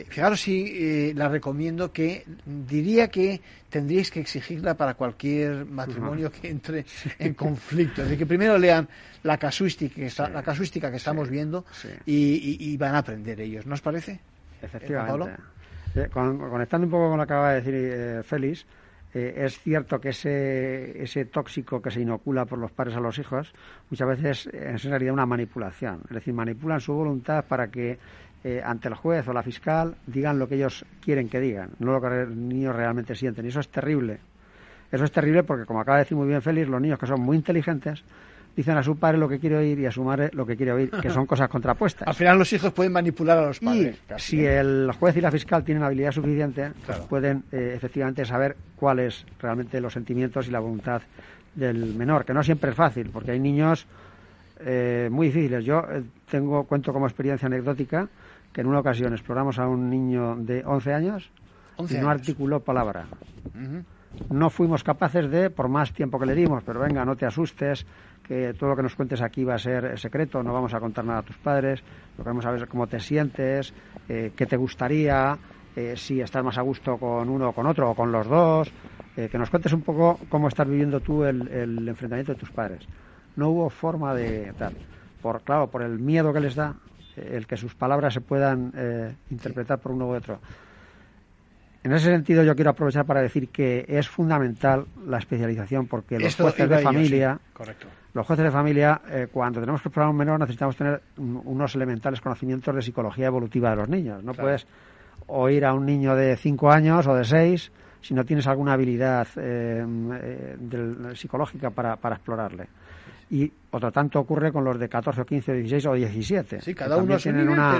fijaros 0.05 0.41
si 0.41 0.65
eh, 1.09 1.13
la 1.15 1.27
recomiendo 1.27 1.91
que 1.91 2.23
diría 2.45 3.07
que 3.09 3.41
tendríais 3.69 4.11
que 4.11 4.19
exigirla 4.19 4.75
para 4.75 4.93
cualquier 4.93 5.65
matrimonio 5.65 6.31
que 6.31 6.49
entre 6.49 6.85
en 7.19 7.33
conflicto. 7.33 8.01
Es 8.01 8.09
decir, 8.09 8.19
que 8.19 8.25
primero 8.25 8.57
lean 8.57 8.87
la 9.23 9.37
casuística 9.37 9.95
que, 9.95 10.11
la 10.31 10.43
casuística 10.43 10.91
que 10.91 10.97
estamos 10.97 11.29
viendo 11.29 11.65
y, 12.05 12.77
van 12.77 12.95
a 12.95 12.99
aprender 12.99 13.41
ellos. 13.41 13.65
¿No 13.65 13.73
os 13.73 13.81
parece? 13.81 14.19
Efectivamente. 14.61 15.41
Eh, 15.95 16.09
conectando 16.11 16.85
un 16.85 16.91
poco 16.91 17.09
con 17.09 17.17
lo 17.17 17.25
que 17.25 17.33
acaba 17.33 17.53
de 17.53 17.61
decir 17.61 18.23
Félix, 18.23 18.65
es 19.13 19.57
cierto 19.59 19.99
que 19.99 20.09
ese, 20.09 21.01
ese 21.01 21.25
tóxico 21.25 21.81
que 21.81 21.89
se 21.89 22.01
inocula 22.01 22.45
por 22.45 22.59
los 22.59 22.71
padres 22.71 22.95
a 22.95 22.99
los 22.99 23.17
hijos 23.17 23.51
muchas 23.89 24.07
veces 24.09 24.47
es 24.53 24.85
en 24.85 24.91
realidad 24.91 25.13
una 25.13 25.25
manipulación. 25.25 26.01
Es 26.03 26.15
decir, 26.15 26.35
manipulan 26.35 26.79
su 26.79 26.93
voluntad 26.93 27.45
para 27.45 27.67
que 27.71 27.97
eh, 28.49 28.61
ante 28.63 28.87
el 28.87 28.93
juez 28.93 29.27
o 29.27 29.33
la 29.33 29.43
fiscal 29.43 29.95
digan 30.05 30.39
lo 30.39 30.47
que 30.47 30.55
ellos 30.55 30.85
quieren 31.03 31.27
que 31.27 31.41
digan, 31.41 31.71
no 31.79 31.91
lo 31.91 31.99
que 31.99 32.07
los 32.07 32.29
niños 32.29 32.73
realmente 32.73 33.13
sienten. 33.13 33.43
Y 33.43 33.49
eso 33.49 33.59
es 33.59 33.67
terrible. 33.67 34.19
Eso 34.89 35.03
es 35.03 35.11
terrible 35.11 35.43
porque, 35.43 35.65
como 35.65 35.81
acaba 35.81 35.97
de 35.97 36.05
decir 36.05 36.15
muy 36.15 36.29
bien 36.29 36.41
Félix, 36.41 36.69
los 36.69 36.79
niños 36.79 36.97
que 36.97 37.07
son 37.07 37.19
muy 37.19 37.35
inteligentes 37.35 38.05
dicen 38.55 38.77
a 38.77 38.83
su 38.83 38.97
padre 38.97 39.17
lo 39.17 39.27
que 39.27 39.37
quiere 39.37 39.57
oír 39.57 39.77
y 39.79 39.85
a 39.85 39.91
su 39.91 40.01
madre 40.01 40.29
lo 40.31 40.45
que 40.45 40.55
quiere 40.55 40.71
oír, 40.71 40.89
que 40.91 41.09
son 41.09 41.25
cosas 41.27 41.49
contrapuestas. 41.49 42.07
Al 42.07 42.13
final 42.13 42.37
los 42.37 42.53
hijos 42.53 42.71
pueden 42.71 42.93
manipular 42.93 43.37
a 43.37 43.47
los 43.47 43.59
padres. 43.59 43.97
Y 44.15 44.19
si 44.21 44.45
el 44.45 44.93
juez 44.97 45.17
y 45.17 45.21
la 45.21 45.29
fiscal 45.29 45.65
tienen 45.65 45.83
habilidad 45.83 46.13
suficiente, 46.13 46.71
pues 46.85 46.99
pueden 46.99 47.43
eh, 47.51 47.73
efectivamente 47.75 48.23
saber 48.23 48.55
cuáles 48.77 49.25
realmente 49.41 49.81
los 49.81 49.91
sentimientos 49.91 50.47
y 50.47 50.51
la 50.51 50.59
voluntad 50.59 51.01
del 51.53 51.95
menor, 51.95 52.23
que 52.23 52.33
no 52.33 52.43
siempre 52.43 52.69
es 52.69 52.77
fácil, 52.77 53.09
porque 53.09 53.31
hay 53.31 53.41
niños 53.41 53.85
eh, 54.61 55.09
muy 55.11 55.27
difíciles. 55.27 55.65
Yo 55.65 55.85
tengo 56.31 56.63
cuento 56.63 56.93
como 56.93 57.07
experiencia 57.07 57.47
anecdótica 57.47 58.07
que 58.53 58.61
en 58.61 58.67
una 58.67 58.79
ocasión 58.79 59.13
exploramos 59.13 59.59
a 59.59 59.67
un 59.67 59.89
niño 59.89 60.35
de 60.37 60.63
11 60.65 60.93
años 60.93 61.31
y 61.89 61.95
no 61.95 62.09
articuló 62.09 62.59
palabra. 62.59 63.05
No 64.29 64.49
fuimos 64.49 64.83
capaces 64.83 65.29
de, 65.29 65.49
por 65.49 65.67
más 65.67 65.93
tiempo 65.93 66.19
que 66.19 66.25
le 66.25 66.33
dimos, 66.33 66.63
pero 66.63 66.79
venga, 66.79 67.05
no 67.05 67.15
te 67.15 67.25
asustes, 67.25 67.85
que 68.27 68.53
todo 68.53 68.71
lo 68.71 68.75
que 68.75 68.83
nos 68.83 68.95
cuentes 68.95 69.21
aquí 69.21 69.43
va 69.43 69.55
a 69.55 69.59
ser 69.59 69.97
secreto, 69.97 70.43
no 70.43 70.53
vamos 70.53 70.73
a 70.73 70.79
contar 70.79 71.05
nada 71.05 71.19
a 71.19 71.23
tus 71.23 71.37
padres, 71.37 71.81
lo 72.17 72.23
queremos 72.23 72.43
saber 72.43 72.67
cómo 72.67 72.87
te 72.87 72.99
sientes, 72.99 73.73
eh, 74.09 74.31
qué 74.35 74.45
te 74.45 74.57
gustaría, 74.57 75.37
eh, 75.75 75.93
si 75.95 76.19
estás 76.19 76.43
más 76.43 76.57
a 76.57 76.61
gusto 76.61 76.97
con 76.97 77.29
uno 77.29 77.49
o 77.49 77.53
con 77.53 77.67
otro 77.67 77.91
o 77.91 77.95
con 77.95 78.11
los 78.11 78.27
dos, 78.27 78.71
eh, 79.15 79.29
que 79.31 79.37
nos 79.37 79.49
cuentes 79.49 79.71
un 79.73 79.81
poco 79.81 80.19
cómo 80.29 80.47
estás 80.47 80.67
viviendo 80.67 80.99
tú 80.99 81.23
el, 81.23 81.47
el, 81.47 81.87
enfrentamiento 81.87 82.33
de 82.33 82.39
tus 82.39 82.51
padres. 82.51 82.85
No 83.35 83.49
hubo 83.49 83.69
forma 83.69 84.13
de 84.13 84.51
tal. 84.57 84.73
Por, 85.21 85.41
claro, 85.41 85.69
por 85.69 85.83
el 85.83 85.99
miedo 85.99 86.33
que 86.33 86.39
les 86.39 86.55
da, 86.55 86.75
el 87.17 87.47
que 87.47 87.57
sus 87.57 87.75
palabras 87.75 88.13
se 88.13 88.21
puedan 88.21 88.71
eh, 88.75 89.15
interpretar 89.29 89.79
por 89.79 89.91
uno 89.91 90.07
u 90.07 90.15
otro. 90.15 90.39
En 91.83 91.93
ese 91.93 92.11
sentido, 92.11 92.43
yo 92.43 92.55
quiero 92.55 92.71
aprovechar 92.71 93.05
para 93.05 93.21
decir 93.21 93.49
que 93.49 93.85
es 93.87 94.09
fundamental 94.09 94.85
la 95.05 95.19
especialización 95.19 95.87
porque 95.87 96.19
los 96.19 96.35
jueces 96.35 96.69
de 96.69 96.79
familia, 96.79 97.39
los 98.13 98.25
jueces 98.25 98.45
de 98.45 98.51
familia, 98.51 99.01
eh, 99.09 99.27
cuando 99.31 99.61
tenemos 99.61 99.81
que 99.81 99.87
explorar 99.87 100.11
un 100.11 100.17
menor, 100.17 100.39
necesitamos 100.39 100.75
tener 100.75 101.01
unos 101.17 101.75
elementales 101.75 102.19
conocimientos 102.19 102.75
de 102.75 102.81
psicología 102.81 103.27
evolutiva 103.27 103.69
de 103.69 103.75
los 103.77 103.87
niños. 103.87 104.23
No 104.23 104.33
puedes 104.33 104.67
oír 105.27 105.65
a 105.65 105.73
un 105.73 105.85
niño 105.85 106.15
de 106.15 106.35
5 106.35 106.71
años 106.71 107.07
o 107.07 107.15
de 107.15 107.23
6 107.23 107.71
si 108.01 108.13
no 108.13 108.25
tienes 108.25 108.47
alguna 108.47 108.73
habilidad 108.73 109.27
eh, 109.37 110.55
psicológica 111.15 111.69
para, 111.69 111.95
para 111.95 112.15
explorarle 112.15 112.67
y 113.29 113.51
otro 113.71 113.91
tanto 113.91 114.19
ocurre 114.19 114.51
con 114.51 114.63
los 114.63 114.79
de 114.79 114.87
14 114.87 115.21
o 115.21 115.25
15 115.25 115.51
o 115.51 115.55
16 115.55 115.85
o 115.87 115.93
17. 115.93 116.61
Sí, 116.61 116.73
cada 116.73 116.97
uno 116.97 117.17
tienen 117.17 117.49
una, 117.49 117.77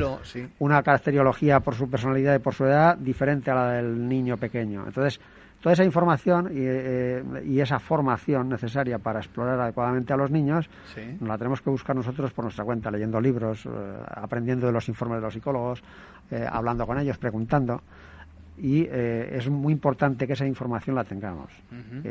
una 0.60 0.84
caracteriología 0.84 1.60
por 1.62 1.76
su 1.76 1.90
personalidad 1.90 2.36
y 2.36 2.40
por 2.40 2.54
su 2.54 2.66
edad 2.66 2.98
diferente 2.98 3.50
a 3.52 3.56
la 3.56 3.72
del 3.74 4.08
niño 4.08 4.38
pequeño. 4.38 4.84
Entonces, 4.86 5.22
toda 5.62 5.74
esa 5.74 5.86
información 5.86 6.50
y, 6.52 6.60
eh, 6.60 7.24
y 7.46 7.60
esa 7.62 7.80
formación 7.80 8.50
necesaria 8.50 9.00
para 9.00 9.20
explorar 9.20 9.60
adecuadamente 9.60 10.12
a 10.12 10.18
los 10.18 10.30
niños 10.30 10.70
nos 11.20 11.30
la 11.30 11.38
tenemos 11.38 11.62
que 11.62 11.70
buscar 11.70 11.96
nosotros 11.96 12.34
por 12.34 12.44
nuestra 12.46 12.66
cuenta, 12.66 12.92
leyendo 12.92 13.22
libros, 13.22 13.66
eh, 13.66 13.70
aprendiendo 14.16 14.68
de 14.68 14.74
los 14.74 14.88
informes 14.90 15.20
de 15.20 15.22
los 15.22 15.34
psicólogos, 15.34 15.82
eh, 16.30 16.46
hablando 16.50 16.86
con 16.86 17.00
ellos, 17.00 17.18
preguntando 17.18 17.82
y 18.60 18.88
es 18.90 19.48
muy 19.52 19.72
importante 19.72 20.26
que 20.26 20.34
esa 20.34 20.48
información 20.48 20.96
la 20.96 21.04
tengamos, 21.04 21.52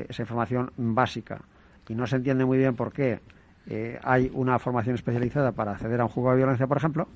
esa 0.08 0.22
información 0.22 0.70
básica 0.76 1.40
y 1.88 1.94
no 1.94 2.06
se 2.06 2.16
entiende 2.16 2.44
muy 2.44 2.58
bien 2.58 2.74
por 2.74 2.92
qué 2.92 3.20
eh, 3.68 3.98
hay 4.02 4.30
una 4.32 4.58
formación 4.58 4.94
especializada 4.94 5.52
para 5.52 5.72
acceder 5.72 6.00
a 6.00 6.04
un 6.04 6.10
juego 6.10 6.30
de 6.30 6.36
violencia, 6.36 6.66
por 6.66 6.76
ejemplo, 6.76 7.08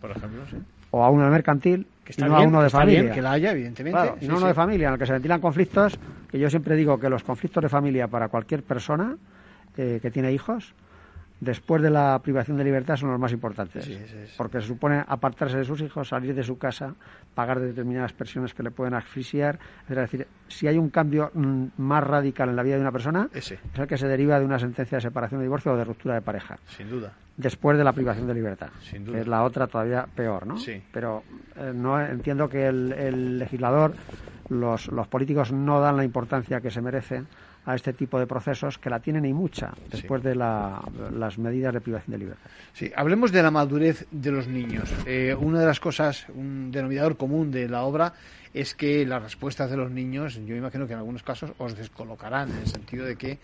o 0.90 1.04
a 1.04 1.10
uno 1.10 1.24
de 1.24 1.30
mercantil 1.30 1.86
y 2.16 2.22
no 2.22 2.36
a 2.36 2.40
uno 2.40 2.62
de 2.62 2.70
familia. 2.70 3.12
que 3.12 3.22
la 3.22 3.32
haya, 3.32 3.52
evidentemente. 3.52 4.14
y 4.20 4.26
no 4.26 4.36
uno 4.36 4.48
de 4.48 4.54
familia, 4.54 4.88
en 4.88 4.94
el 4.94 4.98
que 4.98 5.06
se 5.06 5.12
ventilan 5.12 5.40
conflictos, 5.40 5.98
que 6.28 6.38
yo 6.38 6.50
siempre 6.50 6.74
digo 6.74 6.98
que 6.98 7.08
los 7.08 7.22
conflictos 7.22 7.62
de 7.62 7.68
familia 7.68 8.08
para 8.08 8.28
cualquier 8.28 8.64
persona 8.64 9.16
eh, 9.76 10.00
que 10.02 10.10
tiene 10.10 10.32
hijos 10.32 10.74
después 11.40 11.82
de 11.82 11.90
la 11.90 12.18
privación 12.22 12.56
de 12.56 12.64
libertad 12.64 12.96
son 12.96 13.10
los 13.10 13.18
más 13.18 13.32
importantes. 13.32 13.90
Porque 14.36 14.60
se 14.60 14.68
supone 14.68 15.02
apartarse 15.06 15.58
de 15.58 15.64
sus 15.64 15.80
hijos, 15.80 16.08
salir 16.08 16.34
de 16.34 16.42
su 16.42 16.58
casa, 16.58 16.94
pagar 17.34 17.60
determinadas 17.60 18.12
pensiones 18.12 18.54
que 18.54 18.62
le 18.62 18.70
pueden 18.70 18.94
asfixiar. 18.94 19.58
Es 19.88 19.96
decir, 19.96 20.26
si 20.48 20.68
hay 20.68 20.78
un 20.78 20.90
cambio 20.90 21.30
mm, 21.32 21.66
más 21.78 22.04
radical 22.04 22.50
en 22.50 22.56
la 22.56 22.62
vida 22.62 22.76
de 22.76 22.82
una 22.82 22.92
persona, 22.92 23.28
es 23.32 23.52
el 23.52 23.86
que 23.86 23.96
se 23.96 24.06
deriva 24.06 24.38
de 24.38 24.44
una 24.44 24.58
sentencia 24.58 24.96
de 24.98 25.02
separación 25.02 25.40
de 25.40 25.44
divorcio 25.44 25.72
o 25.72 25.76
de 25.76 25.84
ruptura 25.84 26.14
de 26.14 26.22
pareja. 26.22 26.58
Sin 26.66 26.90
duda. 26.90 27.12
Después 27.36 27.78
de 27.78 27.84
la 27.84 27.92
privación 27.92 28.26
de 28.26 28.34
libertad. 28.34 28.68
Sin 28.82 29.04
duda. 29.04 29.16
Que 29.16 29.22
es 29.22 29.28
la 29.28 29.42
otra 29.44 29.66
todavía 29.66 30.06
peor, 30.14 30.46
¿no? 30.46 30.58
Sí. 30.58 30.82
Pero 30.92 31.22
eh, 31.56 31.72
no 31.74 31.98
entiendo 32.00 32.48
que 32.48 32.66
el, 32.66 33.38
legislador, 33.38 33.94
los, 34.50 34.88
los 34.88 35.08
políticos 35.08 35.50
no 35.50 35.80
dan 35.80 35.96
la 35.96 36.04
importancia 36.04 36.60
que 36.60 36.70
se 36.70 36.82
merece 36.82 37.24
a 37.66 37.74
este 37.74 37.92
tipo 37.92 38.18
de 38.18 38.26
procesos 38.26 38.78
que 38.78 38.90
la 38.90 39.00
tienen 39.00 39.24
y 39.24 39.32
mucha 39.32 39.72
después 39.90 40.22
de 40.22 40.34
las 40.34 41.38
medidas 41.38 41.74
de 41.74 41.80
privación 41.80 42.12
de 42.12 42.18
libertad. 42.18 42.50
Sí, 42.72 42.90
hablemos 42.94 43.32
de 43.32 43.42
la 43.42 43.50
madurez 43.50 44.06
de 44.10 44.30
los 44.30 44.48
niños. 44.48 44.90
Eh, 45.06 45.34
una 45.38 45.60
de 45.60 45.66
las 45.66 45.80
cosas, 45.80 46.26
un 46.34 46.70
denominador 46.70 47.16
común 47.16 47.50
de 47.50 47.68
la 47.68 47.82
obra 47.82 48.14
es 48.52 48.74
que 48.74 49.06
las 49.06 49.22
respuestas 49.22 49.70
de 49.70 49.76
los 49.76 49.90
niños, 49.90 50.40
yo 50.44 50.56
imagino 50.56 50.86
que 50.86 50.94
en 50.94 50.98
algunos 50.98 51.22
casos 51.22 51.52
os 51.58 51.76
descolocarán, 51.76 52.50
en 52.50 52.58
el 52.58 52.66
sentido 52.66 53.04
de 53.04 53.16
que 53.16 53.38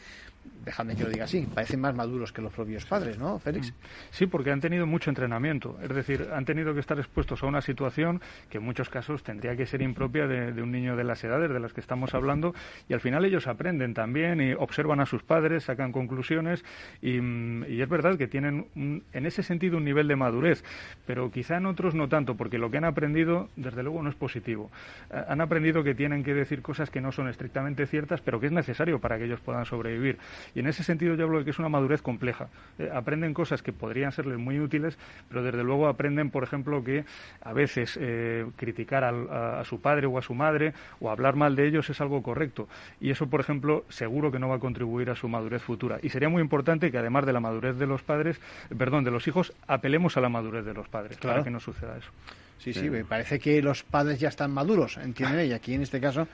déjame 0.65 0.97
que 0.97 1.05
lo 1.05 1.11
diga 1.11 1.25
así, 1.25 1.47
parecen 1.53 1.81
más 1.81 1.95
maduros 1.95 2.33
que 2.33 2.43
los 2.43 2.53
propios 2.53 2.85
padres, 2.85 3.19
¿no, 3.19 3.39
Félix? 3.39 3.73
Sí, 4.11 4.27
porque 4.27 4.51
han 4.51 4.61
tenido 4.61 4.87
mucho 4.87 5.11
entrenamiento, 5.11 5.79
es 5.83 5.89
decir, 5.89 6.29
han 6.33 6.45
tenido 6.45 6.75
que 6.75 6.81
estar 6.81 6.99
expuestos 6.99 7.43
a 7.43 7.47
una 7.47 7.61
situación 7.61 8.21
que 8.51 8.59
en 8.59 8.65
muchos 8.65 8.89
casos 8.89 9.23
tendría 9.23 9.57
que 9.57 9.67
ser 9.67 9.83
impropia 9.83 10.27
de, 10.27 10.63
un 10.63 10.73
niño 10.73 10.97
de 10.97 11.05
las 11.05 11.23
edades 11.25 11.51
de 11.51 11.61
las 11.61 11.73
que 11.73 11.81
estamos 11.81 12.15
hablando 12.15 12.55
y 12.89 12.95
al 12.95 13.01
final 13.01 13.25
ellos 13.25 13.47
aprenden 13.47 13.95
también 13.95 14.41
y 14.41 14.53
observan 14.55 15.01
a 15.01 15.07
sus 15.07 15.23
padres, 15.23 15.65
sacan 15.65 15.93
conclusiones 15.93 16.65
y, 17.01 17.17
es 17.17 17.89
verdad 17.89 18.17
que 18.17 18.27
tienen 18.27 18.67
en 18.75 19.27
ese 19.27 19.43
sentido 19.43 19.77
un 19.77 19.85
nivel 19.85 20.09
de 20.09 20.17
madurez, 20.17 20.65
pero 21.07 21.31
quizá 21.31 21.57
en 21.57 21.67
otros 21.67 21.95
no 21.95 22.09
tanto, 22.09 22.37
porque 22.37 22.59
lo 22.59 22.71
que 22.71 22.79
han 22.79 22.85
aprendido 22.85 23.49
desde 23.57 23.83
luego 23.83 24.03
no 24.03 24.11
es 24.11 24.17
positivo. 24.17 24.71
Han 25.11 25.41
aprendido 25.41 25.85
que 25.85 25.95
tienen 25.95 26.25
que 26.25 26.35
decir 26.35 26.63
cosas 26.63 26.91
que 26.91 27.01
no 27.01 27.13
son 27.13 27.29
estrictamente 27.29 27.87
ciertas, 27.87 28.21
pero 28.21 28.41
que 28.41 28.47
es 28.47 28.53
necesario 28.53 29.01
para 29.01 29.19
que 29.19 29.25
ellos 29.25 29.41
puedan 29.41 29.65
sobrevivir. 29.65 30.19
Y 30.55 30.61
en 30.61 30.67
ese 30.67 30.83
sentido 30.83 31.15
yo 31.15 31.25
hablo 31.25 31.39
de 31.39 31.45
que 31.45 31.51
es 31.51 31.59
una 31.59 31.69
madurez 31.69 32.03
compleja. 32.03 32.49
Eh, 32.79 32.91
aprenden 32.93 33.35
cosas 33.35 33.63
que 33.63 33.73
podrían 33.73 34.13
serles 34.13 34.39
muy 34.39 34.61
útiles, 34.61 34.99
pero 35.29 35.43
desde 35.43 35.63
luego 35.63 35.89
aprenden, 35.89 36.31
por 36.31 36.45
ejemplo, 36.45 36.83
que 36.83 37.05
a 37.43 37.53
veces 37.53 37.99
eh, 38.01 38.47
criticar 38.57 39.05
a, 39.05 39.65
su 39.65 39.81
padre 39.81 40.07
o 40.07 40.19
a 40.19 40.23
su 40.23 40.35
madre 40.35 40.75
o 41.01 41.11
hablar 41.11 41.37
mal 41.37 41.57
de 41.57 41.67
ellos 41.67 41.89
es 41.91 42.01
algo 42.01 42.23
correcto. 42.23 42.69
Y 43.01 43.11
eso, 43.11 43.29
por 43.29 43.41
ejemplo, 43.41 43.85
seguro 43.89 44.33
que 44.33 44.39
no 44.39 44.49
va 44.49 44.57
a 44.57 44.61
contribuir 44.61 45.11
a 45.11 45.17
su 45.17 45.29
madurez 45.29 45.63
futura. 45.63 45.99
Y 46.03 46.09
sería 46.09 46.29
muy 46.29 46.43
importante 46.43 46.91
que 46.91 46.99
además 46.99 47.27
de 47.27 47.33
la 47.33 47.41
madurez 47.41 47.77
de 47.77 47.87
los 47.87 48.03
padres, 48.03 48.41
perdón, 48.77 49.05
de 49.05 49.11
los 49.11 49.27
hijos, 49.29 49.53
apelemos 49.67 50.17
a 50.17 50.21
la 50.21 50.29
madurez 50.29 50.65
de 50.65 50.75
los 50.75 50.89
padres 50.89 51.17
para 51.19 51.43
que 51.43 51.51
no 51.51 51.61
suceda 51.61 51.97
eso. 51.97 52.11
Sí, 52.59 52.73
sí, 52.73 52.91
me 52.91 53.05
parece 53.05 53.39
que 53.39 53.61
los 53.63 53.83
padres 53.83 54.19
ya 54.19 54.29
están 54.29 54.51
maduros, 54.51 54.97
entienden, 54.97 55.49
y 55.49 55.53
aquí 55.53 55.75
en 55.75 55.83
este 55.83 56.01
caso 56.01 56.27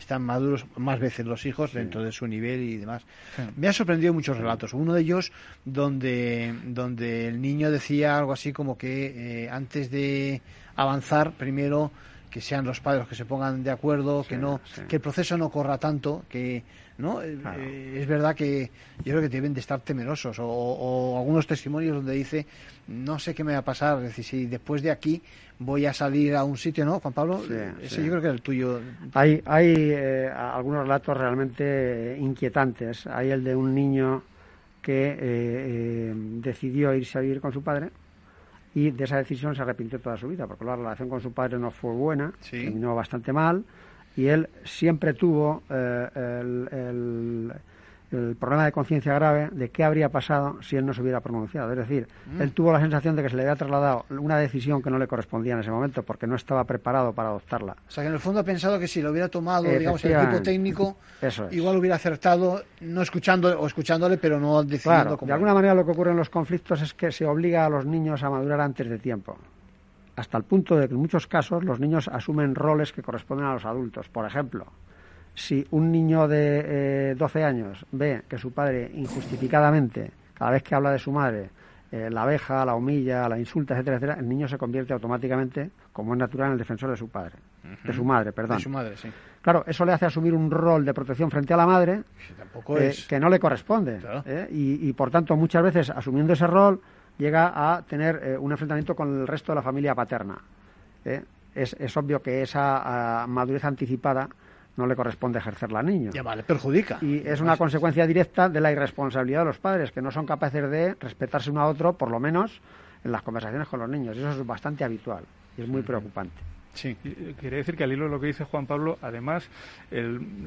están 0.00 0.22
maduros 0.22 0.66
más 0.76 0.98
veces 0.98 1.26
los 1.26 1.46
hijos 1.46 1.72
dentro 1.72 2.02
de 2.02 2.10
su 2.10 2.26
nivel 2.26 2.62
y 2.62 2.76
demás. 2.76 3.02
Me 3.56 3.68
ha 3.68 3.72
sorprendido 3.72 4.12
muchos 4.12 4.36
relatos. 4.36 4.74
Uno 4.74 4.94
de 4.94 5.02
ellos 5.02 5.32
donde, 5.64 6.54
donde 6.64 7.28
el 7.28 7.40
niño 7.40 7.70
decía 7.70 8.18
algo 8.18 8.32
así 8.32 8.52
como 8.52 8.76
que 8.76 9.44
eh, 9.44 9.50
antes 9.50 9.90
de 9.90 10.42
avanzar, 10.76 11.32
primero 11.32 11.92
que 12.30 12.40
sean 12.40 12.64
los 12.64 12.80
padres 12.80 13.08
que 13.08 13.14
se 13.14 13.24
pongan 13.24 13.62
de 13.62 13.70
acuerdo, 13.70 14.24
que 14.26 14.36
no, 14.36 14.60
que 14.88 14.96
el 14.96 15.02
proceso 15.02 15.36
no 15.36 15.50
corra 15.50 15.78
tanto, 15.78 16.24
que 16.28 16.62
no 17.00 17.22
eh, 17.22 17.38
eh, 17.58 17.98
es 18.00 18.06
verdad 18.06 18.34
que 18.34 18.70
yo 18.98 19.12
creo 19.12 19.20
que 19.20 19.28
deben 19.28 19.54
de 19.54 19.60
estar 19.60 19.80
temerosos 19.80 20.38
o, 20.38 20.46
o, 20.46 21.18
algunos 21.18 21.46
testimonios 21.46 21.96
donde 21.96 22.12
dice 22.12 22.46
no 22.88 23.18
sé 23.18 23.34
qué 23.34 23.44
me 23.44 23.52
va 23.52 23.58
a 23.58 23.64
pasar, 23.64 23.98
es 23.98 24.04
decir, 24.04 24.24
si 24.24 24.46
después 24.46 24.82
de 24.82 24.90
aquí 24.90 25.22
voy 25.60 25.86
a 25.86 25.92
salir 25.92 26.34
a 26.34 26.42
un 26.42 26.56
sitio, 26.56 26.84
¿no, 26.84 26.98
Juan 26.98 27.14
Pablo? 27.14 27.42
Ese 27.80 28.02
yo 28.02 28.08
creo 28.10 28.20
que 28.20 28.28
es 28.28 28.34
el 28.34 28.42
tuyo. 28.42 28.80
Hay, 29.14 29.40
hay 29.44 29.74
eh, 29.76 30.28
algunos 30.28 30.82
relatos 30.82 31.16
realmente 31.16 32.16
inquietantes. 32.18 33.06
Hay 33.06 33.30
el 33.30 33.44
de 33.44 33.54
un 33.54 33.74
niño 33.74 34.22
que 34.82 35.10
eh, 35.10 35.16
eh, 35.20 36.12
decidió 36.16 36.94
irse 36.94 37.18
a 37.18 37.20
vivir 37.20 37.40
con 37.40 37.52
su 37.52 37.62
padre 37.62 37.90
y 38.74 38.90
de 38.90 39.04
esa 39.04 39.18
decisión 39.18 39.54
se 39.54 39.62
arrepintió 39.62 40.00
toda 40.00 40.16
su 40.16 40.28
vida, 40.28 40.46
porque 40.46 40.64
la 40.64 40.76
relación 40.76 41.08
con 41.08 41.20
su 41.20 41.32
padre 41.32 41.58
no 41.58 41.70
fue 41.70 41.92
buena, 41.92 42.32
terminó 42.50 42.94
bastante 42.94 43.32
mal 43.32 43.62
y 44.20 44.28
él 44.28 44.48
siempre 44.64 45.14
tuvo 45.14 45.62
el 45.70 47.52
el 48.12 48.36
problema 48.36 48.64
de 48.64 48.72
conciencia 48.72 49.14
grave 49.14 49.50
de 49.52 49.70
qué 49.70 49.84
habría 49.84 50.08
pasado 50.08 50.60
si 50.62 50.76
él 50.76 50.84
no 50.84 50.92
se 50.92 51.02
hubiera 51.02 51.20
pronunciado. 51.20 51.70
Es 51.72 51.78
decir, 51.78 52.08
mm. 52.34 52.42
él 52.42 52.52
tuvo 52.52 52.72
la 52.72 52.80
sensación 52.80 53.14
de 53.14 53.22
que 53.22 53.28
se 53.28 53.36
le 53.36 53.42
había 53.42 53.56
trasladado 53.56 54.04
una 54.10 54.36
decisión 54.38 54.82
que 54.82 54.90
no 54.90 54.98
le 54.98 55.06
correspondía 55.06 55.54
en 55.54 55.60
ese 55.60 55.70
momento 55.70 56.02
porque 56.02 56.26
no 56.26 56.34
estaba 56.34 56.64
preparado 56.64 57.12
para 57.12 57.28
adoptarla. 57.28 57.76
O 57.86 57.90
sea, 57.90 58.02
que 58.02 58.08
en 58.08 58.14
el 58.14 58.20
fondo 58.20 58.40
ha 58.40 58.44
pensado 58.44 58.78
que 58.78 58.88
si 58.88 59.00
lo 59.00 59.10
hubiera 59.10 59.28
tomado, 59.28 59.64
digamos, 59.64 60.04
el 60.04 60.12
equipo 60.12 60.42
técnico, 60.42 60.96
igual 61.52 61.76
hubiera 61.76 61.96
acertado, 61.96 62.62
no 62.80 63.02
escuchando 63.02 63.58
o 63.60 63.66
escuchándole, 63.66 64.18
pero 64.18 64.40
no 64.40 64.62
decidiendo 64.64 65.16
claro, 65.16 65.26
De 65.26 65.32
alguna 65.32 65.54
manera 65.54 65.74
lo 65.74 65.84
que 65.84 65.92
ocurre 65.92 66.10
en 66.10 66.16
los 66.16 66.30
conflictos 66.30 66.82
es 66.82 66.94
que 66.94 67.12
se 67.12 67.24
obliga 67.24 67.64
a 67.64 67.68
los 67.68 67.86
niños 67.86 68.22
a 68.22 68.30
madurar 68.30 68.60
antes 68.60 68.88
de 68.88 68.98
tiempo 68.98 69.38
hasta 70.20 70.36
el 70.36 70.44
punto 70.44 70.76
de 70.76 70.86
que 70.86 70.94
en 70.94 71.00
muchos 71.00 71.26
casos 71.26 71.64
los 71.64 71.80
niños 71.80 72.06
asumen 72.08 72.54
roles 72.54 72.92
que 72.92 73.02
corresponden 73.02 73.46
a 73.46 73.54
los 73.54 73.64
adultos. 73.64 74.08
Por 74.10 74.26
ejemplo, 74.26 74.66
si 75.34 75.66
un 75.70 75.90
niño 75.90 76.28
de 76.28 77.14
12 77.16 77.40
eh, 77.40 77.44
años 77.44 77.86
ve 77.92 78.22
que 78.28 78.36
su 78.36 78.52
padre 78.52 78.90
injustificadamente, 78.94 80.10
cada 80.34 80.50
vez 80.50 80.62
que 80.62 80.74
habla 80.74 80.92
de 80.92 80.98
su 80.98 81.10
madre, 81.10 81.48
eh, 81.90 82.10
la 82.10 82.24
abeja, 82.24 82.64
la 82.66 82.74
humilla, 82.74 83.28
la 83.30 83.38
insulta, 83.38 83.74
etcétera, 83.74 83.96
etcétera, 83.96 84.20
el 84.20 84.28
niño 84.28 84.46
se 84.46 84.58
convierte 84.58 84.92
automáticamente, 84.92 85.70
como 85.90 86.12
es 86.12 86.18
natural, 86.18 86.48
en 86.48 86.52
el 86.52 86.58
defensor 86.58 86.90
de 86.90 86.98
su 86.98 87.08
padre, 87.08 87.36
de 87.82 87.92
su 87.92 88.04
madre, 88.04 88.32
perdón. 88.32 88.58
De 88.58 88.62
su 88.62 88.70
madre, 88.70 88.96
sí. 88.98 89.10
Claro, 89.40 89.64
eso 89.66 89.86
le 89.86 89.92
hace 89.94 90.04
asumir 90.04 90.34
un 90.34 90.50
rol 90.50 90.84
de 90.84 90.92
protección 90.92 91.30
frente 91.30 91.54
a 91.54 91.56
la 91.56 91.66
madre 91.66 92.02
eh, 92.76 92.94
que 93.08 93.18
no 93.18 93.30
le 93.30 93.40
corresponde. 93.40 94.00
Y, 94.52 94.86
y, 94.86 94.92
por 94.92 95.10
tanto, 95.10 95.34
muchas 95.34 95.62
veces, 95.62 95.88
asumiendo 95.88 96.34
ese 96.34 96.46
rol, 96.46 96.78
llega 97.20 97.52
a 97.54 97.82
tener 97.82 98.38
un 98.40 98.50
enfrentamiento 98.50 98.96
con 98.96 99.20
el 99.20 99.26
resto 99.26 99.52
de 99.52 99.56
la 99.56 99.62
familia 99.62 99.94
paterna. 99.94 100.38
Es, 101.54 101.76
es, 101.78 101.96
obvio 101.96 102.22
que 102.22 102.42
esa 102.42 103.22
ah, 103.22 103.26
madurez 103.26 103.64
anticipada 103.64 104.28
no 104.76 104.86
le 104.86 104.96
corresponde 104.96 105.38
ejercerla 105.38 105.80
al 105.80 105.86
niño. 105.86 106.10
Ya 106.12 106.22
vale, 106.22 106.42
perjudica. 106.42 106.98
Y 107.02 107.26
es 107.26 107.40
una 107.40 107.56
consecuencia 107.56 108.06
directa 108.06 108.48
de 108.48 108.60
la 108.60 108.72
irresponsabilidad 108.72 109.40
de 109.40 109.46
los 109.46 109.58
padres, 109.58 109.92
que 109.92 110.00
no 110.00 110.10
son 110.10 110.26
capaces 110.26 110.70
de 110.70 110.94
respetarse 110.94 111.50
uno 111.50 111.60
a 111.60 111.66
otro, 111.68 111.92
por 111.92 112.10
lo 112.10 112.18
menos 112.18 112.60
en 113.04 113.12
las 113.12 113.22
conversaciones 113.22 113.68
con 113.68 113.80
los 113.80 113.88
niños. 113.88 114.16
Eso 114.16 114.30
es 114.30 114.46
bastante 114.46 114.84
habitual 114.84 115.24
y 115.56 115.62
es 115.62 115.68
muy 115.68 115.82
preocupante. 115.82 116.36
Sí, 116.72 116.96
quería 117.40 117.58
decir 117.58 117.76
que 117.76 117.84
al 117.84 117.92
hilo 117.92 118.04
de 118.04 118.10
lo 118.10 118.20
que 118.20 118.28
dice 118.28 118.44
Juan 118.44 118.66
Pablo, 118.66 118.96
además, 119.02 119.48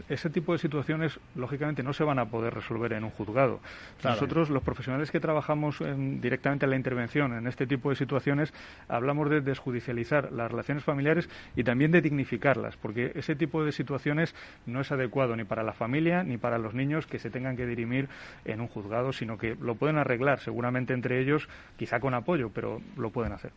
ese 0.09 0.29
tipo 0.29 0.53
de 0.53 0.57
situaciones, 0.57 1.19
lógicamente, 1.35 1.83
no 1.83 1.93
se 1.93 2.03
van 2.03 2.17
a 2.17 2.25
poder 2.25 2.53
resolver 2.53 2.93
en 2.93 3.03
un 3.03 3.09
juzgado. 3.09 3.59
Nosotros, 4.03 4.49
los 4.49 4.63
profesionales 4.63 5.11
que 5.11 5.19
trabajamos 5.19 5.79
directamente 6.21 6.65
en 6.65 6.71
la 6.71 6.77
intervención 6.77 7.33
en 7.33 7.45
este 7.45 7.67
tipo 7.67 7.89
de 7.89 7.95
situaciones, 7.95 8.53
hablamos 8.87 9.29
de 9.29 9.41
desjudicializar 9.41 10.31
las 10.31 10.49
relaciones 10.49 10.83
familiares 10.83 11.29
y 11.55 11.63
también 11.63 11.91
de 11.91 12.01
dignificarlas, 12.01 12.77
porque 12.77 13.11
ese 13.15 13.35
tipo 13.35 13.63
de 13.63 13.71
situaciones 13.71 14.33
no 14.65 14.81
es 14.81 14.91
adecuado 14.91 15.35
ni 15.35 15.43
para 15.43 15.61
la 15.61 15.73
familia 15.73 16.23
ni 16.23 16.37
para 16.37 16.57
los 16.57 16.73
niños 16.73 17.05
que 17.05 17.19
se 17.19 17.29
tengan 17.29 17.57
que 17.57 17.65
dirimir 17.65 18.07
en 18.45 18.61
un 18.61 18.67
juzgado, 18.67 19.11
sino 19.11 19.37
que 19.37 19.55
lo 19.55 19.75
pueden 19.75 19.97
arreglar 19.97 20.39
seguramente 20.39 20.93
entre 20.93 21.19
ellos, 21.19 21.49
quizá 21.77 21.99
con 21.99 22.13
apoyo, 22.13 22.49
pero 22.49 22.81
lo 22.97 23.09
pueden 23.09 23.33
hacer. 23.33 23.51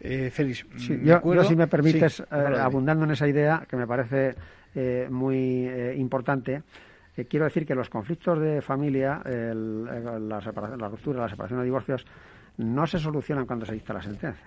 Eh, 0.00 0.30
Félix, 0.30 0.64
yo, 1.02 1.44
si 1.44 1.56
me 1.56 1.66
permites, 1.66 2.20
eh, 2.20 2.24
abundando 2.60 3.04
en 3.04 3.12
esa 3.12 3.26
idea, 3.26 3.66
que 3.68 3.76
me 3.76 3.86
parece 3.86 4.34
eh, 4.74 5.08
muy 5.10 5.66
eh, 5.66 5.94
importante, 5.96 6.62
quiero 7.28 7.46
decir 7.46 7.66
que 7.66 7.74
los 7.74 7.90
conflictos 7.90 8.38
de 8.38 8.62
familia, 8.62 9.20
la, 9.24 10.40
separación, 10.40 10.80
la 10.80 10.88
ruptura, 10.88 11.22
la 11.22 11.28
separación 11.28 11.58
de 11.58 11.64
divorcios, 11.64 12.06
no 12.58 12.86
se 12.86 12.98
solucionan 12.98 13.46
cuando 13.46 13.66
se 13.66 13.72
dicta 13.72 13.92
la 13.92 14.02
sentencia. 14.02 14.46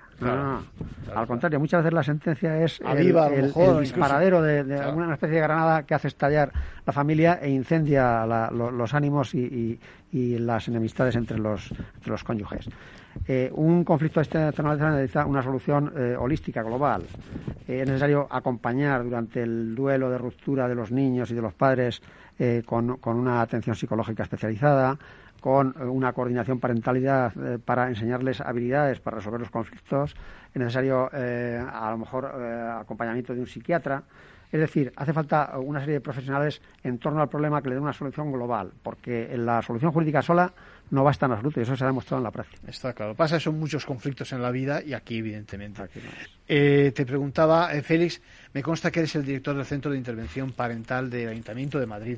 Al 1.14 1.28
contrario, 1.28 1.60
muchas 1.60 1.84
veces 1.84 1.94
la 1.94 2.04
sentencia 2.04 2.64
es 2.64 2.80
el, 2.82 3.14
disparadero 3.80 4.42
de, 4.42 4.80
alguna 4.80 5.14
especie 5.14 5.36
de 5.36 5.42
granada 5.42 5.84
que 5.84 5.96
hace 5.96 6.10
estallar 6.10 6.52
la 6.86 6.94
familia 6.94 7.40
e 7.42 7.50
incendia 7.50 8.26
los 8.52 8.94
ánimos 8.94 9.34
y, 9.34 9.80
las 10.14 10.68
enemistades 10.68 11.16
entre 11.16 11.40
los, 11.40 11.72
entre 11.72 12.12
los 12.12 12.24
cónyuges. 12.24 12.70
Eh, 13.28 13.52
un 13.54 13.84
conflicto 13.84 14.20
de 14.20 14.24
esta 14.24 14.52
necesita 14.52 15.26
una 15.26 15.44
solución 15.44 15.94
eh, 15.96 16.16
holística, 16.18 16.64
global. 16.64 17.04
Eh, 17.68 17.82
es 17.82 17.88
necesario 17.88 18.28
acompañar 18.30 19.04
durante 19.04 19.44
el 19.44 19.76
duelo 19.76 20.10
de 20.10 20.18
ruptura 20.18 20.68
de 20.68 20.76
los 20.76 20.92
niños 20.92 21.30
y 21.32 21.36
de 21.36 21.42
los 21.42 21.54
padres 21.54 22.02
con, 22.66 22.98
con, 22.98 23.18
una 23.18 23.40
atención 23.42 23.76
psicológica 23.76 24.24
especializada, 24.24 24.98
con 25.40 25.80
una 25.80 26.12
coordinación 26.12 26.60
parentalidad 26.60 27.32
para 27.64 27.88
enseñarles 27.88 28.42
habilidades 28.42 29.00
para 29.00 29.18
resolver 29.18 29.42
los 29.42 29.52
conflictos. 29.52 30.16
Es 30.52 30.56
necesario, 30.56 31.08
a 31.14 31.92
lo 31.92 32.00
mejor, 32.00 32.26
acompañamiento 32.26 33.36
de 33.36 33.42
un 33.42 33.46
psiquiatra. 33.46 34.02
Es 34.52 34.60
decir, 34.60 34.92
hace 34.96 35.14
falta 35.14 35.58
una 35.60 35.80
serie 35.80 35.96
de 35.96 36.02
profesionales 36.02 36.62
en 36.84 36.98
torno 36.98 37.22
al 37.22 37.30
problema 37.30 37.62
que 37.62 37.70
le 37.70 37.76
den 37.76 37.84
una 37.84 37.94
solución 37.94 38.32
global, 38.32 38.72
porque 38.84 39.36
la 39.38 39.62
solución 39.62 39.92
jurídica 39.92 40.22
sola 40.22 40.54
no 40.90 41.06
basta 41.06 41.26
en 41.26 41.32
absoluto 41.32 41.60
y 41.60 41.64
eso 41.64 41.76
se 41.76 41.84
ha 41.86 41.88
demostrado 41.88 42.20
en 42.20 42.26
la 42.26 42.32
práctica. 42.32 42.62
Está 42.68 42.94
claro. 42.94 43.16
Pasa 43.16 43.40
son 43.40 43.58
muchos 43.58 43.86
conflictos 43.86 44.34
en 44.34 44.42
la 44.42 44.52
vida 44.52 44.84
y 44.84 44.94
aquí, 44.94 45.20
evidentemente. 45.20 45.84
Eh, 46.48 46.92
te 46.94 47.06
preguntaba, 47.06 47.74
eh, 47.74 47.82
Félix, 47.82 48.22
me 48.54 48.62
consta 48.62 48.92
que 48.92 49.00
eres 49.00 49.16
el 49.16 49.26
director 49.26 49.56
del 49.56 49.66
Centro 49.66 49.92
de 49.92 49.98
Intervención 49.98 50.52
Parental 50.52 51.10
del 51.10 51.30
Ayuntamiento 51.30 51.80
de 51.80 51.86
Madrid. 51.86 52.18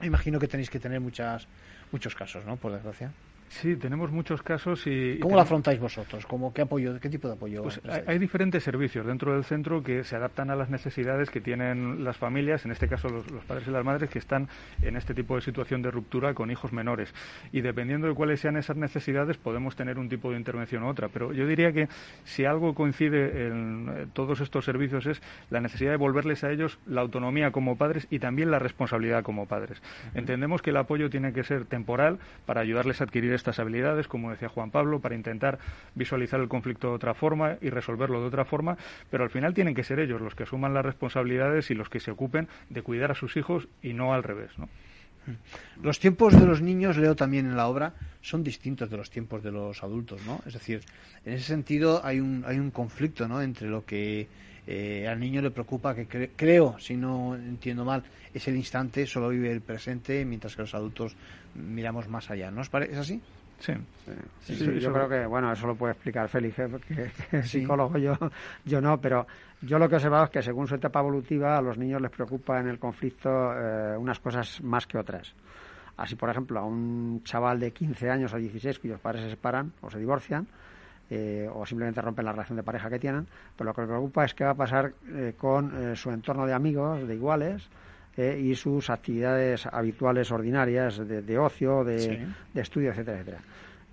Imagino 0.00 0.38
que 0.38 0.48
tenéis 0.48 0.70
que 0.70 0.80
tener 0.80 1.00
muchas, 1.00 1.46
muchos 1.92 2.14
casos, 2.14 2.46
¿no? 2.46 2.56
Por 2.56 2.72
desgracia. 2.72 3.12
Sí, 3.48 3.76
tenemos 3.76 4.10
muchos 4.12 4.42
casos 4.42 4.86
y... 4.86 5.18
¿Cómo 5.18 5.34
lo 5.34 5.40
afrontáis 5.40 5.80
vosotros? 5.80 6.26
¿Cómo, 6.26 6.52
qué, 6.52 6.62
apoyo, 6.62 6.98
¿Qué 7.00 7.08
tipo 7.08 7.28
de 7.28 7.34
apoyo? 7.34 7.62
Pues 7.62 7.80
hay, 8.06 8.18
diferentes 8.18 8.62
servicios 8.62 9.06
dentro 9.06 9.32
del 9.32 9.44
centro 9.44 9.82
que 9.82 10.04
se 10.04 10.16
adaptan 10.16 10.50
a 10.50 10.56
las 10.56 10.70
necesidades 10.70 11.30
que 11.30 11.40
tienen 11.40 12.04
las 12.04 12.16
familias, 12.16 12.64
en 12.64 12.72
este 12.72 12.88
caso 12.88 13.08
los, 13.08 13.24
padres 13.44 13.66
y 13.66 13.70
las 13.70 13.84
madres 13.84 14.10
que 14.10 14.18
están 14.18 14.48
en 14.82 14.96
este 14.96 15.14
tipo 15.14 15.34
de 15.34 15.40
situación 15.40 15.82
de 15.82 15.90
ruptura 15.90 16.34
con 16.34 16.50
hijos 16.50 16.72
menores. 16.72 17.12
Y 17.52 17.62
dependiendo 17.62 18.06
de 18.06 18.14
cuáles 18.14 18.40
sean 18.40 18.56
esas 18.56 18.76
necesidades, 18.76 19.38
podemos 19.38 19.76
tener 19.76 19.98
un 19.98 20.08
tipo 20.08 20.30
de 20.30 20.36
intervención 20.36 20.82
u 20.82 20.88
otra. 20.88 21.08
Pero 21.08 21.32
yo 21.32 21.46
diría 21.46 21.72
que 21.72 21.88
si 22.24 22.44
algo 22.44 22.74
coincide 22.74 23.46
en 23.46 23.88
eh, 23.88 24.06
todos 24.12 24.40
estos 24.40 24.64
servicios 24.64 25.06
es 25.06 25.22
la 25.50 25.60
necesidad 25.60 25.90
de 25.90 25.98
devolverles 25.98 26.44
a 26.44 26.50
ellos 26.50 26.78
la 26.86 27.00
autonomía 27.00 27.50
como 27.50 27.76
padres 27.76 28.06
y 28.10 28.18
también 28.18 28.50
la 28.50 28.58
responsabilidad 28.58 29.22
como 29.22 29.46
padres. 29.46 29.82
Entendemos 30.14 30.62
que 30.62 30.70
el 30.70 30.76
apoyo 30.76 31.08
tiene 31.10 31.32
que 31.32 31.44
ser 31.44 31.64
temporal 31.64 32.18
para 32.46 32.60
ayudarles 32.60 33.00
a 33.00 33.04
adquirir 33.04 33.32
estas 33.38 33.58
habilidades, 33.58 34.06
como 34.06 34.30
decía 34.30 34.48
Juan 34.48 34.70
Pablo, 34.70 35.00
para 35.00 35.14
intentar 35.14 35.58
visualizar 35.94 36.40
el 36.40 36.48
conflicto 36.48 36.88
de 36.88 36.94
otra 36.94 37.14
forma 37.14 37.56
y 37.60 37.70
resolverlo 37.70 38.20
de 38.20 38.26
otra 38.26 38.44
forma, 38.44 38.76
pero 39.10 39.24
al 39.24 39.30
final 39.30 39.54
tienen 39.54 39.74
que 39.74 39.84
ser 39.84 39.98
ellos 40.00 40.20
los 40.20 40.34
que 40.34 40.42
asuman 40.42 40.74
las 40.74 40.84
responsabilidades 40.84 41.70
y 41.70 41.74
los 41.74 41.88
que 41.88 42.00
se 42.00 42.10
ocupen 42.10 42.48
de 42.68 42.82
cuidar 42.82 43.10
a 43.10 43.14
sus 43.14 43.36
hijos 43.36 43.68
y 43.82 43.94
no 43.94 44.12
al 44.12 44.22
revés, 44.22 44.58
¿no? 44.58 44.68
Los 45.82 45.98
tiempos 45.98 46.38
de 46.38 46.46
los 46.46 46.60
niños, 46.60 46.96
leo 46.96 47.14
también 47.16 47.46
en 47.46 47.56
la 47.56 47.68
obra, 47.68 47.94
son 48.20 48.42
distintos 48.42 48.90
de 48.90 48.96
los 48.96 49.10
tiempos 49.10 49.42
de 49.42 49.52
los 49.52 49.82
adultos, 49.82 50.20
¿no? 50.26 50.40
Es 50.46 50.54
decir, 50.54 50.80
en 51.24 51.34
ese 51.34 51.44
sentido 51.44 52.04
hay 52.04 52.20
un, 52.20 52.44
hay 52.46 52.58
un 52.58 52.70
conflicto, 52.70 53.28
¿no? 53.28 53.40
Entre 53.40 53.68
lo 53.68 53.84
que 53.84 54.26
eh, 54.66 55.06
al 55.08 55.18
niño 55.18 55.40
le 55.40 55.50
preocupa, 55.50 55.94
que 55.94 56.30
creo, 56.36 56.78
si 56.78 56.96
no 56.96 57.36
entiendo 57.36 57.84
mal, 57.84 58.02
es 58.34 58.46
el 58.48 58.56
instante, 58.56 59.06
solo 59.06 59.30
vive 59.30 59.50
el 59.50 59.60
presente, 59.60 60.24
mientras 60.24 60.56
que 60.56 60.62
los 60.62 60.74
adultos 60.74 61.16
miramos 61.54 62.08
más 62.08 62.30
allá, 62.30 62.50
¿no? 62.50 62.60
¿Es 62.62 62.96
así? 62.96 63.20
Sí. 63.60 63.72
sí, 64.40 64.80
yo 64.80 64.92
creo 64.92 65.08
que, 65.08 65.26
bueno, 65.26 65.52
eso 65.52 65.66
lo 65.66 65.74
puede 65.74 65.92
explicar 65.92 66.28
Félix, 66.28 66.58
¿eh? 66.60 66.68
porque 66.70 67.42
psicólogo, 67.42 67.98
yo, 67.98 68.14
yo 68.64 68.80
no, 68.80 69.00
pero 69.00 69.26
yo 69.62 69.78
lo 69.78 69.88
que 69.88 69.94
he 69.94 69.96
observado 69.96 70.24
es 70.24 70.30
que 70.30 70.42
según 70.42 70.68
su 70.68 70.76
etapa 70.76 71.00
evolutiva 71.00 71.58
a 71.58 71.62
los 71.62 71.76
niños 71.76 72.00
les 72.00 72.10
preocupa 72.10 72.60
en 72.60 72.68
el 72.68 72.78
conflicto 72.78 73.28
eh, 73.28 73.96
unas 73.96 74.20
cosas 74.20 74.62
más 74.62 74.86
que 74.86 74.98
otras. 74.98 75.34
Así, 75.96 76.14
por 76.14 76.30
ejemplo, 76.30 76.60
a 76.60 76.64
un 76.64 77.22
chaval 77.24 77.58
de 77.58 77.72
15 77.72 78.08
años 78.08 78.32
o 78.32 78.36
16 78.36 78.78
cuyos 78.78 79.00
padres 79.00 79.24
se 79.24 79.30
separan 79.30 79.72
o 79.80 79.90
se 79.90 79.98
divorcian, 79.98 80.46
eh, 81.10 81.48
o 81.52 81.66
simplemente 81.66 82.00
rompen 82.00 82.24
la 82.24 82.32
relación 82.32 82.56
de 82.56 82.62
pareja 82.62 82.88
que 82.88 83.00
tienen, 83.00 83.26
pero 83.56 83.70
lo 83.70 83.74
que 83.74 83.80
le 83.80 83.88
preocupa 83.88 84.24
es 84.24 84.34
qué 84.34 84.44
va 84.44 84.50
a 84.50 84.54
pasar 84.54 84.92
con 85.36 85.96
su 85.96 86.10
entorno 86.10 86.46
de 86.46 86.52
amigos, 86.52 87.08
de 87.08 87.14
iguales, 87.14 87.68
y 88.18 88.54
sus 88.56 88.90
actividades 88.90 89.66
habituales 89.66 90.32
ordinarias 90.32 90.98
de, 90.98 91.38
ocio, 91.38 91.84
de, 91.84 92.26
estudio, 92.54 92.90
etcétera, 92.90 93.18
etcétera. 93.18 93.38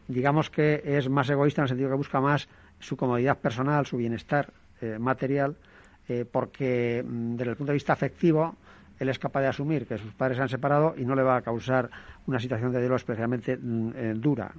Digamos 0.08 0.50
que 0.50 0.82
es 0.84 1.10
más 1.10 1.30
egoísta 1.30 1.62
en 1.62 1.64
el 1.64 1.70
sentido 1.70 1.90
que 1.90 1.96
busca 1.96 2.20
más 2.20 2.48
su 2.80 2.98
comodidad 2.98 3.38
personal, 3.38 3.86
su 3.86 3.98
bienestar 3.98 4.52
eh, 4.82 4.98
material, 5.00 5.56
eh, 6.08 6.26
porque 6.30 7.04
mm, 7.06 7.36
desde 7.36 7.52
el 7.52 7.58
punto 7.58 7.72
de 7.72 7.76
vista 7.76 7.94
afectivo 7.94 8.56
él 9.00 9.10
es 9.10 9.20
capaz 9.20 9.42
de 9.42 9.48
asumir 9.48 9.86
que 9.88 9.98
sus 9.98 10.14
padres 10.14 10.38
se 10.38 10.44
han 10.44 10.50
separado 10.50 10.96
y 10.98 11.06
no 11.06 11.16
le 11.16 11.24
va 11.24 11.38
a 11.38 11.42
causar 11.42 11.90
una 12.28 12.40
situación 12.40 12.72
de 12.72 12.80
duelo 12.80 12.96
especialmente 12.96 13.58
mm, 13.58 13.92
eh, 13.96 14.14
dura. 14.16 14.52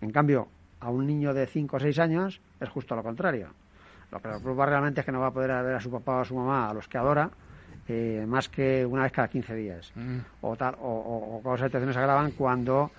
En 0.00 0.10
cambio, 0.10 0.48
a 0.80 0.90
un 0.90 1.06
niño 1.06 1.32
de 1.34 1.46
5 1.46 1.76
o 1.76 1.80
6 1.80 1.98
años 1.98 2.40
es 2.58 2.68
justo 2.68 2.96
lo 2.96 3.02
contrario. 3.02 3.48
Lo 4.10 4.20
que 4.20 4.28
le 4.28 4.40
preocupa 4.40 4.66
realmente 4.66 5.00
es 5.00 5.06
que 5.06 5.12
no 5.12 5.20
va 5.20 5.28
a 5.28 5.32
poder 5.32 5.50
ver 5.62 5.74
a 5.74 5.80
su 5.80 5.90
papá 5.90 6.16
o 6.16 6.20
a 6.20 6.24
su 6.24 6.34
mamá, 6.34 6.68
a 6.68 6.74
los 6.74 6.88
que 6.88 6.98
adora, 6.98 7.30
eh, 7.92 8.26
más 8.26 8.48
que 8.48 8.86
una 8.86 9.02
vez 9.02 9.12
cada 9.12 9.28
15 9.28 9.54
días. 9.54 9.92
Mm. 9.94 10.18
O, 10.42 10.56
tal, 10.56 10.76
o, 10.80 11.40
o, 11.44 11.56
situaciones 11.56 11.94
se 11.94 12.00
agravan 12.00 12.30
cuando 12.32 12.90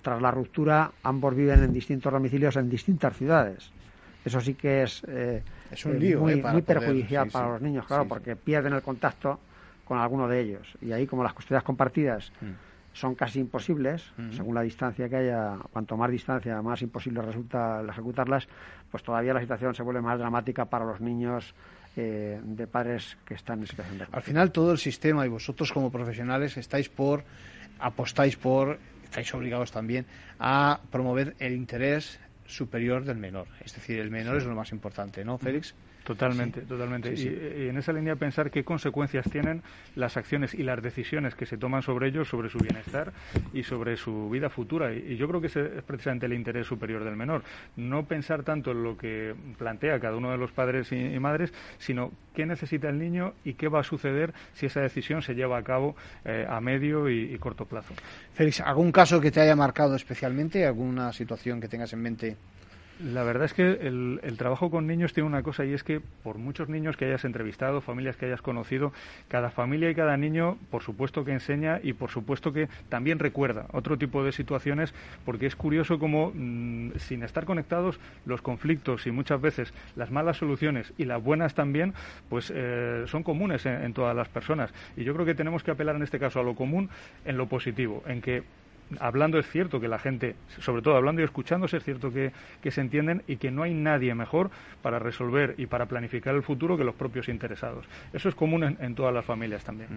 tras 0.00 0.22
la 0.22 0.30
ruptura 0.30 0.92
ambos 1.02 1.34
viven 1.34 1.64
en 1.64 1.72
distintos 1.72 2.12
domicilios 2.12 2.54
en 2.56 2.70
distintas 2.70 3.16
ciudades. 3.16 3.72
Eso 4.24 4.40
sí 4.40 4.54
que 4.54 4.84
es, 4.84 5.02
eh, 5.06 5.42
es 5.70 5.84
un 5.84 5.98
lío, 5.98 6.20
muy, 6.20 6.32
eh, 6.34 6.62
perjudicial 6.62 7.28
para 7.30 7.48
los 7.48 7.60
niños, 7.60 7.86
claro, 7.86 8.08
porque 8.08 8.36
pierden 8.36 8.72
el 8.72 8.82
contacto 8.82 9.38
con 9.84 9.98
alguno 9.98 10.26
de 10.26 10.40
ellos. 10.40 10.76
Y 10.80 10.92
ahí, 10.92 11.06
como 11.06 11.22
las 11.22 11.34
custodias 11.34 11.62
compartidas 11.62 12.32
mm. 12.40 12.94
son 12.94 13.14
casi 13.14 13.40
imposibles, 13.40 14.12
mm. 14.16 14.32
según 14.32 14.54
la 14.54 14.62
distancia 14.62 15.10
que 15.10 15.16
haya, 15.16 15.58
cuanto 15.70 15.96
más 15.98 16.10
distancia, 16.10 16.62
más 16.62 16.80
imposible 16.80 17.20
resulta 17.20 17.84
ejecutarlas, 17.86 18.48
pues 18.90 19.02
todavía 19.02 19.34
la 19.34 19.40
situación 19.40 19.74
se 19.74 19.82
vuelve 19.82 20.00
más 20.00 20.18
dramática 20.18 20.64
para 20.64 20.86
los 20.86 21.02
niños 21.02 21.54
eh, 21.96 22.40
de 22.42 22.66
padres 22.66 23.16
que 23.24 23.34
están 23.34 23.60
en 23.60 23.66
situación 23.66 23.98
de 23.98 24.06
Al 24.10 24.22
final 24.22 24.50
todo 24.52 24.72
el 24.72 24.78
sistema 24.78 25.24
y 25.26 25.28
vosotros 25.28 25.72
como 25.72 25.90
profesionales 25.92 26.56
estáis 26.56 26.88
por, 26.88 27.24
apostáis 27.78 28.36
por, 28.36 28.78
estáis 29.04 29.32
obligados 29.34 29.70
también 29.70 30.06
a 30.38 30.80
promover 30.90 31.36
el 31.38 31.52
interés 31.52 32.18
superior 32.46 33.04
del 33.04 33.16
menor. 33.16 33.46
Es 33.64 33.74
decir, 33.74 33.98
el 33.98 34.10
menor 34.10 34.36
es 34.36 34.44
lo 34.44 34.54
más 34.54 34.72
importante, 34.72 35.24
¿no, 35.24 35.38
Félix? 35.38 35.74
Totalmente, 36.04 36.60
totalmente. 36.60 37.14
Y, 37.14 37.68
en 37.68 37.78
esa 37.78 37.92
línea 37.92 38.14
pensar 38.16 38.50
qué 38.50 38.62
consecuencias 38.62 39.24
tienen 39.30 39.62
las 39.96 40.18
acciones 40.18 40.52
y 40.52 40.62
las 40.62 40.82
decisiones 40.82 41.34
que 41.34 41.46
se 41.46 41.56
toman 41.56 41.80
sobre 41.80 42.08
ellos, 42.08 42.28
sobre 42.28 42.50
su 42.50 42.58
bienestar 42.58 43.12
y 43.54 43.62
sobre 43.62 43.96
su 43.96 44.28
vida 44.28 44.50
futura. 44.50 44.92
Y, 44.92 45.16
yo 45.16 45.26
creo 45.26 45.40
que 45.40 45.46
ese 45.46 45.78
es 45.78 45.82
precisamente 45.82 46.26
el 46.26 46.34
interés 46.34 46.66
superior 46.66 47.04
del 47.04 47.16
menor. 47.16 47.42
No 47.76 48.04
pensar 48.04 48.42
tanto 48.42 48.72
en 48.72 48.82
lo 48.82 48.98
que 48.98 49.34
plantea 49.56 49.98
cada 49.98 50.16
uno 50.16 50.30
de 50.30 50.36
los 50.36 50.52
padres 50.52 50.92
y, 50.92 51.18
madres, 51.18 51.54
sino 51.78 52.12
qué 52.34 52.44
necesita 52.44 52.90
el 52.90 52.98
niño 52.98 53.32
y 53.42 53.54
qué 53.54 53.68
va 53.68 53.80
a 53.80 53.84
suceder 53.84 54.34
si 54.52 54.66
esa 54.66 54.80
decisión 54.80 55.22
se 55.22 55.34
lleva 55.34 55.56
a 55.56 55.62
cabo 55.62 55.96
eh, 56.26 56.46
a 56.46 56.60
medio 56.60 57.08
y, 57.08 57.34
corto 57.38 57.64
plazo. 57.64 57.94
Félix, 58.34 58.60
¿algún 58.60 58.92
caso 58.92 59.20
que 59.20 59.30
te 59.30 59.40
haya 59.40 59.56
marcado 59.56 59.96
especialmente? 59.96 60.66
¿Alguna 60.66 61.12
situación 61.12 61.60
que 61.60 61.68
tengas 61.68 61.92
en 61.94 62.02
mente? 62.02 62.36
La 63.02 63.24
verdad 63.24 63.46
es 63.46 63.54
que 63.54 63.68
el, 63.72 64.20
trabajo 64.38 64.70
con 64.70 64.86
niños 64.86 65.12
tiene 65.12 65.28
una 65.28 65.42
cosa 65.42 65.64
y 65.64 65.72
es 65.72 65.82
que 65.82 66.00
por 66.22 66.38
muchos 66.38 66.68
niños 66.68 66.96
que 66.96 67.06
hayas 67.06 67.24
entrevistado, 67.24 67.80
familias 67.80 68.16
que 68.16 68.26
hayas 68.26 68.40
conocido, 68.40 68.92
cada 69.26 69.50
familia 69.50 69.90
y 69.90 69.96
cada 69.96 70.16
niño, 70.16 70.58
por 70.70 70.82
supuesto 70.82 71.24
que 71.24 71.32
enseña 71.32 71.80
y 71.82 71.94
por 71.94 72.10
supuesto 72.10 72.52
que 72.52 72.68
también 72.88 73.18
recuerda 73.18 73.66
otro 73.72 73.98
tipo 73.98 74.22
de 74.22 74.30
situaciones, 74.30 74.94
porque 75.24 75.46
es 75.46 75.56
curioso 75.56 75.98
como 75.98 76.30
mm, 76.34 76.92
sin 76.98 77.24
estar 77.24 77.44
conectados 77.44 77.98
los 78.26 78.42
conflictos 78.42 79.08
y 79.08 79.10
muchas 79.10 79.40
veces 79.40 79.74
las 79.96 80.12
malas 80.12 80.36
soluciones 80.36 80.92
y 80.96 81.04
las 81.04 81.22
buenas 81.22 81.54
también, 81.54 81.94
pues 82.28 82.52
eh, 82.54 83.04
son 83.06 83.24
comunes 83.24 83.66
en 83.66 83.92
todas 83.92 84.14
las 84.14 84.28
personas. 84.28 84.72
Y 84.96 85.02
yo 85.02 85.14
creo 85.14 85.26
que 85.26 85.34
tenemos 85.34 85.64
que 85.64 85.72
apelar 85.72 85.96
en 85.96 86.02
este 86.04 86.20
caso 86.20 86.38
a 86.38 86.44
lo 86.44 86.54
común 86.54 86.88
en 87.24 87.36
lo 87.36 87.46
positivo, 87.46 88.04
en 88.06 88.22
que 88.22 88.44
hablando 89.00 89.38
es 89.38 89.48
cierto 89.48 89.80
que 89.80 89.88
la 89.88 89.98
gente, 89.98 90.36
sobre 90.60 90.82
todo 90.82 90.96
hablando 90.96 91.22
y 91.22 91.24
escuchándose, 91.24 91.78
es 91.78 91.84
cierto 91.84 92.12
que, 92.12 92.32
se 92.70 92.80
entienden 92.80 93.22
y 93.26 93.36
que 93.36 93.50
no 93.50 93.62
hay 93.62 93.74
nadie 93.74 94.14
mejor 94.14 94.50
para 94.82 94.98
resolver 94.98 95.54
y 95.58 95.66
para 95.66 95.86
planificar 95.86 96.34
el 96.34 96.42
futuro 96.42 96.76
que 96.76 96.84
los 96.84 96.94
propios 96.94 97.28
interesados. 97.28 97.86
Eso 98.12 98.28
es 98.28 98.34
común 98.34 98.76
en, 98.78 98.94
todas 98.94 99.12
las 99.12 99.24
familias 99.24 99.64
también. 99.64 99.88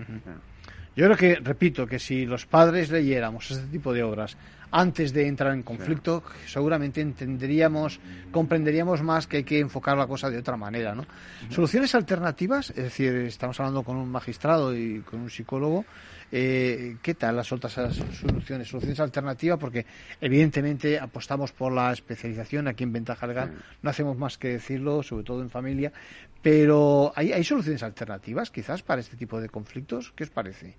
Yo 0.96 1.06
creo 1.06 1.16
que, 1.16 1.36
repito, 1.36 1.86
que 1.86 2.00
si 2.00 2.26
los 2.26 2.48
padres 2.48 2.90
leyéramos 2.90 3.52
este 3.52 3.68
tipo 3.68 3.94
de 3.94 4.02
obras 4.02 4.36
antes 4.72 5.14
de 5.14 5.28
entrar 5.28 5.54
en 5.54 5.62
conflicto, 5.62 6.24
seguramente 6.48 7.02
entenderíamos, 7.02 8.00
comprenderíamos 8.32 9.04
más 9.04 9.28
que 9.28 9.38
hay 9.38 9.44
que 9.44 9.60
enfocar 9.60 9.96
la 9.96 10.08
cosa 10.08 10.30
de 10.30 10.40
otra 10.40 10.58
manera, 10.58 10.96
¿no? 10.96 11.06
Soluciones 11.50 11.94
alternativas, 11.94 12.72
es 12.72 12.84
decir, 12.84 13.14
estamos 13.14 13.60
hablando 13.60 13.84
con 13.84 13.96
un 13.96 14.10
magistrado 14.10 14.76
y 14.76 15.02
con 15.02 15.22
un 15.22 15.30
psicólogo, 15.30 15.86
eh, 16.32 16.98
¿Qué 17.02 17.14
tal 17.14 17.36
las 17.36 17.52
otras 17.52 17.74
soluciones? 17.74 18.68
Soluciones 18.68 19.00
alternativas, 19.00 19.58
porque 19.60 19.86
evidentemente 20.20 21.00
apostamos 21.00 21.52
por 21.52 21.72
la 21.72 21.92
especialización 21.92 22.68
aquí 22.68 22.84
en 22.84 22.94
Ventaja 22.94 23.28
Legal, 23.28 23.54
no 23.82 23.90
hacemos 23.90 24.18
más 24.18 24.38
que 24.38 24.50
decirlo, 24.50 25.04
sobre 25.04 25.24
todo 25.24 25.42
en 25.42 25.50
familia, 25.50 25.92
pero 26.42 27.14
¿hay, 27.16 27.32
hay 27.32 27.44
soluciones 27.44 27.84
alternativas 27.84 28.52
quizás 28.52 28.84
para 28.84 29.02
este 29.02 29.16
tipo 29.16 29.40
de 29.40 29.50
conflictos? 29.50 30.12
¿Qué 30.16 30.24
os 30.24 30.30
parece? 30.30 30.76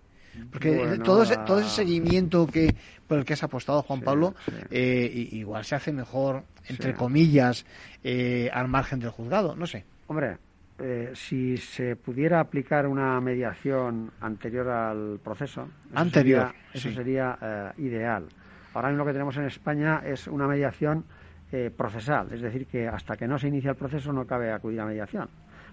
Porque 0.53 0.99
todo, 1.05 1.23
ese, 1.23 1.37
todo 1.39 1.61
ese 1.61 1.71
seguimiento 1.71 2.47
que 2.47 2.75
por 3.07 3.19
el 3.19 3.25
que 3.25 3.33
has 3.33 3.43
apostado, 3.43 3.83
Juan 3.83 4.01
Pablo, 4.03 4.35
eh, 4.71 5.29
igual 5.33 5.65
se 5.65 5.75
hace 5.75 5.93
mejor, 5.93 6.45
entre 6.69 6.95
comillas, 6.95 7.65
eh, 8.05 8.51
al 8.53 8.69
margen 8.69 9.01
del 9.01 9.11
juzgado, 9.11 9.57
no 9.57 9.67
sé. 9.67 9.85
Hombre, 10.07 10.39
eh, 10.79 11.11
si 11.15 11.57
se 11.57 11.97
pudiera 11.97 12.41
aplicar 12.41 12.87
una 12.87 13.21
mediación 13.21 14.13
anterior 14.21 14.69
al 14.69 15.21
proceso, 15.23 15.69
anterior, 15.95 16.53
eso 16.73 16.93
sería, 16.93 17.37
eh, 17.41 17.83
ideal. 17.83 18.27
Ahora 18.75 18.89
mismo 18.89 19.05
lo 19.05 19.07
que 19.07 19.13
tenemos 19.13 19.37
en 19.37 19.45
España 19.45 20.03
es 20.05 20.29
una 20.29 20.47
mediación 20.47 21.05
eh, 21.51 21.73
procesal, 21.77 22.29
es 22.33 22.41
decir, 22.41 22.67
que 22.67 22.87
hasta 22.87 23.17
que 23.17 23.27
no 23.27 23.39
se 23.39 23.49
inicia 23.49 23.71
el 23.71 23.77
proceso 23.77 24.13
no 24.13 24.27
cabe 24.27 24.53
acudir 24.53 24.81
a 24.81 24.87
mediación. 24.87 25.29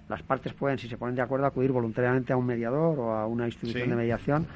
Las 0.09 0.23
partes 0.23 0.53
pueden, 0.53 0.77
si 0.77 0.87
se 0.87 0.97
ponen 0.97 1.15
de 1.15 1.21
acuerdo, 1.21 1.45
acudir 1.45 1.71
voluntariamente 1.71 2.33
a 2.33 2.37
un 2.37 2.45
mediador 2.45 2.99
o 2.99 3.11
a 3.11 3.27
una 3.27 3.45
institución 3.45 3.89
de 3.89 3.95
mediación 3.95 4.47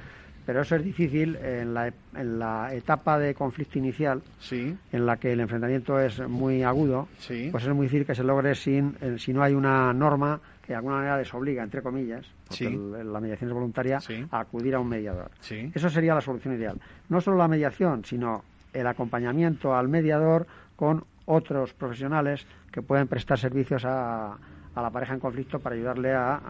pero 0.50 0.64
eso 0.64 0.78
es 0.78 0.84
difícil 0.84 1.36
en 1.36 1.76
la, 1.76 1.94
en 2.16 2.40
la 2.40 2.74
etapa 2.74 3.20
de 3.20 3.36
conflicto 3.36 3.78
inicial, 3.78 4.24
en 4.50 5.06
la 5.06 5.18
que 5.18 5.34
el 5.34 5.42
enfrentamiento 5.42 6.00
es 6.00 6.28
muy 6.28 6.64
agudo, 6.64 7.08
pues 7.52 7.64
es 7.64 7.70
muy 7.70 7.86
difícil 7.86 8.04
que 8.04 8.16
se 8.16 8.24
logre 8.24 8.56
sin, 8.56 8.96
eh, 9.00 9.18
si 9.20 9.32
no 9.32 9.44
hay 9.44 9.54
una 9.54 9.94
norma 9.94 10.42
que 10.64 10.70
de 10.70 10.78
alguna 10.78 10.96
manera 10.96 11.20
les 11.20 11.32
obliga, 11.36 11.62
entre 11.62 11.84
comillas, 11.84 12.26
porque 12.48 12.68
la 12.68 13.20
mediación 13.20 13.52
es 13.52 13.54
voluntaria, 13.54 14.00
a 14.32 14.40
acudir 14.40 14.74
a 14.74 14.80
un 14.80 14.90
mediador. 14.90 15.30
Eso 15.72 15.88
sería 15.88 16.16
la 16.16 16.22
solución 16.22 16.56
ideal. 16.56 16.82
No 17.10 17.22
solo 17.22 17.38
la 17.38 17.48
mediación, 17.48 18.04
sino 18.04 18.44
el 18.74 18.88
acompañamiento 18.88 19.76
al 19.76 19.88
mediador 19.88 20.48
con 20.76 21.04
otros 21.26 21.76
profesionales 21.76 22.48
que 22.72 22.82
pueden 22.82 23.08
prestar 23.08 23.38
servicios 23.38 23.86
a, 23.86 24.36
la 24.76 24.90
pareja 24.90 25.14
en 25.14 25.20
conflicto 25.20 25.60
para 25.60 25.76
ayudarle 25.76 26.12
a, 26.12 26.42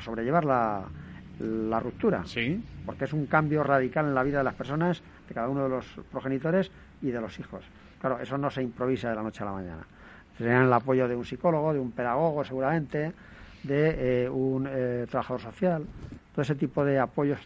sobrellevar 0.00 0.44
la, 0.44 0.84
la 1.42 1.80
ruptura. 1.80 2.24
Sí. 2.24 2.62
Porque 2.86 3.04
es 3.04 3.12
un 3.12 3.26
cambio 3.26 3.62
radical 3.62 4.06
en 4.06 4.14
la 4.14 4.22
vida 4.22 4.38
de 4.38 4.44
las 4.44 4.54
personas, 4.54 5.02
de 5.28 5.34
cada 5.34 5.48
uno 5.48 5.64
de 5.64 5.68
los 5.68 5.86
progenitores 6.10 6.70
y 7.02 7.10
de 7.10 7.20
los 7.20 7.38
hijos. 7.38 7.64
Claro, 8.00 8.18
eso 8.20 8.38
no 8.38 8.50
se 8.50 8.62
improvisa 8.62 9.10
de 9.10 9.16
la 9.16 9.22
noche 9.22 9.42
a 9.42 9.46
la 9.46 9.52
mañana. 9.52 9.82
Tendrían 10.36 10.64
el 10.64 10.72
apoyo 10.72 11.06
de 11.08 11.14
un 11.14 11.24
psicólogo, 11.24 11.72
de 11.72 11.78
un 11.78 11.92
pedagogo 11.92 12.44
seguramente, 12.44 13.12
de 13.62 14.24
eh, 14.24 14.28
un 14.28 14.68
eh, 14.68 15.06
trabajador 15.08 15.40
social, 15.40 15.84
todo 16.32 16.42
ese 16.42 16.54
tipo 16.54 16.84
de 16.84 16.98
apoyos. 16.98 17.38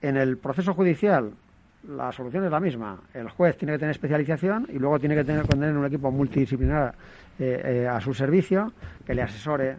En 0.00 0.16
el 0.16 0.38
proceso 0.38 0.74
judicial, 0.74 1.32
la 1.88 2.10
solución 2.12 2.44
es 2.44 2.50
la 2.50 2.60
misma. 2.60 2.98
El 3.12 3.28
juez 3.28 3.56
tiene 3.56 3.74
que 3.74 3.78
tener 3.78 3.92
especialización 3.92 4.66
y 4.70 4.78
luego 4.78 4.98
tiene 4.98 5.14
que 5.14 5.24
tener, 5.24 5.46
tener 5.46 5.76
un 5.76 5.86
equipo 5.86 6.10
multidisciplinar 6.10 6.94
eh, 7.38 7.88
a 7.90 8.00
su 8.00 8.14
servicio 8.14 8.72
que 9.06 9.14
le 9.14 9.22
asesore 9.22 9.76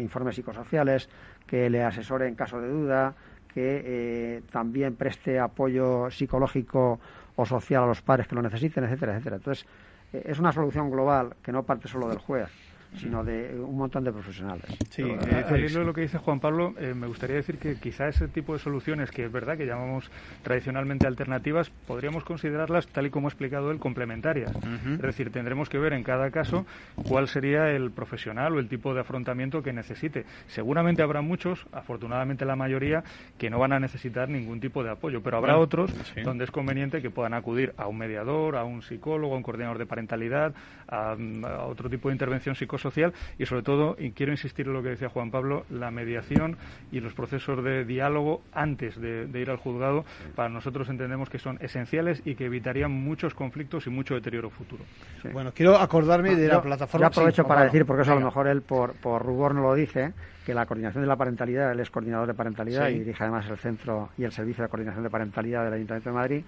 informes 0.00 0.34
psicosociales, 0.34 1.08
que 1.46 1.68
le 1.70 1.82
asesore 1.82 2.28
en 2.28 2.34
caso 2.34 2.60
de 2.60 2.68
duda, 2.68 3.14
que 3.52 4.42
también 4.50 4.96
preste 4.96 5.38
apoyo 5.38 6.10
psicológico 6.10 6.98
o 7.36 7.46
social 7.46 7.84
a 7.84 7.86
los 7.86 8.02
padres 8.02 8.26
que 8.26 8.34
lo 8.34 8.42
necesiten, 8.42 8.84
etcétera, 8.84 9.12
etcétera. 9.12 9.36
Entonces, 9.36 9.66
es 10.12 10.38
una 10.38 10.52
solución 10.52 10.90
global 10.90 11.34
que 11.42 11.52
no 11.52 11.62
parte 11.62 11.88
solo 11.88 12.08
del 12.08 12.18
juez 12.18 12.48
sino 12.96 13.24
de 13.24 13.58
un 13.58 13.76
montón 13.76 14.04
de 14.04 14.12
profesionales. 14.12 14.64
Sí, 14.90 15.02
eh, 15.02 15.44
al 15.48 15.64
hilo 15.64 15.80
de 15.80 15.86
lo 15.86 15.92
que 15.92 16.02
dice 16.02 16.18
Juan 16.18 16.40
Pablo, 16.40 16.74
eh, 16.78 16.94
me 16.94 17.06
gustaría 17.06 17.36
decir 17.36 17.58
que 17.58 17.76
quizá 17.76 18.08
ese 18.08 18.28
tipo 18.28 18.52
de 18.52 18.58
soluciones, 18.58 19.10
que 19.10 19.24
es 19.24 19.32
verdad 19.32 19.56
que 19.56 19.66
llamamos 19.66 20.10
tradicionalmente 20.42 21.06
alternativas, 21.06 21.70
podríamos 21.86 22.24
considerarlas, 22.24 22.86
tal 22.88 23.06
y 23.06 23.10
como 23.10 23.28
ha 23.28 23.30
explicado 23.30 23.70
él, 23.70 23.78
complementarias. 23.78 24.52
Es 24.54 25.00
decir, 25.00 25.30
tendremos 25.30 25.68
que 25.68 25.78
ver 25.78 25.92
en 25.92 26.02
cada 26.02 26.30
caso 26.30 26.66
cuál 27.08 27.28
sería 27.28 27.70
el 27.70 27.90
profesional 27.90 28.54
o 28.54 28.58
el 28.58 28.68
tipo 28.68 28.94
de 28.94 29.00
afrontamiento 29.00 29.62
que 29.62 29.72
necesite. 29.72 30.24
Seguramente 30.46 31.02
habrá 31.02 31.20
muchos, 31.22 31.66
afortunadamente 31.72 32.44
la 32.44 32.56
mayoría, 32.56 33.02
que 33.38 33.50
no 33.50 33.58
van 33.58 33.72
a 33.72 33.80
necesitar 33.80 34.28
ningún 34.28 34.60
tipo 34.60 34.82
de 34.82 34.90
apoyo, 34.90 35.22
pero 35.22 35.38
habrá 35.38 35.58
otros 35.58 35.92
donde 36.22 36.44
es 36.44 36.50
conveniente 36.50 37.02
que 37.02 37.10
puedan 37.10 37.34
acudir 37.34 37.74
a 37.76 37.86
un 37.86 37.98
mediador, 37.98 38.56
a 38.56 38.64
un 38.64 38.82
psicólogo, 38.82 39.34
a 39.34 39.36
un 39.36 39.42
coordinador 39.42 39.78
de 39.78 39.86
parentalidad, 39.86 40.54
a, 40.88 41.12
a 41.12 41.64
otro 41.64 41.88
tipo 41.88 42.08
de 42.08 42.14
intervención 42.14 42.54
psicológica 42.54 42.83
social 42.84 43.12
y 43.38 43.46
sobre 43.46 43.62
todo, 43.62 43.96
y 43.98 44.12
quiero 44.12 44.32
insistir 44.32 44.66
en 44.66 44.74
lo 44.74 44.82
que 44.82 44.90
decía 44.90 45.08
Juan 45.08 45.30
Pablo, 45.30 45.64
la 45.70 45.90
mediación 45.90 46.56
y 46.92 47.00
los 47.00 47.14
procesos 47.14 47.64
de 47.64 47.84
diálogo 47.84 48.42
antes 48.52 49.00
de, 49.00 49.28
ir 49.34 49.50
al 49.50 49.56
juzgado, 49.56 50.04
para 50.36 50.48
nosotros 50.48 50.88
entendemos 50.88 51.28
que 51.28 51.38
son 51.38 51.58
esenciales 51.60 52.22
y 52.24 52.34
que 52.34 52.46
evitarían 52.46 52.92
muchos 52.92 53.34
conflictos 53.34 53.86
y 53.86 53.90
mucho 53.90 54.14
deterioro 54.14 54.50
futuro. 54.50 54.84
Bueno, 55.32 55.52
quiero 55.52 55.76
acordarme 55.76 56.36
de 56.36 56.48
la 56.48 56.62
plataforma. 56.62 57.06
Yo 57.06 57.08
aprovecho 57.08 57.44
para 57.44 57.64
decir, 57.64 57.84
porque 57.84 58.02
eso 58.02 58.12
a 58.12 58.16
lo 58.16 58.24
mejor 58.24 58.46
él 58.46 58.62
por, 58.62 58.94
por 58.94 59.22
rubor 59.22 59.54
no 59.54 59.62
lo 59.62 59.74
dice, 59.74 60.12
que 60.44 60.54
la 60.54 60.66
coordinación 60.66 61.02
de 61.02 61.08
la 61.08 61.16
parentalidad, 61.16 61.72
él 61.72 61.80
es 61.80 61.90
coordinador 61.90 62.26
de 62.26 62.34
parentalidad 62.34 62.88
y 62.88 62.98
dirige 62.98 63.22
además 63.22 63.48
el 63.48 63.56
centro 63.56 64.10
y 64.18 64.24
el 64.24 64.32
servicio 64.32 64.62
de 64.62 64.68
coordinación 64.68 65.02
de 65.02 65.10
parentalidad 65.10 65.64
del 65.64 65.74
Ayuntamiento 65.74 66.10
de 66.10 66.14
Madrid. 66.14 66.44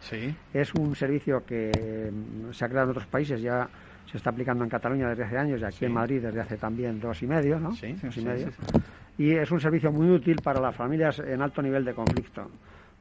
Es 0.52 0.74
un 0.74 0.94
servicio 0.94 1.44
que 1.44 2.12
mm, 2.12 2.52
se 2.52 2.64
ha 2.64 2.68
creado 2.68 2.86
en 2.86 2.90
otros 2.90 3.06
países 3.06 3.40
ya 3.40 3.68
se 4.10 4.16
está 4.16 4.30
aplicando 4.30 4.64
en 4.64 4.70
Cataluña 4.70 5.08
desde 5.08 5.24
hace 5.24 5.38
años 5.38 5.60
y 5.60 5.64
aquí 5.64 5.84
en 5.84 5.92
Madrid 5.92 6.22
desde 6.22 6.40
hace 6.40 6.56
también 6.56 7.00
dos 7.00 7.22
y 7.22 7.26
medio, 7.26 7.58
¿no? 7.58 7.72
Sí, 7.72 7.96
y 8.16 8.20
medio. 8.20 8.48
Y 9.18 9.32
es 9.32 9.50
un 9.50 9.60
servicio 9.60 9.90
muy 9.90 10.10
útil 10.10 10.40
para 10.42 10.60
las 10.60 10.74
familias 10.74 11.18
en 11.18 11.40
alto 11.42 11.62
nivel 11.62 11.84
de 11.84 11.94
conflicto 11.94 12.50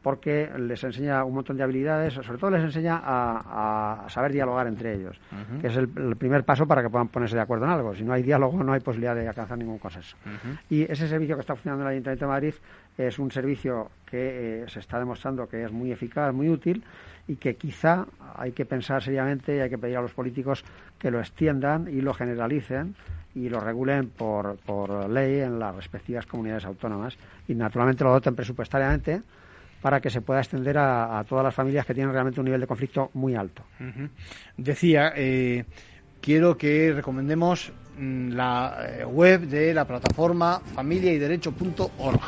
porque 0.06 0.48
les 0.60 0.84
enseña 0.84 1.24
un 1.24 1.34
montón 1.34 1.58
de 1.58 1.64
habilidades, 1.64 2.14
sobre 2.14 2.38
todo 2.38 2.52
les 2.52 2.64
enseña 2.64 3.02
a, 3.04 4.06
saber 4.08 4.34
dialogar 4.34 4.68
entre 4.68 4.94
ellos, 4.94 5.20
que 5.60 5.66
es 5.66 5.76
el, 5.76 5.88
primer 6.16 6.44
paso 6.44 6.68
para 6.68 6.84
que 6.84 6.92
puedan 6.92 7.08
ponerse 7.08 7.36
de 7.36 7.42
acuerdo 7.42 7.66
en 7.66 7.72
algo. 7.72 7.96
Si 7.96 8.04
no 8.04 8.14
hay 8.14 8.22
diálogo, 8.22 8.64
no 8.64 8.72
hay 8.72 8.82
posibilidad 8.82 9.16
de 9.16 9.28
alcanzar 9.28 9.58
ningún 9.58 9.80
consenso. 9.80 10.16
Y 10.70 10.84
ese 10.84 11.08
servicio 11.08 11.34
que 11.36 11.42
está 11.42 11.56
funcionando 11.56 11.86
en 11.86 11.88
el 11.88 11.94
Ayuntamiento 11.94 12.26
de 12.26 12.30
Madrid 12.30 12.54
es 13.00 13.18
un 13.18 13.32
servicio 13.32 13.90
que 14.06 14.62
eh, 14.62 14.66
se 14.68 14.80
está 14.80 15.00
demostrando 15.00 15.50
que 15.50 15.64
es 15.64 15.72
muy 15.72 15.92
eficaz, 15.92 16.32
muy 16.32 16.50
útil 16.50 16.84
y 17.28 17.36
que 17.36 17.56
quizá 17.56 18.06
hay 18.36 18.52
que 18.52 18.66
pensar 18.66 19.02
seriamente 19.02 19.56
y 19.56 19.60
hay 19.60 19.70
que 19.70 19.78
pedir 19.78 19.98
a 19.98 20.02
los 20.02 20.14
políticos 20.14 20.64
que 21.00 21.12
lo 21.12 21.20
extiendan 21.20 21.88
y 21.88 22.02
lo 22.02 22.14
generalicen 22.14 22.96
y 23.34 23.50
lo 23.50 23.60
regulen 23.60 24.10
por, 24.10 24.58
por 24.58 25.10
ley 25.10 25.40
en 25.42 25.60
las 25.60 25.76
respectivas 25.76 26.26
comunidades 26.26 26.66
autónomas 26.66 27.18
y 27.48 27.56
naturalmente 27.56 28.04
lo 28.04 28.12
doten 28.12 28.36
presupuestariamente 28.36 29.22
para 29.82 30.02
que 30.02 30.10
se 30.10 30.22
pueda 30.22 30.40
extender 30.40 30.78
a, 30.80 31.24
todas 31.30 31.44
las 31.44 31.54
familias 31.54 31.86
que 31.86 31.94
tienen 31.94 32.12
realmente 32.12 32.40
un 32.40 32.46
nivel 32.46 32.62
de 32.62 32.66
conflicto 32.66 33.12
muy 33.14 33.36
alto. 33.36 33.62
Decía, 34.58 35.14
eh, 35.16 35.64
quiero 36.22 36.58
que 36.58 36.92
recomendemos 36.92 37.72
mm, 38.00 38.30
la 38.30 38.78
eh, 38.84 39.06
web 39.06 39.42
de 39.42 39.76
la 39.76 39.86
plataforma 39.86 40.60
familiayderecho.org 40.74 42.22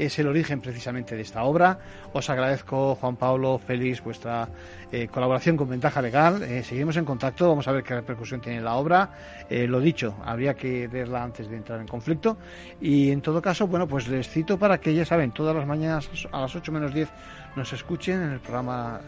es 0.00 0.18
el 0.18 0.26
origen 0.26 0.60
precisamente 0.60 1.14
de 1.14 1.22
esta 1.22 1.42
obra. 1.44 1.78
Os 2.12 2.30
agradezco, 2.30 2.94
Juan 2.94 3.16
Pablo, 3.16 3.58
Félix, 3.58 4.02
vuestra 4.02 4.48
eh, 4.90 5.08
colaboración 5.08 5.58
con 5.58 5.68
Ventaja 5.68 6.00
Legal. 6.00 6.42
Eh, 6.42 6.62
seguimos 6.62 6.96
en 6.96 7.04
contacto, 7.04 7.48
vamos 7.48 7.68
a 7.68 7.72
ver 7.72 7.84
qué 7.84 7.94
repercusión 7.94 8.40
tiene 8.40 8.62
la 8.62 8.76
obra. 8.76 9.10
Eh, 9.50 9.66
lo 9.66 9.78
dicho, 9.78 10.16
habría 10.24 10.54
que 10.54 10.88
leerla 10.90 11.22
antes 11.22 11.50
de 11.50 11.56
entrar 11.56 11.80
en 11.80 11.86
conflicto. 11.86 12.38
Y 12.80 13.10
en 13.10 13.20
todo 13.20 13.42
caso, 13.42 13.66
bueno, 13.66 13.86
pues 13.86 14.08
les 14.08 14.28
cito 14.28 14.58
para 14.58 14.80
que 14.80 14.94
ya 14.94 15.04
saben, 15.04 15.32
todas 15.32 15.54
las 15.54 15.66
mañanas 15.66 16.08
a 16.32 16.40
las 16.40 16.56
8 16.56 16.72
menos 16.72 16.94
10 16.94 17.08
nos 17.56 17.72
escuchen 17.72 18.22
en 18.22 18.32
el 18.32 18.40
programa 18.40 19.00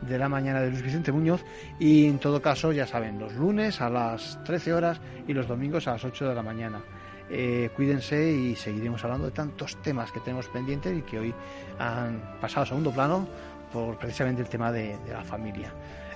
de 0.00 0.18
la 0.18 0.28
mañana 0.28 0.60
de 0.60 0.70
Luis 0.70 0.82
Vicente 0.82 1.12
Muñoz 1.12 1.44
y 1.78 2.06
en 2.06 2.18
todo 2.18 2.42
caso 2.42 2.72
ya 2.72 2.86
saben 2.86 3.18
los 3.18 3.34
lunes 3.34 3.80
a 3.80 3.88
las 3.88 4.42
13 4.44 4.74
horas 4.74 5.00
y 5.26 5.32
los 5.32 5.46
domingos 5.46 5.86
a 5.88 5.92
las 5.92 6.04
8 6.04 6.28
de 6.28 6.34
la 6.34 6.42
mañana. 6.42 6.80
Eh, 7.28 7.70
cuídense 7.74 8.30
y 8.30 8.54
seguiremos 8.54 9.02
hablando 9.04 9.26
de 9.26 9.32
tantos 9.32 9.76
temas 9.82 10.12
que 10.12 10.20
tenemos 10.20 10.46
pendientes 10.48 10.96
y 10.96 11.02
que 11.02 11.18
hoy 11.18 11.34
han 11.78 12.38
pasado 12.40 12.62
a 12.62 12.66
segundo 12.66 12.92
plano 12.92 13.26
por 13.72 13.96
precisamente 13.98 14.42
el 14.42 14.48
tema 14.48 14.70
de, 14.70 14.96
la 15.08 15.24
familia. 15.24 15.72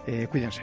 Eh, 0.06 0.28
cuídense. 0.30 0.62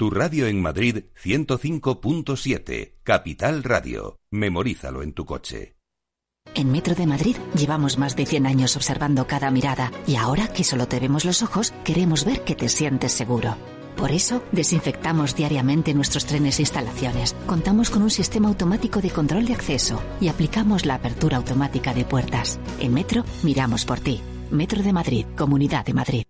Tu 0.00 0.08
radio 0.08 0.46
en 0.46 0.62
Madrid 0.62 1.04
105.7, 1.22 2.94
Capital 3.02 3.62
Radio. 3.62 4.18
Memorízalo 4.30 5.02
en 5.02 5.12
tu 5.12 5.26
coche. 5.26 5.76
En 6.54 6.72
Metro 6.72 6.94
de 6.94 7.06
Madrid 7.06 7.36
llevamos 7.54 7.98
más 7.98 8.16
de 8.16 8.24
100 8.24 8.46
años 8.46 8.76
observando 8.76 9.26
cada 9.26 9.50
mirada 9.50 9.92
y 10.06 10.16
ahora 10.16 10.48
que 10.48 10.64
solo 10.64 10.88
te 10.88 11.00
vemos 11.00 11.26
los 11.26 11.42
ojos, 11.42 11.74
queremos 11.84 12.24
ver 12.24 12.44
que 12.44 12.54
te 12.54 12.70
sientes 12.70 13.12
seguro. 13.12 13.58
Por 13.94 14.10
eso, 14.10 14.42
desinfectamos 14.52 15.36
diariamente 15.36 15.92
nuestros 15.92 16.24
trenes 16.24 16.58
e 16.60 16.62
instalaciones. 16.62 17.36
Contamos 17.46 17.90
con 17.90 18.00
un 18.00 18.10
sistema 18.10 18.48
automático 18.48 19.02
de 19.02 19.10
control 19.10 19.44
de 19.44 19.52
acceso 19.52 20.02
y 20.18 20.28
aplicamos 20.28 20.86
la 20.86 20.94
apertura 20.94 21.36
automática 21.36 21.92
de 21.92 22.06
puertas. 22.06 22.58
En 22.78 22.94
Metro, 22.94 23.22
miramos 23.42 23.84
por 23.84 24.00
ti. 24.00 24.22
Metro 24.50 24.82
de 24.82 24.94
Madrid, 24.94 25.26
Comunidad 25.36 25.84
de 25.84 25.92
Madrid. 25.92 26.29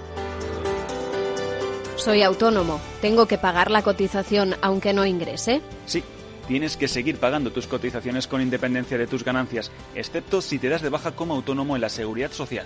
Soy 2.01 2.23
autónomo. 2.23 2.81
¿Tengo 2.99 3.27
que 3.27 3.37
pagar 3.37 3.69
la 3.69 3.83
cotización 3.83 4.55
aunque 4.63 4.91
no 4.91 5.05
ingrese? 5.05 5.61
Sí. 5.85 6.03
Tienes 6.47 6.75
que 6.75 6.87
seguir 6.87 7.17
pagando 7.17 7.51
tus 7.51 7.67
cotizaciones 7.67 8.25
con 8.25 8.41
independencia 8.41 8.97
de 8.97 9.05
tus 9.05 9.23
ganancias, 9.23 9.71
excepto 9.93 10.41
si 10.41 10.57
te 10.57 10.67
das 10.67 10.81
de 10.81 10.89
baja 10.89 11.11
como 11.11 11.35
autónomo 11.35 11.75
en 11.75 11.81
la 11.81 11.89
seguridad 11.89 12.31
social. 12.31 12.65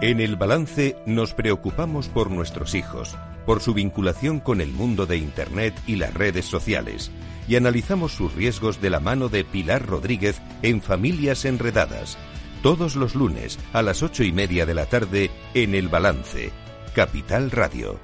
En 0.00 0.20
el 0.20 0.34
balance 0.34 0.96
nos 1.06 1.34
preocupamos 1.34 2.08
por 2.08 2.32
nuestros 2.32 2.74
hijos, 2.74 3.16
por 3.46 3.62
su 3.62 3.74
vinculación 3.74 4.40
con 4.40 4.60
el 4.60 4.72
mundo 4.72 5.06
de 5.06 5.18
Internet 5.18 5.72
y 5.86 5.96
las 5.96 6.12
redes 6.12 6.46
sociales, 6.46 7.12
y 7.46 7.54
analizamos 7.54 8.12
sus 8.12 8.34
riesgos 8.34 8.80
de 8.80 8.90
la 8.90 8.98
mano 8.98 9.28
de 9.28 9.44
Pilar 9.44 9.86
Rodríguez 9.86 10.42
en 10.62 10.82
Familias 10.82 11.44
Enredadas, 11.44 12.18
todos 12.64 12.96
los 12.96 13.14
lunes 13.14 13.58
a 13.74 13.82
las 13.82 14.02
ocho 14.02 14.24
y 14.24 14.32
media 14.32 14.64
de 14.64 14.72
la 14.72 14.86
tarde 14.86 15.30
en 15.52 15.74
El 15.74 15.90
Balance, 15.90 16.50
Capital 16.94 17.50
Radio. 17.50 18.00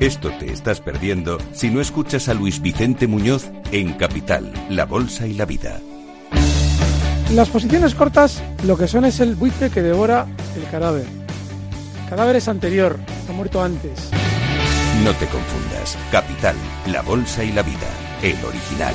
Esto 0.00 0.32
te 0.40 0.52
estás 0.52 0.80
perdiendo 0.80 1.38
si 1.52 1.70
no 1.70 1.80
escuchas 1.80 2.28
a 2.28 2.34
Luis 2.34 2.60
Vicente 2.60 3.06
Muñoz 3.06 3.52
en 3.70 3.92
Capital, 3.92 4.52
La 4.68 4.86
Bolsa 4.86 5.28
y 5.28 5.34
la 5.34 5.44
Vida. 5.44 5.80
Las 7.32 7.48
posiciones 7.48 7.94
cortas 7.94 8.42
lo 8.64 8.76
que 8.76 8.88
son 8.88 9.04
es 9.04 9.20
el 9.20 9.36
buitre 9.36 9.70
que 9.70 9.80
devora 9.80 10.26
el 10.56 10.68
cadáver. 10.68 11.06
El 11.06 12.10
cadáver 12.10 12.34
es 12.34 12.48
anterior, 12.48 12.98
ha 13.28 13.32
muerto 13.32 13.62
antes. 13.62 14.10
No 15.04 15.12
te 15.14 15.26
confundas. 15.26 15.96
Capital, 16.10 16.56
La 16.88 17.02
Bolsa 17.02 17.44
y 17.44 17.52
la 17.52 17.62
Vida. 17.62 17.86
El 18.20 18.44
original. 18.44 18.94